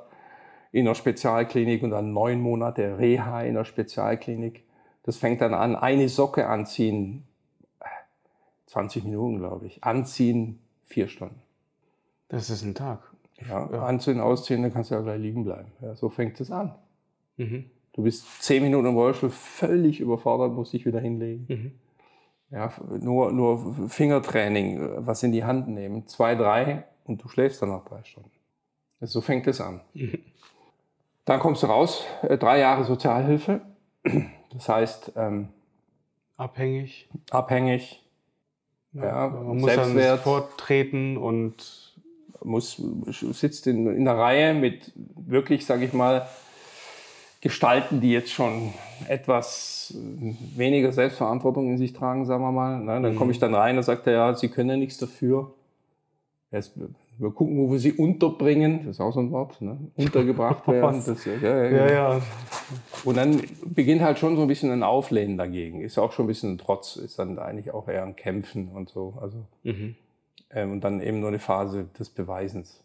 in 0.70 0.84
der 0.84 0.94
Spezialklinik 0.94 1.82
und 1.82 1.90
dann 1.90 2.12
neun 2.12 2.40
Monate 2.40 2.98
Reha 2.98 3.42
in 3.42 3.54
der 3.54 3.64
Spezialklinik. 3.64 4.62
Das 5.06 5.16
fängt 5.16 5.40
dann 5.40 5.54
an, 5.54 5.76
eine 5.76 6.08
Socke 6.08 6.48
anziehen, 6.48 7.24
20 8.66 9.04
Minuten 9.04 9.38
glaube 9.38 9.66
ich, 9.66 9.82
anziehen, 9.82 10.58
vier 10.84 11.08
Stunden. 11.08 11.40
Das 12.28 12.50
ist 12.50 12.62
ein 12.62 12.74
Tag. 12.74 13.00
Ja, 13.40 13.70
ja. 13.70 13.86
anziehen, 13.86 14.20
ausziehen, 14.20 14.62
dann 14.62 14.72
kannst 14.72 14.90
du 14.90 14.94
ja 14.94 15.00
gleich 15.00 15.20
liegen 15.20 15.44
bleiben. 15.44 15.70
Ja, 15.80 15.94
so 15.94 16.08
fängt 16.08 16.40
es 16.40 16.50
an. 16.50 16.74
Mhm. 17.36 17.70
Du 17.92 18.02
bist 18.02 18.42
zehn 18.42 18.62
Minuten 18.62 18.86
im 18.86 18.96
Rollstuhl 18.96 19.30
völlig 19.30 20.00
überfordert, 20.00 20.52
musst 20.52 20.72
dich 20.72 20.84
wieder 20.84 21.00
hinlegen. 21.00 21.46
Mhm. 21.48 21.72
Ja, 22.50 22.72
nur, 23.00 23.32
nur 23.32 23.88
Fingertraining, 23.88 25.06
was 25.06 25.22
in 25.22 25.32
die 25.32 25.44
Hand 25.44 25.68
nehmen, 25.68 26.06
zwei, 26.06 26.34
drei 26.34 26.84
und 27.04 27.22
du 27.22 27.28
schläfst 27.28 27.62
dann 27.62 27.70
nach 27.70 27.84
drei 27.84 28.02
Stunden. 28.04 28.30
So 29.00 29.20
fängt 29.20 29.46
es 29.46 29.60
an. 29.60 29.80
Mhm. 29.94 30.18
Dann 31.24 31.40
kommst 31.40 31.62
du 31.62 31.66
raus, 31.66 32.04
äh, 32.22 32.38
drei 32.38 32.58
Jahre 32.58 32.84
Sozialhilfe. 32.84 33.60
Das 34.52 34.68
heißt, 34.68 35.12
ähm, 35.16 35.48
abhängig. 36.36 37.08
Abhängig. 37.30 38.02
Ja, 38.92 39.04
ja, 39.04 39.28
man 39.28 39.58
muss 39.58 39.74
dann 39.74 40.18
vortreten 40.18 41.16
und 41.16 41.94
muss, 42.42 42.80
sitzt 43.10 43.66
in, 43.66 43.86
in 43.94 44.04
der 44.04 44.16
Reihe 44.16 44.54
mit 44.54 44.92
wirklich, 45.16 45.66
sage 45.66 45.84
ich 45.84 45.92
mal, 45.92 46.26
Gestalten, 47.40 48.00
die 48.00 48.10
jetzt 48.10 48.32
schon 48.32 48.72
etwas 49.08 49.94
weniger 50.56 50.90
Selbstverantwortung 50.92 51.68
in 51.68 51.78
sich 51.78 51.92
tragen, 51.92 52.24
sagen 52.24 52.42
wir 52.42 52.52
mal. 52.52 52.80
Ne? 52.80 53.00
Dann 53.02 53.16
komme 53.16 53.30
ich 53.30 53.38
dann 53.38 53.54
rein 53.54 53.76
und 53.76 53.82
sagt 53.82 54.06
er, 54.06 54.12
ja, 54.14 54.34
Sie 54.34 54.48
können 54.48 54.70
ja 54.70 54.76
nichts 54.76 54.98
dafür. 54.98 55.52
Jetzt, 56.50 56.72
wir 57.18 57.30
gucken, 57.30 57.58
wo 57.58 57.70
wir 57.72 57.78
sie 57.78 57.92
unterbringen. 57.92 58.86
Das 58.86 58.96
ist 58.96 59.00
auch 59.00 59.12
so 59.12 59.20
ein 59.20 59.30
Wort. 59.30 59.60
Ne? 59.62 59.78
Untergebracht 59.96 60.66
werden. 60.68 61.02
Das, 61.04 61.24
ja, 61.24 61.34
ja, 61.36 61.64
ja. 61.64 61.90
ja, 61.90 62.22
Und 63.04 63.16
dann 63.16 63.42
beginnt 63.64 64.02
halt 64.02 64.18
schon 64.18 64.36
so 64.36 64.42
ein 64.42 64.48
bisschen 64.48 64.70
ein 64.70 64.82
Auflehnen 64.82 65.36
dagegen. 65.36 65.80
Ist 65.80 65.98
auch 65.98 66.12
schon 66.12 66.26
ein 66.26 66.28
bisschen 66.28 66.54
ein 66.54 66.58
Trotz. 66.58 66.96
Ist 66.96 67.18
dann 67.18 67.38
eigentlich 67.38 67.72
auch 67.72 67.88
eher 67.88 68.04
ein 68.04 68.16
Kämpfen 68.16 68.68
und 68.68 68.88
so. 68.88 69.14
Also 69.20 69.44
mhm. 69.62 69.96
Ähm, 70.50 70.72
und 70.72 70.84
dann 70.84 71.00
eben 71.00 71.20
nur 71.20 71.28
eine 71.28 71.38
Phase 71.38 71.88
des 71.98 72.10
Beweisens. 72.10 72.82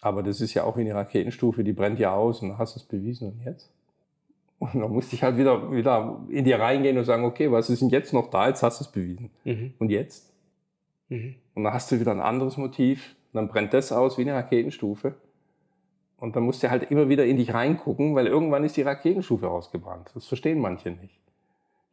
Aber 0.00 0.22
das 0.22 0.40
ist 0.40 0.54
ja 0.54 0.64
auch 0.64 0.76
wie 0.76 0.82
eine 0.82 0.94
Raketenstufe, 0.94 1.64
die 1.64 1.72
brennt 1.72 1.98
ja 1.98 2.14
aus 2.14 2.42
und 2.42 2.50
dann 2.50 2.58
hast 2.58 2.76
du 2.76 2.80
es 2.80 2.84
bewiesen 2.84 3.32
und 3.32 3.44
jetzt? 3.44 3.70
Und 4.58 4.80
dann 4.80 4.92
musste 4.92 5.16
ich 5.16 5.22
halt 5.22 5.36
wieder, 5.38 5.72
wieder 5.72 6.20
in 6.28 6.44
dir 6.44 6.60
reingehen 6.60 6.98
und 6.98 7.04
sagen, 7.04 7.24
okay, 7.24 7.50
was 7.50 7.70
ist 7.70 7.82
denn 7.82 7.88
jetzt 7.88 8.12
noch 8.12 8.28
da? 8.28 8.48
Jetzt 8.48 8.62
hast 8.62 8.80
du 8.80 8.84
es 8.84 8.92
bewiesen. 8.92 9.30
Mhm. 9.44 9.74
Und 9.78 9.90
jetzt? 9.90 10.32
Mhm. 11.08 11.36
Und 11.54 11.64
dann 11.64 11.72
hast 11.72 11.90
du 11.90 11.98
wieder 11.98 12.12
ein 12.12 12.20
anderes 12.20 12.56
Motiv. 12.56 13.16
Und 13.34 13.38
dann 13.38 13.48
brennt 13.48 13.74
das 13.74 13.90
aus 13.90 14.16
wie 14.16 14.22
eine 14.22 14.34
Raketenstufe. 14.34 15.16
Und 16.18 16.36
dann 16.36 16.44
musst 16.44 16.62
du 16.62 16.70
halt 16.70 16.90
immer 16.92 17.08
wieder 17.08 17.26
in 17.26 17.36
dich 17.36 17.52
reingucken, 17.52 18.14
weil 18.14 18.28
irgendwann 18.28 18.62
ist 18.62 18.76
die 18.76 18.82
Raketenstufe 18.82 19.50
ausgebrannt. 19.50 20.12
Das 20.14 20.26
verstehen 20.26 20.60
manche 20.60 20.92
nicht. 20.92 21.20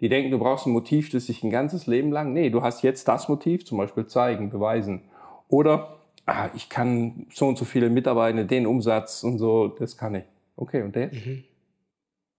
Die 0.01 0.07
denken, 0.07 0.29
du 0.29 0.37
brauchst 0.37 0.67
ein 0.67 0.71
Motiv, 0.71 1.09
das 1.09 1.25
sich 1.25 1.43
ein 1.43 1.49
ganzes 1.49 1.87
Leben 1.87 2.11
lang. 2.11 2.31
Nee, 2.31 2.51
du 2.51 2.61
hast 2.61 2.83
jetzt 2.83 3.07
das 3.07 3.27
Motiv, 3.27 3.65
zum 3.65 3.79
Beispiel 3.79 4.05
zeigen, 4.05 4.51
beweisen. 4.51 5.01
Oder 5.47 5.97
ah, 6.27 6.49
ich 6.53 6.69
kann 6.69 7.25
so 7.31 7.47
und 7.47 7.57
so 7.57 7.65
viele 7.65 7.89
Mitarbeiter, 7.89 8.43
den 8.43 8.67
Umsatz 8.67 9.23
und 9.23 9.39
so, 9.39 9.67
das 9.67 9.97
kann 9.97 10.13
ich. 10.13 10.23
Okay, 10.55 10.83
und 10.83 10.95
der? 10.95 11.07
Mhm. 11.07 11.43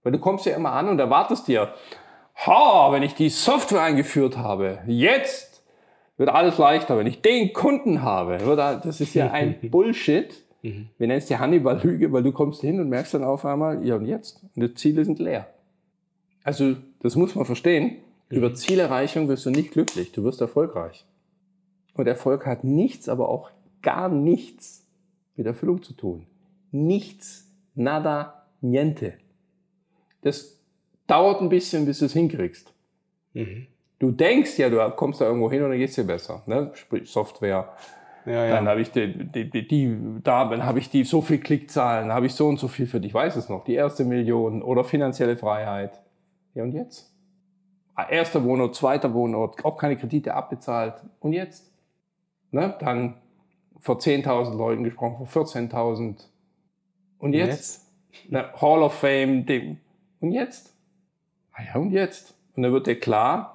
Weil 0.05 0.13
du 0.13 0.19
kommst 0.21 0.47
ja 0.47 0.55
immer 0.55 0.73
an 0.73 0.89
und 0.89 1.01
erwartest 1.01 1.49
dir, 1.49 1.75
ha, 2.47 2.93
wenn 2.93 3.03
ich 3.03 3.17
die 3.17 3.31
Software 3.31 3.83
eingeführt 3.83 4.39
habe, 4.39 4.79
jetzt 4.87 5.52
wird 6.23 6.31
alles 6.31 6.57
leichter. 6.57 6.97
Wenn 6.97 7.09
ich 7.09 7.21
den 7.21 7.53
Kunden 7.53 8.03
habe, 8.03 8.39
das 8.85 9.01
ist 9.01 9.15
ja 9.15 9.33
ein 9.33 9.57
Bullshit. 9.71 10.33
Mhm. 10.63 10.89
Wir 10.97 11.09
nennen 11.09 11.19
es 11.19 11.27
die 11.27 11.37
Hannibal-Lüge, 11.37 12.13
weil 12.13 12.23
du 12.23 12.31
kommst 12.31 12.61
hin 12.61 12.79
und 12.79 12.89
merkst 12.89 13.15
dann 13.15 13.25
auf 13.25 13.45
einmal, 13.45 13.85
ja 13.85 13.97
und 13.97 14.07
jetzt? 14.07 14.45
Und 14.55 14.63
die 14.63 14.75
Ziele 14.75 15.05
sind 15.05 15.19
leer. 15.19 15.49
Also, 16.45 16.77
das 17.01 17.17
muss 17.17 17.35
man 17.35 17.45
verstehen. 17.45 17.97
Mhm. 18.31 18.37
Über 18.37 18.55
Zielerreichung 18.55 19.27
wirst 19.27 19.47
du 19.47 19.51
nicht 19.51 19.73
glücklich, 19.73 20.13
du 20.13 20.23
wirst 20.23 20.41
erfolgreich. 20.41 21.05
Und 21.95 22.07
Erfolg 22.07 22.47
hat 22.47 22.63
nichts, 22.63 23.09
aber 23.09 23.29
auch 23.29 23.51
gar 23.83 24.09
nichts 24.09 24.87
mit 25.35 25.47
Erfüllung 25.47 25.83
zu 25.83 25.93
tun. 25.93 26.27
Nichts, 26.71 27.51
nada, 27.75 28.47
niente. 28.61 29.15
Das 30.21 30.61
dauert 31.09 31.41
ein 31.41 31.49
bisschen, 31.49 31.85
bis 31.85 31.99
du 31.99 32.05
es 32.05 32.13
hinkriegst. 32.13 32.73
Mhm. 33.35 33.67
Du 34.03 34.11
denkst 34.11 34.59
ja, 34.59 34.69
du 34.69 34.79
kommst 34.97 35.21
da 35.21 35.27
irgendwo 35.27 35.49
hin 35.49 35.63
und 35.63 35.71
dann 35.71 35.79
geht 35.79 35.91
es 35.91 35.95
dir 35.95 36.03
besser. 36.03 36.43
Ne? 36.47 36.73
Sprich 36.75 37.09
Software. 37.09 37.69
Ja, 38.27 38.33
ja. 38.33 38.51
Dann 38.51 38.67
habe 38.67 38.81
ich 38.81 38.91
die, 38.91 39.07
die, 39.29 39.49
die, 39.49 39.69
die, 39.69 39.97
da 40.25 40.45
dann 40.47 40.67
habe 40.67 40.81
ich 40.81 40.91
die 40.91 41.05
so 41.05 41.23
viel 41.23 41.39
Klickzahlen, 41.39 42.13
habe 42.13 42.27
ich 42.27 42.35
so 42.35 42.49
und 42.49 42.59
so 42.59 42.67
viel 42.67 42.89
für 42.89 42.99
dich. 42.99 43.11
Ich 43.11 43.15
weiß 43.15 43.37
es 43.37 43.49
noch. 43.49 43.63
Die 43.63 43.75
erste 43.75 44.05
Million 44.05 44.61
oder 44.61 44.83
finanzielle 44.83 45.37
Freiheit. 45.37 46.01
Ja 46.55 46.65
und 46.65 46.73
jetzt? 46.73 47.15
Ah, 47.95 48.09
erster 48.11 48.43
Wohnort, 48.43 48.75
zweiter 48.75 49.15
Wohnort, 49.15 49.65
auch 49.65 49.77
keine 49.77 49.97
Kredite 49.97 50.35
abbezahlt. 50.35 50.95
Und 51.21 51.33
jetzt? 51.33 51.73
Ne? 52.51 52.75
Dann 52.81 53.15
vor 53.79 53.99
10.000 53.99 54.57
Leuten 54.57 54.83
gesprochen, 54.83 55.27
vor 55.27 55.45
14.000. 55.45 56.25
Und 57.21 57.35
jetzt? 57.35 57.87
jetzt? 58.11 58.33
Ne, 58.33 58.53
Hall 58.61 58.83
of 58.83 58.95
Fame, 58.95 59.47
Ding. 59.47 59.79
Und 60.19 60.33
jetzt? 60.33 60.75
Ah 61.53 61.63
ja, 61.63 61.81
und 61.81 61.93
jetzt? 61.93 62.35
Und 62.57 62.65
dann 62.65 62.73
wird 62.73 62.89
dir 62.89 62.99
klar, 62.99 63.52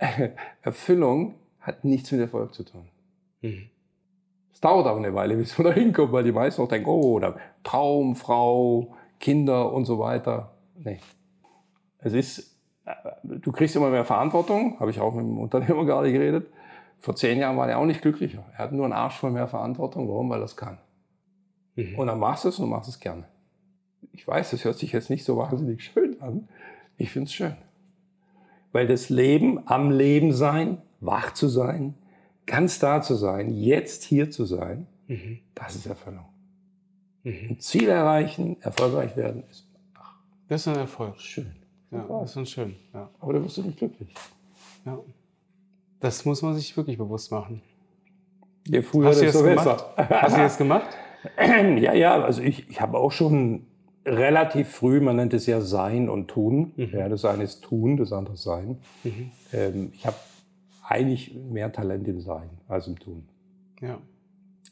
Erfüllung 0.62 1.34
hat 1.60 1.84
nichts 1.84 2.10
mit 2.12 2.20
Erfolg 2.20 2.54
zu 2.54 2.64
tun. 2.64 2.88
Mhm. 3.42 3.70
Es 4.52 4.60
dauert 4.60 4.86
auch 4.86 4.96
eine 4.96 5.14
Weile, 5.14 5.36
bis 5.38 5.56
man 5.58 5.68
da 5.68 5.72
hinkommt, 5.72 6.12
weil 6.12 6.24
die 6.24 6.32
meisten 6.32 6.62
noch 6.62 6.68
denken, 6.68 6.88
oh, 6.88 7.18
da 7.18 7.36
Traum, 7.62 8.16
Frau, 8.16 8.94
Kinder 9.18 9.72
und 9.72 9.84
so 9.84 9.98
weiter. 9.98 10.54
Nee. 10.76 10.98
Es 11.98 12.14
ist, 12.14 12.56
äh, 12.86 12.92
du 13.22 13.52
kriegst 13.52 13.76
immer 13.76 13.90
mehr 13.90 14.04
Verantwortung, 14.04 14.80
habe 14.80 14.90
ich 14.90 15.00
auch 15.00 15.14
mit 15.14 15.24
dem 15.24 15.38
Unternehmer 15.38 15.84
gerade 15.86 16.12
geredet. 16.12 16.48
Vor 16.98 17.16
zehn 17.16 17.38
Jahren 17.38 17.56
war 17.56 17.68
er 17.68 17.78
auch 17.78 17.86
nicht 17.86 18.02
glücklicher. 18.02 18.44
Er 18.52 18.58
hat 18.58 18.72
nur 18.72 18.84
einen 18.84 18.92
Arsch 18.92 19.16
voll 19.16 19.30
mehr 19.30 19.48
Verantwortung. 19.48 20.08
Warum? 20.08 20.28
Weil 20.28 20.40
er 20.40 20.44
es 20.44 20.56
kann. 20.56 20.78
Mhm. 21.76 21.98
Und 21.98 22.06
dann 22.08 22.18
machst 22.18 22.44
du 22.44 22.50
es 22.50 22.58
und 22.58 22.68
machst 22.68 22.88
es 22.88 23.00
gerne. 23.00 23.24
Ich 24.12 24.26
weiß, 24.26 24.50
das 24.50 24.64
hört 24.64 24.76
sich 24.76 24.92
jetzt 24.92 25.08
nicht 25.08 25.24
so 25.24 25.36
wahnsinnig 25.36 25.82
schön 25.82 26.20
an. 26.20 26.48
Ich 26.98 27.10
finde 27.10 27.26
es 27.26 27.32
schön. 27.32 27.56
Weil 28.72 28.86
das 28.86 29.08
Leben, 29.08 29.66
am 29.66 29.90
Leben 29.90 30.32
sein, 30.32 30.78
wach 31.00 31.34
zu 31.34 31.48
sein, 31.48 31.94
ganz 32.46 32.78
da 32.78 33.02
zu 33.02 33.14
sein, 33.14 33.50
jetzt 33.50 34.04
hier 34.04 34.30
zu 34.30 34.44
sein, 34.44 34.86
mhm. 35.08 35.40
das 35.54 35.76
ist 35.76 35.86
Erfüllung. 35.86 36.26
Mhm. 37.24 37.48
Ein 37.50 37.60
Ziel 37.60 37.88
erreichen, 37.88 38.56
erfolgreich 38.60 39.16
werden, 39.16 39.44
ist. 39.50 39.66
Ach, 39.94 40.14
das 40.48 40.62
ist 40.62 40.68
ein 40.68 40.76
Erfolg. 40.76 41.20
Schön. 41.20 41.52
Ja, 41.90 42.06
das 42.20 42.36
ist 42.36 42.50
schön. 42.50 42.76
Ja. 42.94 43.10
Aber 43.18 43.32
da 43.32 43.42
wirst 43.42 43.56
du 43.56 43.62
nicht 43.62 43.78
glücklich. 43.78 44.14
Ja. 44.84 44.98
Das 45.98 46.24
muss 46.24 46.40
man 46.42 46.54
sich 46.54 46.76
wirklich 46.76 46.96
bewusst 46.96 47.30
machen. 47.30 47.62
Ja, 48.66 48.82
früher 48.82 49.08
Hast 49.08 49.18
so 49.18 49.42
gemacht? 49.42 49.84
Hast 49.96 50.36
du 50.36 50.40
das 50.40 50.56
gemacht? 50.56 50.96
ja, 51.38 51.92
ja, 51.92 52.22
also 52.22 52.40
ich, 52.40 52.68
ich 52.70 52.80
habe 52.80 52.96
auch 52.96 53.12
schon 53.12 53.66
relativ 54.04 54.68
früh, 54.68 55.00
man 55.00 55.16
nennt 55.16 55.34
es 55.34 55.46
ja 55.46 55.60
Sein 55.60 56.08
und 56.08 56.28
Tun. 56.28 56.72
Mhm. 56.76 56.90
Ja, 56.92 57.08
das 57.08 57.24
eine 57.24 57.44
ist 57.44 57.62
Tun, 57.62 57.96
das 57.96 58.12
andere 58.12 58.34
ist 58.34 58.42
Sein. 58.42 58.78
Mhm. 59.04 59.30
Ähm, 59.52 59.92
ich 59.94 60.06
habe 60.06 60.16
eigentlich 60.82 61.34
mehr 61.34 61.72
Talent 61.72 62.08
im 62.08 62.20
Sein 62.20 62.50
als 62.68 62.86
im 62.86 62.98
Tun. 62.98 63.24
Ja. 63.80 63.98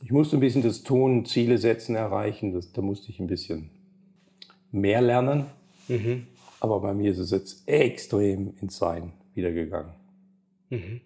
Ich 0.02 0.12
musste 0.12 0.36
ein 0.36 0.40
bisschen 0.40 0.62
das 0.62 0.82
Tun, 0.82 1.24
Ziele 1.24 1.58
setzen, 1.58 1.96
erreichen. 1.96 2.52
Das, 2.52 2.72
da 2.72 2.82
musste 2.82 3.10
ich 3.10 3.20
ein 3.20 3.26
bisschen 3.26 3.70
mehr 4.70 5.00
lernen. 5.00 5.46
Mhm. 5.88 6.26
Aber 6.60 6.80
bei 6.80 6.94
mir 6.94 7.12
ist 7.12 7.18
es 7.18 7.30
jetzt 7.30 7.68
extrem 7.68 8.54
ins 8.60 8.78
Sein 8.78 9.12
wiedergegangen. 9.34 9.92
Mhm. 10.70 11.00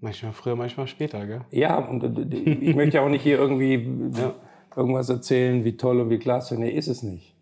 Manchmal 0.00 0.32
früher, 0.32 0.56
manchmal 0.56 0.88
später, 0.88 1.24
gell? 1.26 1.42
Ja, 1.50 1.78
und 1.78 2.32
ich 2.32 2.74
möchte 2.74 3.00
auch 3.00 3.08
nicht 3.08 3.22
hier 3.22 3.38
irgendwie 3.38 3.88
ja 4.18 4.34
irgendwas 4.76 5.08
erzählen, 5.08 5.64
wie 5.64 5.76
toll 5.76 6.00
und 6.00 6.10
wie 6.10 6.18
klasse. 6.18 6.58
Nee, 6.58 6.70
ist 6.70 6.88
es 6.88 7.02
nicht. 7.02 7.34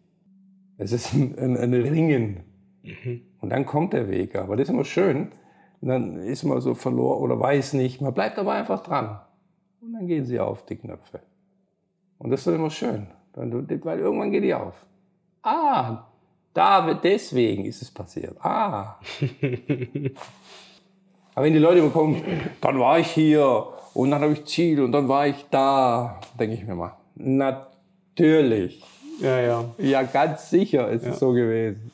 Es 0.78 0.92
ist 0.92 1.12
ein, 1.12 1.38
ein, 1.38 1.56
ein 1.56 1.74
Ringen. 1.74 2.44
Mhm. 2.82 3.22
Und 3.40 3.50
dann 3.50 3.66
kommt 3.66 3.92
der 3.92 4.08
Weg. 4.08 4.36
Aber 4.36 4.56
das 4.56 4.68
ist 4.68 4.74
immer 4.74 4.84
schön. 4.84 5.32
Und 5.80 5.88
dann 5.88 6.16
ist 6.16 6.44
man 6.44 6.60
so 6.60 6.74
verloren 6.74 7.20
oder 7.22 7.38
weiß 7.38 7.74
nicht. 7.74 8.00
Man 8.00 8.14
bleibt 8.14 8.38
aber 8.38 8.52
einfach 8.52 8.82
dran. 8.82 9.20
Und 9.80 9.92
dann 9.94 10.06
gehen 10.06 10.24
sie 10.24 10.40
auf, 10.40 10.64
die 10.66 10.76
Knöpfe. 10.76 11.20
Und 12.18 12.30
das 12.30 12.46
ist 12.46 12.54
immer 12.54 12.70
schön. 12.70 13.06
Weil 13.34 13.98
irgendwann 13.98 14.30
geht 14.30 14.44
die 14.44 14.54
auf. 14.54 14.86
Ah, 15.42 16.04
da, 16.52 16.94
deswegen 16.94 17.64
ist 17.64 17.80
es 17.80 17.90
passiert. 17.90 18.36
Ah. 18.44 18.98
aber 21.34 21.44
wenn 21.46 21.52
die 21.52 21.58
Leute 21.58 21.80
bekommen, 21.82 22.22
dann 22.60 22.78
war 22.78 22.98
ich 22.98 23.10
hier 23.10 23.68
und 23.94 24.10
dann 24.10 24.20
habe 24.22 24.32
ich 24.32 24.44
Ziel 24.44 24.82
und 24.82 24.92
dann 24.92 25.08
war 25.08 25.26
ich 25.26 25.46
da, 25.50 26.20
denke 26.38 26.54
ich 26.54 26.66
mir 26.66 26.74
mal, 26.74 26.96
Natürlich. 27.22 28.82
Ja, 29.20 29.40
ja. 29.40 29.64
Ja, 29.78 30.02
ganz 30.02 30.48
sicher 30.50 30.88
ist 30.88 31.04
ja. 31.04 31.10
es 31.10 31.18
so 31.18 31.32
gewesen. 31.32 31.90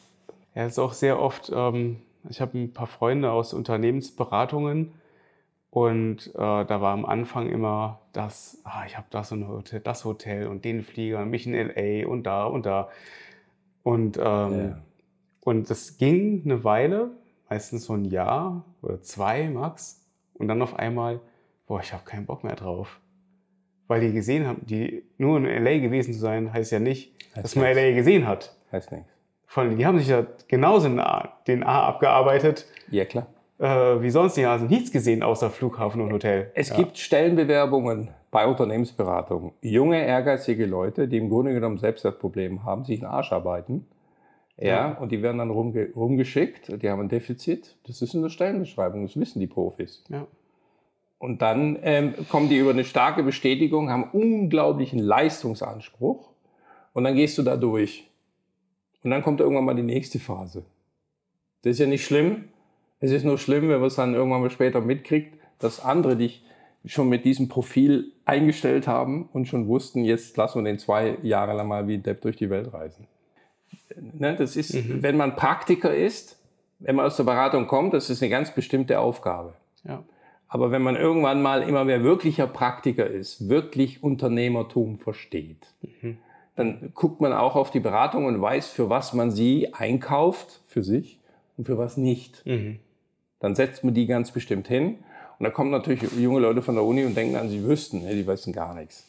Ja, 0.54 0.64
es 0.64 0.72
ist 0.72 0.78
auch 0.78 0.92
sehr 0.92 1.20
oft, 1.20 1.50
ähm, 1.54 1.98
ich 2.28 2.40
habe 2.40 2.58
ein 2.58 2.72
paar 2.72 2.86
Freunde 2.86 3.30
aus 3.32 3.52
Unternehmensberatungen 3.52 4.92
und 5.70 6.28
äh, 6.28 6.38
da 6.38 6.80
war 6.80 6.92
am 6.92 7.04
Anfang 7.04 7.48
immer 7.48 8.00
das, 8.12 8.60
ah, 8.64 8.84
ich 8.86 8.96
habe 8.96 9.08
das 9.10 9.32
und 9.32 9.48
Hotel, 9.48 9.80
das 9.80 10.04
Hotel 10.04 10.46
und 10.46 10.64
den 10.64 10.82
Flieger, 10.82 11.24
mich 11.26 11.46
in 11.46 11.54
LA 11.54 12.06
und 12.06 12.22
da 12.22 12.46
und 12.46 12.64
da. 12.64 12.88
Und, 13.82 14.16
ähm, 14.16 14.22
ja. 14.22 14.78
und 15.44 15.68
das 15.68 15.98
ging 15.98 16.42
eine 16.44 16.64
Weile, 16.64 17.10
meistens 17.48 17.84
so 17.84 17.92
ein 17.92 18.04
Jahr 18.04 18.64
oder 18.82 19.02
zwei 19.02 19.48
max. 19.48 20.02
Und 20.34 20.48
dann 20.48 20.62
auf 20.62 20.76
einmal, 20.76 21.20
boah, 21.66 21.80
ich 21.80 21.92
habe 21.92 22.04
keinen 22.04 22.26
Bock 22.26 22.44
mehr 22.44 22.56
drauf 22.56 23.00
weil 23.88 24.00
die 24.00 24.12
gesehen 24.12 24.46
haben, 24.46 24.64
die 24.66 25.04
nur 25.18 25.38
in 25.38 25.64
LA 25.64 25.78
gewesen 25.78 26.12
zu 26.12 26.20
sein, 26.20 26.52
heißt 26.52 26.72
ja 26.72 26.78
nicht, 26.78 27.14
heißt 27.34 27.44
dass 27.44 27.56
man 27.56 27.66
nichts. 27.66 27.80
LA 27.80 27.92
gesehen 27.92 28.26
hat. 28.26 28.54
Heißt 28.72 28.92
nichts. 28.92 29.08
Vor 29.46 29.62
allem, 29.62 29.76
die 29.76 29.86
haben 29.86 29.98
sich 29.98 30.08
ja 30.08 30.26
genauso 30.48 30.88
den 30.88 31.62
A 31.64 31.88
abgearbeitet. 31.88 32.66
Ja, 32.90 33.04
klar. 33.04 33.26
Äh, 33.58 34.02
wie 34.02 34.10
sonst, 34.10 34.36
die 34.36 34.44
haben 34.44 34.66
nichts 34.66 34.92
gesehen 34.92 35.22
außer 35.22 35.50
Flughafen 35.50 36.00
und 36.00 36.12
Hotel. 36.12 36.50
Es 36.54 36.70
ja. 36.70 36.76
gibt 36.76 36.98
Stellenbewerbungen 36.98 38.10
bei 38.30 38.46
Unternehmensberatungen. 38.46 39.52
Junge, 39.62 40.04
ehrgeizige 40.04 40.66
Leute, 40.66 41.08
die 41.08 41.16
im 41.16 41.30
Grunde 41.30 41.54
genommen 41.54 41.78
selbst 41.78 42.04
das 42.04 42.18
Problem 42.18 42.64
haben, 42.64 42.84
sich 42.84 43.02
einen 43.02 43.10
Arsch 43.10 43.32
arbeiten. 43.32 43.86
Ja, 44.58 44.68
ja. 44.68 44.98
und 44.98 45.12
die 45.12 45.22
werden 45.22 45.38
dann 45.38 45.50
rumge 45.50 45.90
rumgeschickt, 45.94 46.82
die 46.82 46.88
haben 46.88 47.00
ein 47.00 47.08
Defizit. 47.08 47.76
Das 47.86 48.00
ist 48.02 48.14
in 48.14 48.22
der 48.22 48.30
Stellenbeschreibung, 48.30 49.02
das 49.06 49.18
wissen 49.18 49.40
die 49.40 49.46
Profis. 49.46 50.02
Ja. 50.08 50.26
Und 51.18 51.40
dann 51.42 51.78
ähm, 51.82 52.14
kommen 52.28 52.48
die 52.48 52.58
über 52.58 52.70
eine 52.70 52.84
starke 52.84 53.22
Bestätigung, 53.22 53.90
haben 53.90 54.10
unglaublichen 54.12 54.98
Leistungsanspruch. 54.98 56.30
Und 56.92 57.04
dann 57.04 57.14
gehst 57.14 57.38
du 57.38 57.42
da 57.42 57.56
durch. 57.56 58.08
Und 59.02 59.10
dann 59.10 59.22
kommt 59.22 59.40
irgendwann 59.40 59.64
mal 59.64 59.74
die 59.74 59.82
nächste 59.82 60.18
Phase. 60.18 60.64
Das 61.62 61.72
ist 61.72 61.78
ja 61.78 61.86
nicht 61.86 62.04
schlimm. 62.04 62.48
Es 63.00 63.10
ist 63.10 63.24
nur 63.24 63.38
schlimm, 63.38 63.68
wenn 63.68 63.80
man 63.80 63.88
es 63.88 63.96
dann 63.96 64.14
irgendwann 64.14 64.40
mal 64.40 64.50
später 64.50 64.80
mitkriegt, 64.80 65.38
dass 65.58 65.84
andere 65.84 66.16
dich 66.16 66.44
schon 66.84 67.08
mit 67.08 67.24
diesem 67.24 67.48
Profil 67.48 68.12
eingestellt 68.24 68.86
haben 68.86 69.28
und 69.32 69.46
schon 69.46 69.66
wussten, 69.68 70.04
jetzt 70.04 70.36
lassen 70.36 70.64
wir 70.64 70.70
den 70.70 70.78
zwei 70.78 71.18
Jahre 71.22 71.54
lang 71.54 71.68
mal 71.68 71.88
wie 71.88 71.94
ein 71.94 72.02
Depp 72.02 72.20
durch 72.22 72.36
die 72.36 72.50
Welt 72.50 72.72
reisen. 72.72 73.06
Ne, 73.96 74.36
das 74.36 74.56
ist, 74.56 74.74
mhm. 74.74 75.02
wenn 75.02 75.16
man 75.16 75.36
Praktiker 75.36 75.94
ist, 75.94 76.38
wenn 76.78 76.96
man 76.96 77.06
aus 77.06 77.16
der 77.16 77.24
Beratung 77.24 77.66
kommt, 77.66 77.94
das 77.94 78.10
ist 78.10 78.22
eine 78.22 78.30
ganz 78.30 78.54
bestimmte 78.54 79.00
Aufgabe. 79.00 79.54
Ja. 79.84 80.02
Aber 80.48 80.70
wenn 80.70 80.82
man 80.82 80.96
irgendwann 80.96 81.42
mal 81.42 81.62
immer 81.62 81.84
mehr 81.84 82.02
wirklicher 82.02 82.46
Praktiker 82.46 83.06
ist, 83.06 83.48
wirklich 83.48 84.02
Unternehmertum 84.02 84.98
versteht, 84.98 85.66
mhm. 86.00 86.18
dann 86.54 86.92
guckt 86.94 87.20
man 87.20 87.32
auch 87.32 87.56
auf 87.56 87.70
die 87.70 87.80
Beratung 87.80 88.26
und 88.26 88.40
weiß, 88.40 88.68
für 88.68 88.88
was 88.88 89.12
man 89.12 89.30
sie 89.30 89.74
einkauft, 89.74 90.60
für 90.66 90.82
sich 90.82 91.20
und 91.56 91.64
für 91.66 91.78
was 91.78 91.96
nicht. 91.96 92.44
Mhm. 92.46 92.78
Dann 93.40 93.54
setzt 93.54 93.84
man 93.84 93.94
die 93.94 94.06
ganz 94.06 94.30
bestimmt 94.30 94.68
hin. 94.68 94.98
Und 95.38 95.44
da 95.44 95.50
kommen 95.50 95.70
natürlich 95.70 96.02
junge 96.18 96.40
Leute 96.40 96.62
von 96.62 96.76
der 96.76 96.84
Uni 96.84 97.04
und 97.04 97.16
denken 97.16 97.36
an, 97.36 97.48
sie 97.48 97.62
wüssten, 97.64 98.04
nee, 98.04 98.14
die 98.14 98.26
wissen 98.26 98.52
gar 98.52 98.74
nichts. 98.74 99.06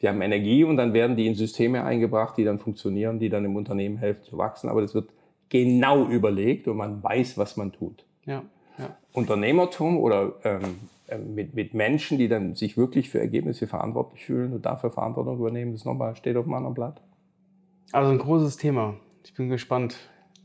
Die 0.00 0.08
haben 0.08 0.20
Energie 0.22 0.64
und 0.64 0.76
dann 0.76 0.94
werden 0.94 1.16
die 1.16 1.26
in 1.26 1.34
Systeme 1.34 1.84
eingebracht, 1.84 2.36
die 2.36 2.44
dann 2.44 2.58
funktionieren, 2.58 3.18
die 3.18 3.28
dann 3.28 3.44
im 3.44 3.54
Unternehmen 3.54 3.98
helfen 3.98 4.24
zu 4.24 4.38
wachsen. 4.38 4.68
Aber 4.68 4.80
das 4.80 4.94
wird 4.94 5.10
genau 5.48 6.06
überlegt 6.06 6.66
und 6.66 6.76
man 6.76 7.02
weiß, 7.02 7.36
was 7.36 7.56
man 7.56 7.72
tut. 7.72 8.04
Ja. 8.24 8.42
Ja. 8.78 8.96
Unternehmertum 9.12 9.98
oder 9.98 10.32
ähm, 10.44 10.80
äh, 11.08 11.18
mit, 11.18 11.54
mit 11.54 11.74
Menschen, 11.74 12.18
die 12.18 12.28
dann 12.28 12.54
sich 12.54 12.76
wirklich 12.76 13.10
für 13.10 13.20
Ergebnisse 13.20 13.66
verantwortlich 13.66 14.24
fühlen 14.24 14.52
und 14.52 14.64
dafür 14.64 14.90
Verantwortung 14.90 15.38
übernehmen, 15.38 15.72
das 15.72 15.84
nochmal 15.84 16.16
steht 16.16 16.36
auf 16.36 16.44
einem 16.44 16.54
anderen 16.54 16.74
Blatt. 16.74 17.00
Also 17.92 18.10
ein 18.10 18.18
großes 18.18 18.56
Thema. 18.56 18.94
Ich 19.24 19.34
bin 19.34 19.48
gespannt. 19.48 19.96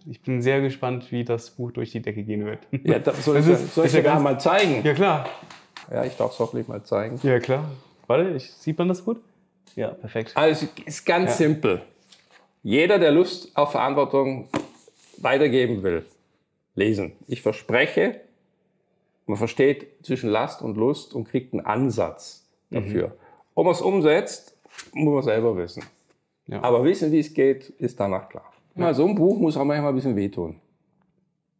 Ich 0.05 0.21
bin 0.21 0.41
sehr 0.41 0.61
gespannt, 0.61 1.11
wie 1.11 1.23
das 1.23 1.51
Buch 1.51 1.71
durch 1.71 1.91
die 1.91 2.01
Decke 2.01 2.23
gehen 2.23 2.45
wird. 2.45 2.59
Ja, 2.71 2.99
das 2.99 3.23
soll, 3.25 3.35
das 3.35 3.47
ist, 3.47 3.75
soll 3.75 3.85
ich 3.85 3.91
dir 3.91 4.03
gar 4.03 4.19
mal 4.19 4.39
zeigen? 4.39 4.83
Ja, 4.83 4.93
klar. 4.93 5.25
Ja, 5.91 6.03
ich 6.03 6.15
darf 6.17 6.31
es 6.33 6.39
hoffentlich 6.39 6.67
mal 6.67 6.83
zeigen. 6.83 7.19
Ja, 7.23 7.39
klar. 7.39 7.69
Warte, 8.07 8.29
ich, 8.31 8.51
sieht 8.51 8.77
man 8.77 8.89
das 8.89 9.03
gut? 9.03 9.21
Ja, 9.75 9.89
perfekt. 9.89 10.31
Also, 10.35 10.67
es 10.77 10.85
ist 10.85 11.05
ganz 11.05 11.31
ja. 11.31 11.47
simpel. 11.47 11.81
Jeder, 12.63 12.99
der 12.99 13.11
Lust 13.11 13.55
auf 13.55 13.71
Verantwortung 13.71 14.49
weitergeben 15.17 15.83
will, 15.83 16.05
lesen. 16.77 17.13
Ich 17.27 17.41
verspreche, 17.41 18.21
man 19.25 19.37
versteht 19.37 19.87
zwischen 20.03 20.29
Last 20.29 20.61
und 20.61 20.77
Lust 20.77 21.13
und 21.13 21.27
kriegt 21.27 21.53
einen 21.53 21.65
Ansatz 21.65 22.47
dafür. 22.69 23.07
Mhm. 23.07 23.13
Ob 23.55 23.65
man 23.65 23.73
es 23.73 23.81
umsetzt, 23.81 24.55
muss 24.93 25.13
man 25.13 25.23
selber 25.23 25.57
wissen. 25.57 25.83
Ja. 26.45 26.63
Aber 26.63 26.83
wissen, 26.83 27.11
wie 27.11 27.19
es 27.19 27.33
geht, 27.33 27.69
ist 27.79 27.99
danach 27.99 28.29
klar. 28.29 28.53
Ja. 28.75 28.93
so 28.93 29.05
ein 29.05 29.15
Buch 29.15 29.37
muss 29.39 29.57
auch 29.57 29.65
manchmal 29.65 29.91
ein 29.91 29.95
bisschen 29.95 30.15
wehtun. 30.15 30.55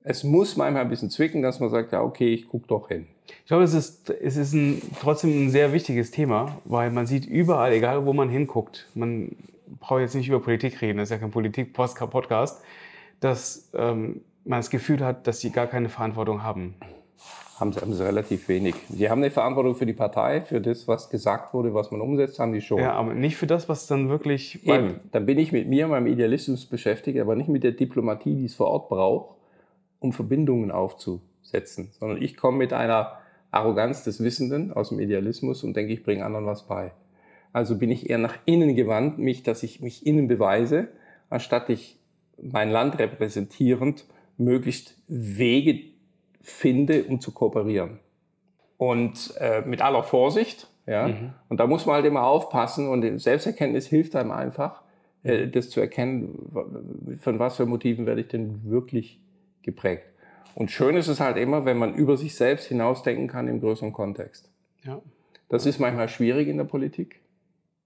Es 0.04 0.24
muss 0.24 0.56
manchmal 0.56 0.84
ein 0.84 0.90
bisschen 0.90 1.10
zwicken, 1.10 1.42
dass 1.42 1.60
man 1.60 1.70
sagt, 1.70 1.92
ja, 1.92 2.02
okay, 2.02 2.34
ich 2.34 2.48
gucke 2.48 2.68
doch 2.68 2.88
hin. 2.88 3.08
Ich 3.40 3.48
glaube, 3.48 3.64
es 3.64 3.74
ist, 3.74 4.10
es 4.10 4.38
ist 4.38 4.54
ein, 4.54 4.82
trotzdem 5.02 5.48
ein 5.48 5.50
sehr 5.50 5.74
wichtiges 5.74 6.12
Thema, 6.12 6.60
weil 6.64 6.92
man 6.92 7.08
sieht 7.08 7.26
überall, 7.26 7.74
egal 7.74 8.06
wo 8.06 8.14
man 8.14 8.30
hinguckt, 8.30 8.88
man 8.94 9.36
braucht 9.80 10.00
jetzt 10.00 10.16
nicht 10.16 10.30
über 10.30 10.40
Politik 10.40 10.82
reden, 10.82 11.00
das 11.00 11.08
ist 11.08 11.12
ja 11.12 11.18
kein 11.18 11.32
Politik-Podcast, 11.32 12.62
dass 13.20 13.70
ähm, 13.74 14.22
man 14.48 14.60
das 14.60 14.70
Gefühl 14.70 15.04
hat, 15.04 15.28
dass 15.28 15.40
sie 15.40 15.52
gar 15.52 15.68
keine 15.68 15.90
Verantwortung 15.90 16.44
haben 16.44 16.76
haben 17.60 17.74
sie, 17.74 17.82
haben 17.82 17.94
sie 17.94 18.06
relativ 18.06 18.48
wenig. 18.50 18.76
Sie 18.90 19.10
haben 19.10 19.22
eine 19.22 19.32
Verantwortung 19.32 19.76
für 19.76 19.86
die 19.86 19.94
Partei, 19.94 20.42
für 20.42 20.62
das, 20.62 20.88
was 20.88 21.10
gesagt 21.10 21.54
wurde, 21.54 21.74
was 21.74 21.92
man 21.92 22.02
umsetzt, 22.02 22.40
haben 22.40 22.54
die 22.54 22.62
schon. 22.62 22.80
Ja, 22.80 22.94
aber 22.94 23.14
nicht 23.14 23.36
für 23.36 23.48
das, 23.48 23.68
was 23.68 23.88
dann 23.88 24.10
wirklich. 24.10 24.66
Eben, 24.68 25.00
dann 25.12 25.26
bin 25.26 25.40
ich 25.40 25.52
mit 25.52 25.68
mir, 25.68 25.88
meinem 25.88 26.08
Idealismus 26.08 26.66
beschäftigt, 26.66 27.20
aber 27.20 27.36
nicht 27.36 27.50
mit 27.50 27.64
der 27.64 27.72
Diplomatie, 27.72 28.36
die 28.36 28.46
es 28.46 28.56
vor 28.56 28.68
Ort 28.68 28.90
braucht, 28.90 29.36
um 30.00 30.14
Verbindungen 30.14 30.72
aufzusetzen, 30.72 31.90
sondern 32.00 32.22
ich 32.22 32.38
komme 32.38 32.58
mit 32.60 32.74
einer 32.74 33.14
Arroganz 33.50 34.04
des 34.04 34.24
Wissenden 34.24 34.72
aus 34.72 34.90
dem 34.90 35.00
Idealismus 35.00 35.64
und 35.64 35.76
denke, 35.76 35.94
ich 35.94 36.04
bringe 36.04 36.24
anderen 36.24 36.46
was 36.46 36.68
bei. 36.68 36.92
Also 37.54 37.78
bin 37.78 37.90
ich 37.90 38.10
eher 38.10 38.20
nach 38.20 38.36
innen 38.46 38.76
gewandt, 38.76 39.18
mich, 39.18 39.42
dass 39.42 39.64
ich 39.64 39.82
mich 39.82 40.06
innen 40.06 40.28
beweise, 40.28 40.90
anstatt 41.30 41.70
ich 41.70 41.98
mein 42.40 42.70
Land 42.70 43.00
repräsentierend 43.00 44.06
möglichst 44.38 44.96
Wege 45.08 45.80
finde, 46.42 47.04
um 47.04 47.20
zu 47.20 47.32
kooperieren. 47.32 48.00
Und 48.78 49.34
äh, 49.40 49.62
mit 49.62 49.82
aller 49.82 50.04
Vorsicht, 50.04 50.68
ja. 50.88 51.10
Mhm. 51.10 51.34
Und 51.50 51.60
da 51.60 51.68
muss 51.68 51.86
man 51.86 51.96
halt 51.96 52.06
immer 52.06 52.24
aufpassen 52.24 52.88
und 52.88 53.20
Selbsterkenntnis 53.20 53.88
hilft 53.88 54.16
einem 54.16 54.32
einfach, 54.32 54.82
äh, 55.24 55.46
mhm. 55.46 55.52
das 55.52 55.70
zu 55.70 55.82
erkennen, 55.82 57.20
von 57.20 57.40
was 57.40 57.58
für 57.58 57.66
Motiven 57.66 58.06
werde 58.06 58.22
ich 58.22 58.30
denn 58.30 58.62
wirklich 58.64 59.20
geprägt. 59.62 60.06
Und 60.56 60.72
schön 60.72 60.96
ist 60.96 61.10
es 61.10 61.20
halt 61.20 61.38
immer, 61.38 61.66
wenn 61.66 61.78
man 61.78 61.94
über 61.94 62.18
sich 62.18 62.36
selbst 62.36 62.68
hinausdenken 62.68 63.28
kann 63.28 63.48
im 63.48 63.60
größeren 63.60 63.94
Kontext. 63.94 64.50
Ja. 64.84 65.02
Das 65.50 65.66
ist 65.66 65.80
manchmal 65.80 66.10
schwierig 66.10 66.48
in 66.48 66.58
der 66.58 66.64
Politik, 66.64 67.22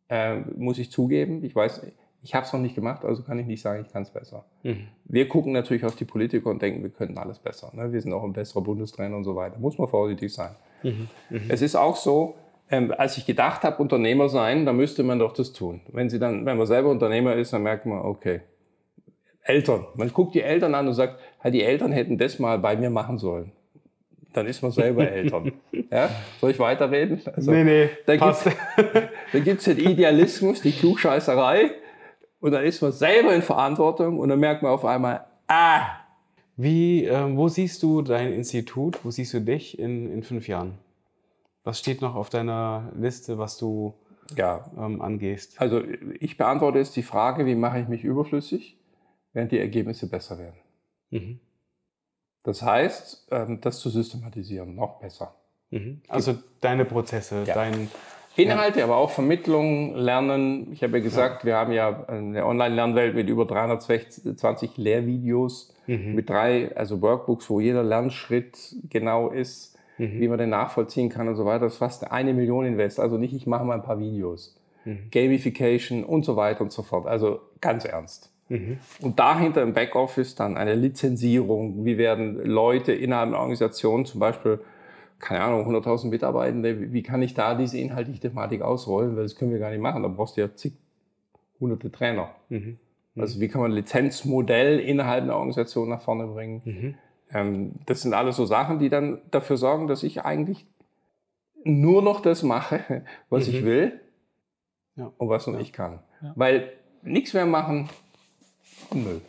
äh, 0.08 0.38
muss 0.56 0.78
ich 0.78 0.92
zugeben. 0.92 1.44
Ich 1.44 1.56
weiß, 1.56 1.82
ich 2.24 2.36
habe 2.36 2.46
es 2.46 2.54
noch 2.54 2.60
nicht 2.60 2.76
gemacht, 2.76 3.04
also 3.04 3.24
kann 3.24 3.40
ich 3.40 3.48
nicht 3.48 3.62
sagen, 3.62 3.84
ich 3.86 3.92
kann 3.92 4.04
es 4.04 4.12
besser. 4.12 4.46
Mhm. 4.64 4.88
Wir 5.06 5.28
gucken 5.28 5.54
natürlich 5.54 5.84
auf 5.86 5.96
die 5.96 6.06
Politiker 6.06 6.50
und 6.50 6.62
denken, 6.62 6.84
wir 6.84 6.92
könnten 6.92 7.18
alles 7.18 7.40
besser. 7.40 7.72
Ne? 7.74 7.92
Wir 7.92 8.02
sind 8.02 8.14
auch 8.14 8.24
ein 8.24 8.34
besserer 8.34 8.62
Bundestrainer 8.62 9.16
und 9.16 9.24
so 9.24 9.36
weiter. 9.36 9.58
Muss 9.58 9.78
man 9.78 9.88
vorsichtig 9.88 10.32
sein. 10.32 10.52
Mhm. 10.84 11.08
Mhm. 11.30 11.42
Es 11.50 11.62
ist 11.62 11.76
auch 11.76 11.96
so, 11.96 12.36
ähm, 12.70 12.94
als 12.96 13.18
ich 13.18 13.26
gedacht 13.26 13.64
habe, 13.64 13.82
Unternehmer 13.82 14.30
sein, 14.30 14.66
da 14.66 14.74
müsste 14.74 15.04
man 15.04 15.18
doch 15.18 15.34
das 15.34 15.52
tun. 15.52 15.82
Wenn, 15.92 16.10
sie 16.10 16.20
dann, 16.20 16.46
wenn 16.46 16.58
man 16.58 16.68
selber 16.68 16.90
Unternehmer 16.90 17.36
ist, 17.36 17.54
dann 17.54 17.64
merkt 17.64 17.86
man, 17.86 18.00
okay, 18.00 18.42
Eltern. 19.44 19.88
Man 19.96 20.14
guckt 20.14 20.36
die 20.36 20.42
Eltern 20.42 20.76
an 20.76 20.88
und 20.88 20.94
sagt, 20.94 21.20
die 21.46 21.64
Eltern 21.64 21.92
hätten 21.92 22.20
das 22.20 22.38
mal 22.38 22.60
bei 22.60 22.76
mir 22.76 22.92
machen 22.92 23.18
sollen. 23.18 23.52
Dann 24.34 24.46
ist 24.46 24.62
man 24.62 24.72
selber 24.72 25.10
Eltern. 25.12 25.54
Ja? 25.90 26.10
Soll 26.40 26.52
ich 26.52 26.60
weiterreden? 26.60 27.20
Also, 27.36 27.52
nee, 27.52 27.64
nee, 27.64 27.90
da 28.06 28.16
gibt 28.16 29.60
es 29.60 29.66
den 29.66 29.80
Idealismus, 29.80 30.62
die 30.62 30.72
Klugscheißerei 30.72 31.72
und 32.42 32.52
dann 32.52 32.66
ist 32.66 32.82
man 32.82 32.92
selber 32.92 33.34
in 33.34 33.42
Verantwortung 33.42 34.20
und 34.20 34.30
dann 34.30 34.40
merkt 34.40 34.64
man 34.64 34.72
auf 34.72 34.84
einmal, 34.84 35.26
ah! 35.48 35.86
Wie, 36.58 37.06
äh, 37.06 37.36
wo 37.36 37.48
siehst 37.48 37.82
du 37.82 38.02
dein 38.02 38.34
Institut, 38.34 39.06
wo 39.06 39.12
siehst 39.12 39.34
du 39.34 39.42
dich 39.42 39.80
in, 39.80 40.12
in 40.12 40.24
fünf 40.24 40.48
Jahren? 40.48 40.78
Was 41.64 41.80
steht 41.80 42.02
noch 42.02 42.16
auf 42.16 42.30
deiner 42.30 42.92
Liste, 42.96 43.38
was 43.38 43.58
du 43.58 43.94
ja. 44.36 44.70
ähm, 44.78 45.02
angehst? 45.02 45.62
Also 45.62 45.82
ich 46.20 46.38
beantworte 46.38 46.80
jetzt 46.80 46.96
die 46.96 47.04
Frage, 47.04 47.46
wie 47.46 47.56
mache 47.56 47.80
ich 47.80 47.88
mich 47.88 48.04
überflüssig, 48.04 48.78
während 49.34 49.52
die 49.52 49.60
Ergebnisse 49.60 50.10
besser 50.10 50.38
werden. 50.38 50.60
Mhm. 51.12 51.40
Das 52.44 52.64
heißt, 52.64 53.28
ähm, 53.32 53.62
das 53.62 53.80
zu 53.80 53.90
systematisieren, 53.90 54.76
noch 54.76 55.00
besser. 55.00 55.36
Mhm. 55.70 56.02
Also 56.08 56.36
deine 56.60 56.86
Prozesse, 56.86 57.44
ja. 57.46 57.54
dein 57.54 57.90
Inhalte, 58.36 58.80
ja. 58.80 58.86
aber 58.86 58.98
auch 58.98 59.10
Vermittlung, 59.10 59.96
Lernen. 59.96 60.72
Ich 60.72 60.84
habe 60.84 60.98
ja 60.98 61.04
gesagt, 61.04 61.44
ja. 61.44 61.48
wir 61.48 61.56
haben 61.58 61.72
ja 61.74 62.06
eine 62.08 62.46
Online-Lernwelt 62.46 63.16
mit 63.16 63.30
über 63.30 63.46
320 63.46 64.78
Lehrvideos, 64.78 65.74
mhm. 65.88 66.16
mit 66.16 66.30
drei, 66.30 66.76
also 66.76 67.02
Workbooks, 67.02 67.50
wo 67.50 67.60
jeder 67.60 67.84
Lernschritt 67.84 68.76
genau 68.90 69.30
ist, 69.30 69.78
mhm. 69.98 70.20
wie 70.20 70.28
man 70.28 70.38
den 70.38 70.50
nachvollziehen 70.50 71.10
kann 71.10 71.28
und 71.28 71.36
so 71.36 71.46
weiter. 71.46 71.66
Das 71.66 71.74
ist 71.74 71.80
fast 71.80 72.12
eine 72.12 72.34
Million 72.34 72.66
Invest. 72.66 73.00
Also 73.00 73.18
nicht, 73.18 73.34
ich 73.34 73.48
mache 73.48 73.66
mal 73.66 73.76
ein 73.76 73.84
paar 73.84 74.00
Videos. 74.00 74.56
Mhm. 74.86 75.10
Gamification 75.12 76.04
und 76.04 76.24
so 76.26 76.36
weiter 76.36 76.62
und 76.62 76.72
so 76.72 76.84
fort. 76.84 77.08
Also 77.08 77.42
ganz 77.60 77.86
ernst. 77.86 78.32
Mhm. 78.50 78.80
Und 79.02 79.20
dahinter 79.20 79.62
im 79.62 79.74
Backoffice 79.74 80.36
dann 80.36 80.58
eine 80.58 80.76
Lizenzierung. 80.76 81.86
Wie 81.86 81.98
werden 81.98 82.44
Leute 82.46 82.94
innerhalb 82.94 83.30
einer 83.30 83.40
Organisation 83.40 84.06
zum 84.06 84.20
Beispiel 84.20 84.60
keine 85.22 85.42
Ahnung, 85.42 85.68
100.000 85.68 86.10
Mitarbeitende, 86.10 86.92
wie 86.92 87.04
kann 87.04 87.22
ich 87.22 87.34
da 87.34 87.56
diese 87.56 87.78
inhaltliche 87.78 88.20
Thematik 88.20 88.62
ausrollen? 88.62 89.16
Weil 89.16 89.24
das 89.24 89.36
können 89.36 89.52
wir 89.52 89.60
gar 89.60 89.70
nicht 89.70 89.80
machen. 89.80 90.04
Da 90.04 90.10
brauchst 90.10 90.36
du 90.36 90.42
ja 90.42 90.54
zig 90.54 90.74
hunderte 91.60 91.92
Trainer. 91.92 92.32
Mhm. 92.50 92.80
Mhm. 93.16 93.22
Also 93.22 93.40
wie 93.40 93.48
kann 93.48 93.62
man 93.62 93.72
ein 93.72 93.76
Lizenzmodell 93.76 94.80
innerhalb 94.80 95.24
einer 95.24 95.36
Organisation 95.36 95.90
nach 95.90 96.02
vorne 96.02 96.28
bringen? 96.28 96.62
Mhm. 96.66 96.96
Ähm, 97.34 97.72
das 97.86 98.02
sind 98.02 98.14
alles 98.14 98.36
so 98.36 98.46
Sachen, 98.46 98.80
die 98.80 98.90
dann 98.90 99.22
dafür 99.32 99.58
sorgen, 99.58 99.88
dass 99.88 100.04
ich 100.04 100.24
eigentlich 100.24 100.66
nur 101.64 102.02
noch 102.02 102.22
das 102.22 102.44
mache, 102.44 103.04
was 103.30 103.48
ich 103.48 103.62
mhm. 103.62 103.66
will 103.66 104.02
ja. 104.96 105.12
und 105.18 105.30
was 105.30 105.48
nur 105.48 105.56
ja. 105.58 105.62
ich 105.62 105.72
kann. 105.72 106.00
Ja. 106.22 106.34
Weil 106.36 106.72
nichts 107.04 107.34
mehr 107.34 107.46
machen, 107.46 107.90
Müll. 108.94 109.22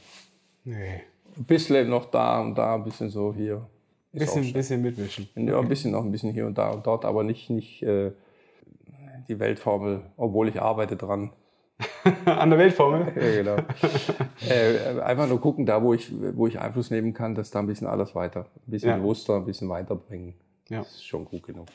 Nee. 0.64 1.03
Ein 1.36 1.45
bisschen 1.45 1.88
noch 1.88 2.07
da 2.07 2.40
und 2.40 2.57
da, 2.57 2.74
ein 2.74 2.84
bisschen 2.84 3.09
so 3.09 3.34
hier. 3.34 3.66
Ein 4.13 4.19
bisschen, 4.19 4.53
bisschen 4.53 4.83
mitmischen. 4.83 5.29
Ja, 5.37 5.59
ein 5.59 5.69
bisschen 5.69 5.93
noch 5.93 6.05
ein 6.05 6.13
bisschen 6.13 6.33
hier 6.33 6.47
und 6.47 6.59
da 6.59 6.71
und 6.71 6.87
dort, 6.87 7.05
aber 7.05 7.25
nicht, 7.25 7.49
nicht 7.49 7.83
äh, 7.83 8.13
die 9.29 9.39
Weltformel, 9.39 10.03
obwohl 10.17 10.49
ich 10.49 10.61
arbeite 10.61 10.97
dran. 10.97 11.31
An 12.27 12.51
der 12.51 12.59
Weltformel? 12.59 13.13
ja, 13.17 13.43
genau. 13.43 13.57
äh, 14.49 15.01
einfach 15.01 15.27
nur 15.27 15.41
gucken, 15.41 15.65
da 15.65 15.83
wo 15.83 15.95
ich, 15.95 16.13
wo 16.37 16.47
ich 16.47 16.61
Einfluss 16.61 16.91
nehmen 16.91 17.15
kann, 17.15 17.35
dass 17.35 17.51
da 17.51 17.61
ein 17.61 17.67
bisschen 17.67 17.87
alles 17.87 18.15
weiter, 18.15 18.47
ein 18.67 18.71
bisschen 18.71 18.91
ja. 18.91 18.97
bewusster, 18.97 19.37
ein 19.37 19.47
bisschen 19.47 19.69
weiterbringen. 19.69 20.35
Ja. 20.69 20.79
Das 20.79 20.91
ist 20.93 21.07
schon 21.07 21.25
gut 21.25 21.45
genug. 21.45 21.69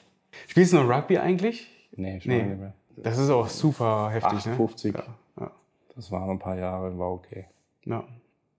Spielst 0.48 0.74
du 0.74 0.78
noch 0.78 0.90
Rugby 0.90 1.18
eigentlich? 1.18 1.68
Nee, 1.96 2.20
schon 2.22 2.32
nee. 2.32 2.44
nicht 2.44 2.60
mehr. 2.60 2.74
Das 2.98 3.18
ist 3.18 3.30
auch 3.30 3.48
super 3.48 4.10
heftig, 4.12 4.40
8, 4.40 4.46
ne? 4.48 4.56
50. 4.56 4.96
Ja. 4.96 5.04
ja. 5.40 5.52
Das 5.96 6.12
waren 6.12 6.30
ein 6.30 6.40
paar 6.40 6.58
Jahre, 6.58 6.98
war 6.98 7.12
okay. 7.12 7.46
Ja. 7.86 8.04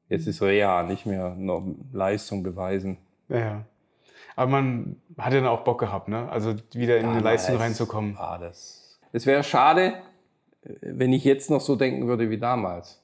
Jetzt 0.09 0.27
ist 0.27 0.43
Reha, 0.43 0.83
nicht 0.85 1.07
mehr 1.07 1.37
Leistung 1.93 2.43
beweisen. 2.43 2.99
Ja. 3.29 3.65
Aber 4.37 4.51
man 4.51 4.97
hat 5.17 5.33
ja 5.33 5.41
dann 5.41 5.49
auch 5.49 5.65
Bock 5.65 5.81
gehabt, 5.81 6.09
ne? 6.09 6.29
Also 6.31 6.55
wieder 6.73 6.99
in 6.99 7.07
eine 7.07 7.21
Leistung 7.21 7.57
reinzukommen. 7.57 8.17
Ah, 8.19 8.39
das. 8.39 9.01
Es 9.13 9.27
wäre 9.27 9.43
schade, 9.43 9.95
wenn 10.81 11.13
ich 11.13 11.25
jetzt 11.25 11.51
noch 11.51 11.61
so 11.61 11.77
denken 11.77 12.07
würde 12.07 12.31
wie 12.31 12.39
damals. 12.39 13.03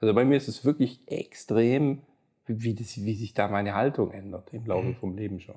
Also 0.00 0.14
bei 0.14 0.24
mir 0.24 0.36
ist 0.36 0.48
es 0.48 0.64
wirklich 0.64 1.00
extrem, 1.06 2.02
wie, 2.46 2.74
das, 2.74 2.96
wie 3.04 3.14
sich 3.14 3.34
da 3.34 3.48
meine 3.48 3.74
Haltung 3.74 4.12
ändert 4.12 4.52
im 4.52 4.66
Laufe 4.66 4.88
mhm. 4.88 4.96
vom 4.96 5.16
Leben 5.16 5.40
schon. 5.40 5.56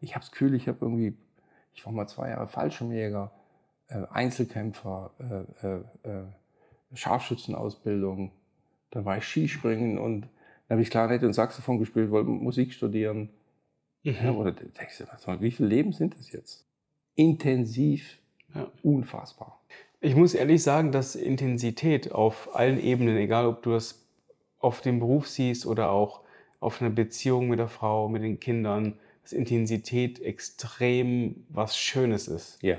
Ich 0.00 0.14
habe 0.14 0.20
das 0.20 0.30
Gefühl, 0.30 0.54
ich 0.54 0.68
habe 0.68 0.78
irgendwie, 0.80 1.16
ich 1.74 1.84
war 1.84 1.92
mal 1.92 2.06
zwei 2.06 2.30
Jahre 2.30 2.48
Fallschirmjäger, 2.48 3.32
äh, 3.88 4.02
Einzelkämpfer, 4.10 5.10
äh, 5.62 5.66
äh, 5.66 5.80
äh 6.04 6.22
Scharfschützenausbildung, 6.92 8.32
dann 8.90 9.04
war 9.04 9.16
ich 9.16 9.24
Skispringen 9.24 9.98
und 9.98 10.22
dann 10.68 10.76
habe 10.76 10.82
ich 10.82 10.90
Klarinette 10.90 11.26
und 11.26 11.34
Saxophon 11.34 11.78
gespielt, 11.78 12.10
wollte 12.10 12.30
Musik 12.30 12.72
studieren. 12.72 13.30
Mhm. 14.02 14.16
Ja, 14.22 14.32
oder 14.32 14.52
denkst 14.52 14.98
du, 14.98 15.40
wie 15.40 15.50
viele 15.50 15.68
Leben 15.68 15.92
sind 15.92 16.18
das 16.18 16.32
jetzt? 16.32 16.64
Intensiv, 17.14 18.18
ja. 18.54 18.70
unfassbar. 18.82 19.60
Ich 20.00 20.16
muss 20.16 20.34
ehrlich 20.34 20.62
sagen, 20.62 20.92
dass 20.92 21.14
Intensität 21.14 22.12
auf 22.12 22.54
allen 22.54 22.80
Ebenen, 22.80 23.16
egal 23.18 23.46
ob 23.46 23.62
du 23.62 23.72
das 23.72 24.06
auf 24.58 24.80
dem 24.80 24.98
Beruf 24.98 25.28
siehst 25.28 25.66
oder 25.66 25.90
auch 25.90 26.22
auf 26.60 26.80
einer 26.80 26.90
Beziehung 26.90 27.48
mit 27.48 27.58
der 27.58 27.68
Frau, 27.68 28.08
mit 28.08 28.22
den 28.22 28.40
Kindern, 28.40 28.98
dass 29.22 29.32
Intensität 29.32 30.20
extrem 30.20 31.44
was 31.48 31.76
Schönes 31.76 32.28
ist. 32.28 32.62
Ja. 32.62 32.76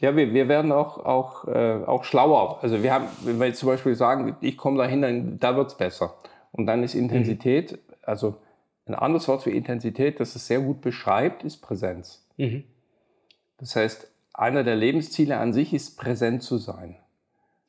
Ja, 0.00 0.16
wir, 0.16 0.34
wir 0.34 0.48
werden 0.48 0.72
auch, 0.72 0.98
auch, 0.98 1.46
äh, 1.48 1.82
auch 1.86 2.04
schlauer. 2.04 2.58
Also 2.62 2.82
wir 2.82 2.92
haben, 2.92 3.06
wenn 3.22 3.38
wir 3.38 3.46
jetzt 3.46 3.60
zum 3.60 3.68
Beispiel 3.68 3.94
sagen, 3.94 4.36
ich 4.40 4.56
komme 4.56 4.78
dahin, 4.78 5.00
dann, 5.02 5.38
da 5.38 5.56
wird's 5.56 5.76
besser. 5.76 6.14
Und 6.52 6.66
dann 6.66 6.82
ist 6.82 6.94
Intensität, 6.94 7.72
mhm. 7.72 7.78
also 8.02 8.36
ein 8.86 8.94
anderes 8.94 9.28
Wort 9.28 9.42
für 9.42 9.50
Intensität, 9.50 10.20
das 10.20 10.36
es 10.36 10.46
sehr 10.46 10.60
gut 10.60 10.80
beschreibt, 10.80 11.42
ist 11.44 11.58
Präsenz. 11.58 12.26
Mhm. 12.36 12.64
Das 13.58 13.76
heißt, 13.76 14.10
einer 14.34 14.64
der 14.64 14.76
Lebensziele 14.76 15.38
an 15.38 15.52
sich 15.52 15.72
ist 15.72 15.96
präsent 15.96 16.42
zu 16.42 16.58
sein. 16.58 16.96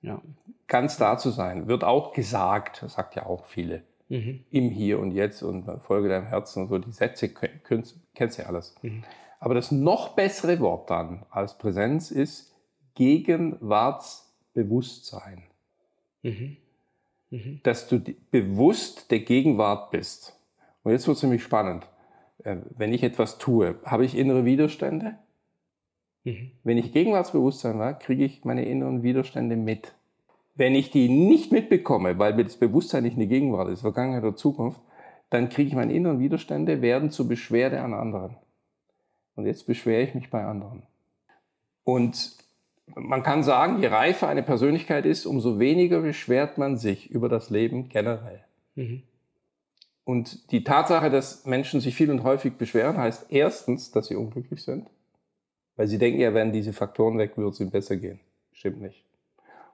Ja. 0.02 0.22
Ganz 0.68 0.98
da 0.98 1.18
zu 1.18 1.30
sein. 1.30 1.68
Wird 1.68 1.84
auch 1.84 2.12
gesagt, 2.14 2.82
das 2.84 2.94
sagt 2.94 3.16
ja 3.16 3.26
auch 3.26 3.46
viele. 3.46 3.84
Mhm. 4.10 4.44
Im 4.52 4.70
Hier 4.70 5.00
und 5.00 5.12
Jetzt 5.12 5.42
und 5.42 5.66
Folge 5.82 6.10
deinem 6.10 6.28
Herzen 6.28 6.64
und 6.64 6.70
so. 6.70 6.78
Die 6.78 6.92
Sätze 6.92 7.30
kennst, 7.30 7.98
kennst 8.14 8.38
du 8.38 8.42
ja 8.42 8.48
alles. 8.50 8.76
Mhm. 8.82 9.04
Aber 9.40 9.54
das 9.54 9.72
noch 9.72 10.10
bessere 10.10 10.60
Wort 10.60 10.90
dann 10.90 11.26
als 11.30 11.58
Präsenz 11.58 12.12
ist 12.12 12.56
Gegenwartsbewusstsein. 12.96 14.26
Bewusstsein. 14.54 15.44
Mhm. 16.24 16.58
Mhm. 17.30 17.60
Dass 17.64 17.88
du 17.88 18.00
bewusst 18.32 19.12
der 19.12 19.20
Gegenwart 19.20 19.92
bist. 19.92 20.40
Und 20.86 20.92
jetzt 20.92 21.08
wird 21.08 21.18
es 21.18 21.24
nämlich 21.24 21.44
spannend. 21.44 21.90
Äh, 22.44 22.58
wenn 22.78 22.94
ich 22.94 23.04
etwas 23.04 23.40
tue, 23.40 23.76
habe 23.84 24.06
ich 24.06 24.16
innere 24.16 24.46
Widerstände? 24.46 25.16
Mhm. 26.24 26.52
Wenn 26.64 26.78
ich 26.78 26.94
Gegenwartsbewusstsein 26.94 27.80
war, 27.80 27.98
kriege 27.98 28.24
ich 28.24 28.46
meine 28.46 28.64
inneren 28.66 29.02
Widerstände 29.02 29.56
mit. 29.56 29.96
Wenn 30.54 30.76
ich 30.76 30.92
die 30.92 31.10
nicht 31.10 31.52
mitbekomme, 31.52 32.20
weil 32.20 32.36
mir 32.36 32.44
das 32.44 32.58
Bewusstsein 32.58 33.04
nicht 33.04 33.18
eine 33.18 33.26
Gegenwart 33.26 33.68
ist, 33.70 33.82
Vergangenheit 33.82 34.24
oder 34.24 34.36
Zukunft, 34.36 34.80
dann 35.32 35.50
kriege 35.50 35.70
ich 35.70 35.76
meine 35.76 35.92
inneren 35.92 36.20
Widerstände, 36.20 36.84
werden 36.84 37.10
zur 37.10 37.28
Beschwerde 37.28 37.82
an 37.82 37.96
anderen. 37.96 38.38
Und 39.36 39.48
jetzt 39.48 39.66
beschwere 39.66 40.04
ich 40.04 40.14
mich 40.14 40.30
bei 40.30 40.46
anderen. 40.46 40.84
Und 41.84 42.38
man 42.94 43.24
kann 43.24 43.42
sagen, 43.42 43.82
je 43.82 43.88
reifer 43.88 44.28
eine 44.28 44.44
Persönlichkeit 44.44 45.08
ist, 45.08 45.26
umso 45.26 45.58
weniger 45.58 46.02
beschwert 46.02 46.60
man 46.60 46.78
sich 46.78 47.10
über 47.10 47.28
das 47.28 47.50
Leben 47.50 47.90
generell. 47.90 48.44
Mhm. 48.76 49.02
Und 50.06 50.52
die 50.52 50.64
Tatsache, 50.64 51.10
dass 51.10 51.46
Menschen 51.46 51.82
sich 51.82 51.96
viel 51.96 52.12
und 52.12 52.24
häufig 52.24 52.54
beschweren, 52.54 52.98
heißt 52.98 53.26
erstens, 53.30 53.92
dass 53.92 54.08
sie 54.08 54.16
unglücklich 54.16 54.64
sind, 54.64 54.88
weil 55.76 55.88
sie 55.88 55.98
denken, 55.98 56.20
ja, 56.20 56.34
wenn 56.34 56.54
diese 56.54 56.74
Faktoren 56.74 57.18
weg, 57.18 57.36
würde 57.36 57.50
es 57.50 57.60
ihnen 57.60 57.72
besser 57.72 57.98
gehen. 57.98 58.20
Stimmt 58.54 58.82
nicht. 58.82 59.04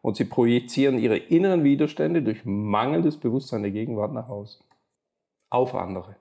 Und 0.02 0.16
sie 0.16 0.26
projizieren 0.26 0.98
ihre 0.98 1.18
inneren 1.18 1.64
Widerstände 1.64 2.24
durch 2.24 2.46
mangelndes 2.46 3.18
Bewusstsein 3.18 3.62
der 3.62 3.72
Gegenwart 3.72 4.14
nach 4.14 4.30
außen. 4.30 4.64
Auf 5.50 5.76
andere. 5.76 6.16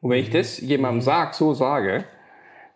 Und 0.00 0.10
wenn 0.10 0.20
ich 0.20 0.30
mhm. 0.30 0.34
das 0.34 0.58
jemandem 0.58 1.00
mhm. 1.00 1.04
sag, 1.04 1.34
so 1.34 1.52
sage, 1.52 2.04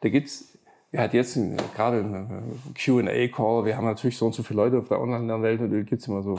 da 0.02 0.10
gibt's 0.10 0.53
wir 0.94 1.00
hatten 1.00 1.16
jetzt 1.16 1.36
gerade 1.74 1.98
einen 1.98 2.60
Q&A-Call, 2.80 3.64
wir 3.64 3.76
haben 3.76 3.84
natürlich 3.84 4.16
so 4.16 4.26
und 4.26 4.32
so 4.32 4.44
viele 4.44 4.62
Leute 4.62 4.78
auf 4.78 4.86
der 4.86 5.00
Online-Welt, 5.00 5.60
da 5.60 5.66
gibt 5.66 5.92
es 6.00 6.06
immer 6.06 6.22
so 6.22 6.36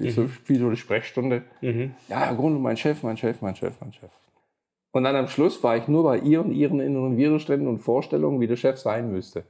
äh, 0.00 0.10
mhm. 0.10 0.28
so 0.48 0.66
eine 0.66 0.76
Sprechstunde. 0.76 1.44
Mhm. 1.60 1.94
Ja, 2.08 2.26
Herr 2.26 2.34
Grund, 2.34 2.60
mein 2.60 2.76
Chef, 2.76 3.04
mein 3.04 3.16
Chef, 3.16 3.40
mein 3.40 3.54
Chef, 3.54 3.74
mein 3.80 3.92
Chef. 3.92 4.10
Und 4.90 5.04
dann 5.04 5.14
am 5.14 5.28
Schluss 5.28 5.62
war 5.62 5.76
ich 5.76 5.86
nur 5.86 6.02
bei 6.02 6.18
ihr 6.18 6.44
und 6.44 6.50
ihren 6.50 6.80
inneren 6.80 7.16
Widerständen 7.16 7.68
und 7.68 7.78
Vorstellungen, 7.78 8.40
wie 8.40 8.48
der 8.48 8.56
Chef 8.56 8.78
sein 8.78 9.12
müsste. 9.12 9.44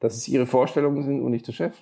Dass 0.00 0.16
es 0.16 0.26
ihre 0.26 0.46
Vorstellungen 0.46 1.04
sind 1.04 1.22
und 1.22 1.30
nicht 1.30 1.46
der 1.46 1.52
Chef. 1.52 1.80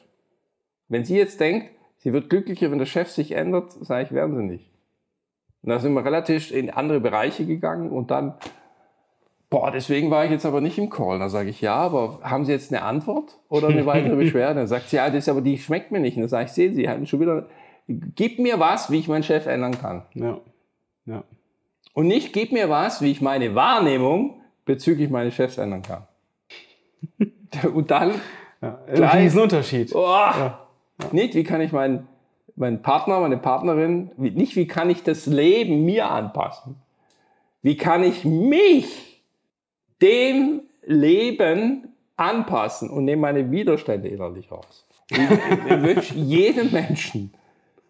Wenn 0.88 1.06
sie 1.06 1.16
jetzt 1.16 1.40
denkt, 1.40 1.70
sie 1.96 2.12
wird 2.12 2.28
glücklicher, 2.28 2.70
wenn 2.70 2.78
der 2.78 2.84
Chef 2.84 3.08
sich 3.08 3.32
ändert, 3.32 3.72
sage 3.72 4.04
ich, 4.04 4.12
werden 4.12 4.36
sie 4.36 4.44
nicht. 4.44 4.70
Und 5.62 5.70
da 5.70 5.78
sind 5.78 5.94
wir 5.94 6.04
relativ 6.04 6.50
in 6.50 6.68
andere 6.68 7.00
Bereiche 7.00 7.46
gegangen 7.46 7.88
und 7.90 8.10
dann 8.10 8.34
Boah, 9.52 9.70
deswegen 9.70 10.10
war 10.10 10.24
ich 10.24 10.30
jetzt 10.30 10.46
aber 10.46 10.62
nicht 10.62 10.78
im 10.78 10.88
Call. 10.88 11.18
Da 11.18 11.28
sage 11.28 11.50
ich, 11.50 11.60
ja, 11.60 11.74
aber 11.74 12.20
haben 12.22 12.46
Sie 12.46 12.52
jetzt 12.52 12.72
eine 12.72 12.80
Antwort 12.80 13.36
oder 13.50 13.68
eine 13.68 13.84
weitere 13.84 14.16
Beschwerde? 14.24 14.60
Dann 14.60 14.66
sagt 14.66 14.88
sie, 14.88 14.96
ja, 14.96 15.08
das 15.08 15.18
ist 15.18 15.28
aber 15.28 15.42
die 15.42 15.58
schmeckt 15.58 15.92
mir 15.92 16.00
nicht. 16.00 16.16
Und 16.16 16.22
dann 16.22 16.30
sage 16.30 16.46
ich, 16.46 16.52
sehen 16.52 16.72
Sie, 16.72 16.88
hatten 16.88 17.06
schon 17.06 17.20
wieder, 17.20 17.48
gib 17.86 18.38
mir 18.38 18.58
was, 18.60 18.90
wie 18.90 18.98
ich 18.98 19.08
meinen 19.08 19.24
Chef 19.24 19.44
ändern 19.44 19.78
kann. 19.78 20.06
Ja. 20.14 20.38
ja. 21.04 21.22
Und 21.92 22.06
nicht 22.06 22.32
gib 22.32 22.52
mir 22.52 22.70
was, 22.70 23.02
wie 23.02 23.10
ich 23.10 23.20
meine 23.20 23.54
Wahrnehmung 23.54 24.40
bezüglich 24.64 25.10
meines 25.10 25.34
Chefs 25.34 25.58
ändern 25.58 25.82
kann. 25.82 26.06
Und 27.74 27.90
dann 27.90 28.12
ja, 28.62 28.78
gleich, 28.90 29.34
ein 29.34 29.38
Unterschied. 29.38 29.94
Oh, 29.94 30.00
ja. 30.00 30.60
Ja. 30.98 31.08
Nicht, 31.12 31.34
wie 31.34 31.44
kann 31.44 31.60
ich 31.60 31.72
meinen, 31.72 32.08
meinen 32.56 32.80
Partner, 32.80 33.20
meine 33.20 33.36
Partnerin, 33.36 34.12
nicht 34.16 34.56
wie 34.56 34.66
kann 34.66 34.88
ich 34.88 35.02
das 35.02 35.26
Leben 35.26 35.84
mir 35.84 36.10
anpassen? 36.10 36.76
Wie 37.60 37.76
kann 37.76 38.02
ich 38.02 38.24
mich 38.24 39.11
dem 40.02 40.62
Leben 40.84 41.88
anpassen 42.16 42.90
und 42.90 43.04
nehme 43.04 43.22
meine 43.22 43.50
Widerstände 43.50 44.08
innerlich 44.08 44.50
raus. 44.50 44.86
Ich, 45.10 45.18
ich 45.18 45.82
wünsche 45.82 46.14
jedem 46.14 46.72
Menschen 46.72 47.32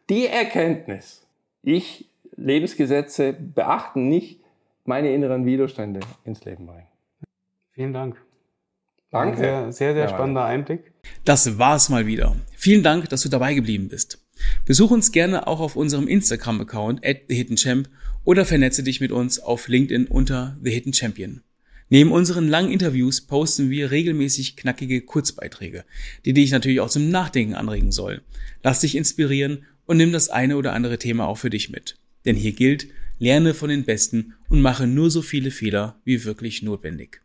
die 0.08 0.26
Erkenntnis, 0.26 1.26
ich 1.62 2.08
Lebensgesetze 2.36 3.32
beachten, 3.32 4.08
nicht 4.08 4.40
meine 4.84 5.12
inneren 5.14 5.46
Widerstände 5.46 6.00
ins 6.24 6.44
Leben 6.44 6.66
bringen. 6.66 6.86
Vielen 7.70 7.92
Dank. 7.92 8.16
Danke. 9.10 9.38
Sehr, 9.38 9.72
sehr, 9.72 9.94
sehr 9.94 10.08
spannender 10.08 10.44
Einblick. 10.44 10.92
Das 11.24 11.58
war's 11.58 11.88
mal 11.88 12.06
wieder. 12.06 12.34
Vielen 12.56 12.82
Dank, 12.82 13.08
dass 13.10 13.22
du 13.22 13.28
dabei 13.28 13.54
geblieben 13.54 13.88
bist. 13.88 14.18
Besuch 14.64 14.90
uns 14.90 15.12
gerne 15.12 15.46
auch 15.46 15.60
auf 15.60 15.76
unserem 15.76 16.08
Instagram-Account 16.08 17.04
at 17.04 17.28
TheHiddenChamp 17.28 17.88
oder 18.24 18.44
vernetze 18.44 18.82
dich 18.82 19.00
mit 19.00 19.12
uns 19.12 19.38
auf 19.38 19.68
LinkedIn 19.68 20.06
unter 20.06 20.56
The 20.62 20.70
Hidden 20.70 20.94
Champion. 20.94 21.42
Neben 21.92 22.10
unseren 22.10 22.48
langen 22.48 22.72
Interviews 22.72 23.20
posten 23.20 23.68
wir 23.68 23.90
regelmäßig 23.90 24.56
knackige 24.56 25.02
Kurzbeiträge, 25.02 25.84
die 26.24 26.32
dich 26.32 26.50
natürlich 26.50 26.80
auch 26.80 26.88
zum 26.88 27.10
Nachdenken 27.10 27.52
anregen 27.52 27.92
sollen. 27.92 28.22
Lass 28.62 28.80
dich 28.80 28.96
inspirieren 28.96 29.66
und 29.84 29.98
nimm 29.98 30.10
das 30.10 30.30
eine 30.30 30.56
oder 30.56 30.72
andere 30.72 30.96
Thema 30.96 31.26
auch 31.26 31.36
für 31.36 31.50
dich 31.50 31.68
mit. 31.68 31.98
Denn 32.24 32.34
hier 32.34 32.52
gilt, 32.52 32.86
lerne 33.18 33.52
von 33.52 33.68
den 33.68 33.84
Besten 33.84 34.32
und 34.48 34.62
mache 34.62 34.86
nur 34.86 35.10
so 35.10 35.20
viele 35.20 35.50
Fehler 35.50 36.00
wie 36.02 36.24
wirklich 36.24 36.62
notwendig. 36.62 37.20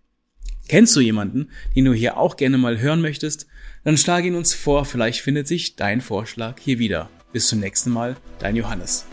Kennst 0.68 0.94
du 0.98 1.00
jemanden, 1.00 1.48
den 1.74 1.86
du 1.86 1.94
hier 1.94 2.18
auch 2.18 2.36
gerne 2.36 2.58
mal 2.58 2.82
hören 2.82 3.00
möchtest? 3.00 3.48
Dann 3.86 3.96
schlage 3.96 4.28
ihn 4.28 4.36
uns 4.36 4.54
vor, 4.54 4.84
vielleicht 4.84 5.22
findet 5.22 5.48
sich 5.48 5.78
dein 5.78 6.02
Vorschlag 6.02 6.60
hier 6.60 6.78
wieder. 6.78 7.10
Bis 7.32 7.48
zum 7.48 7.62
nächsten 7.62 7.92
Mal, 7.92 8.18
dein 8.40 8.58
Johannes. 8.58 9.06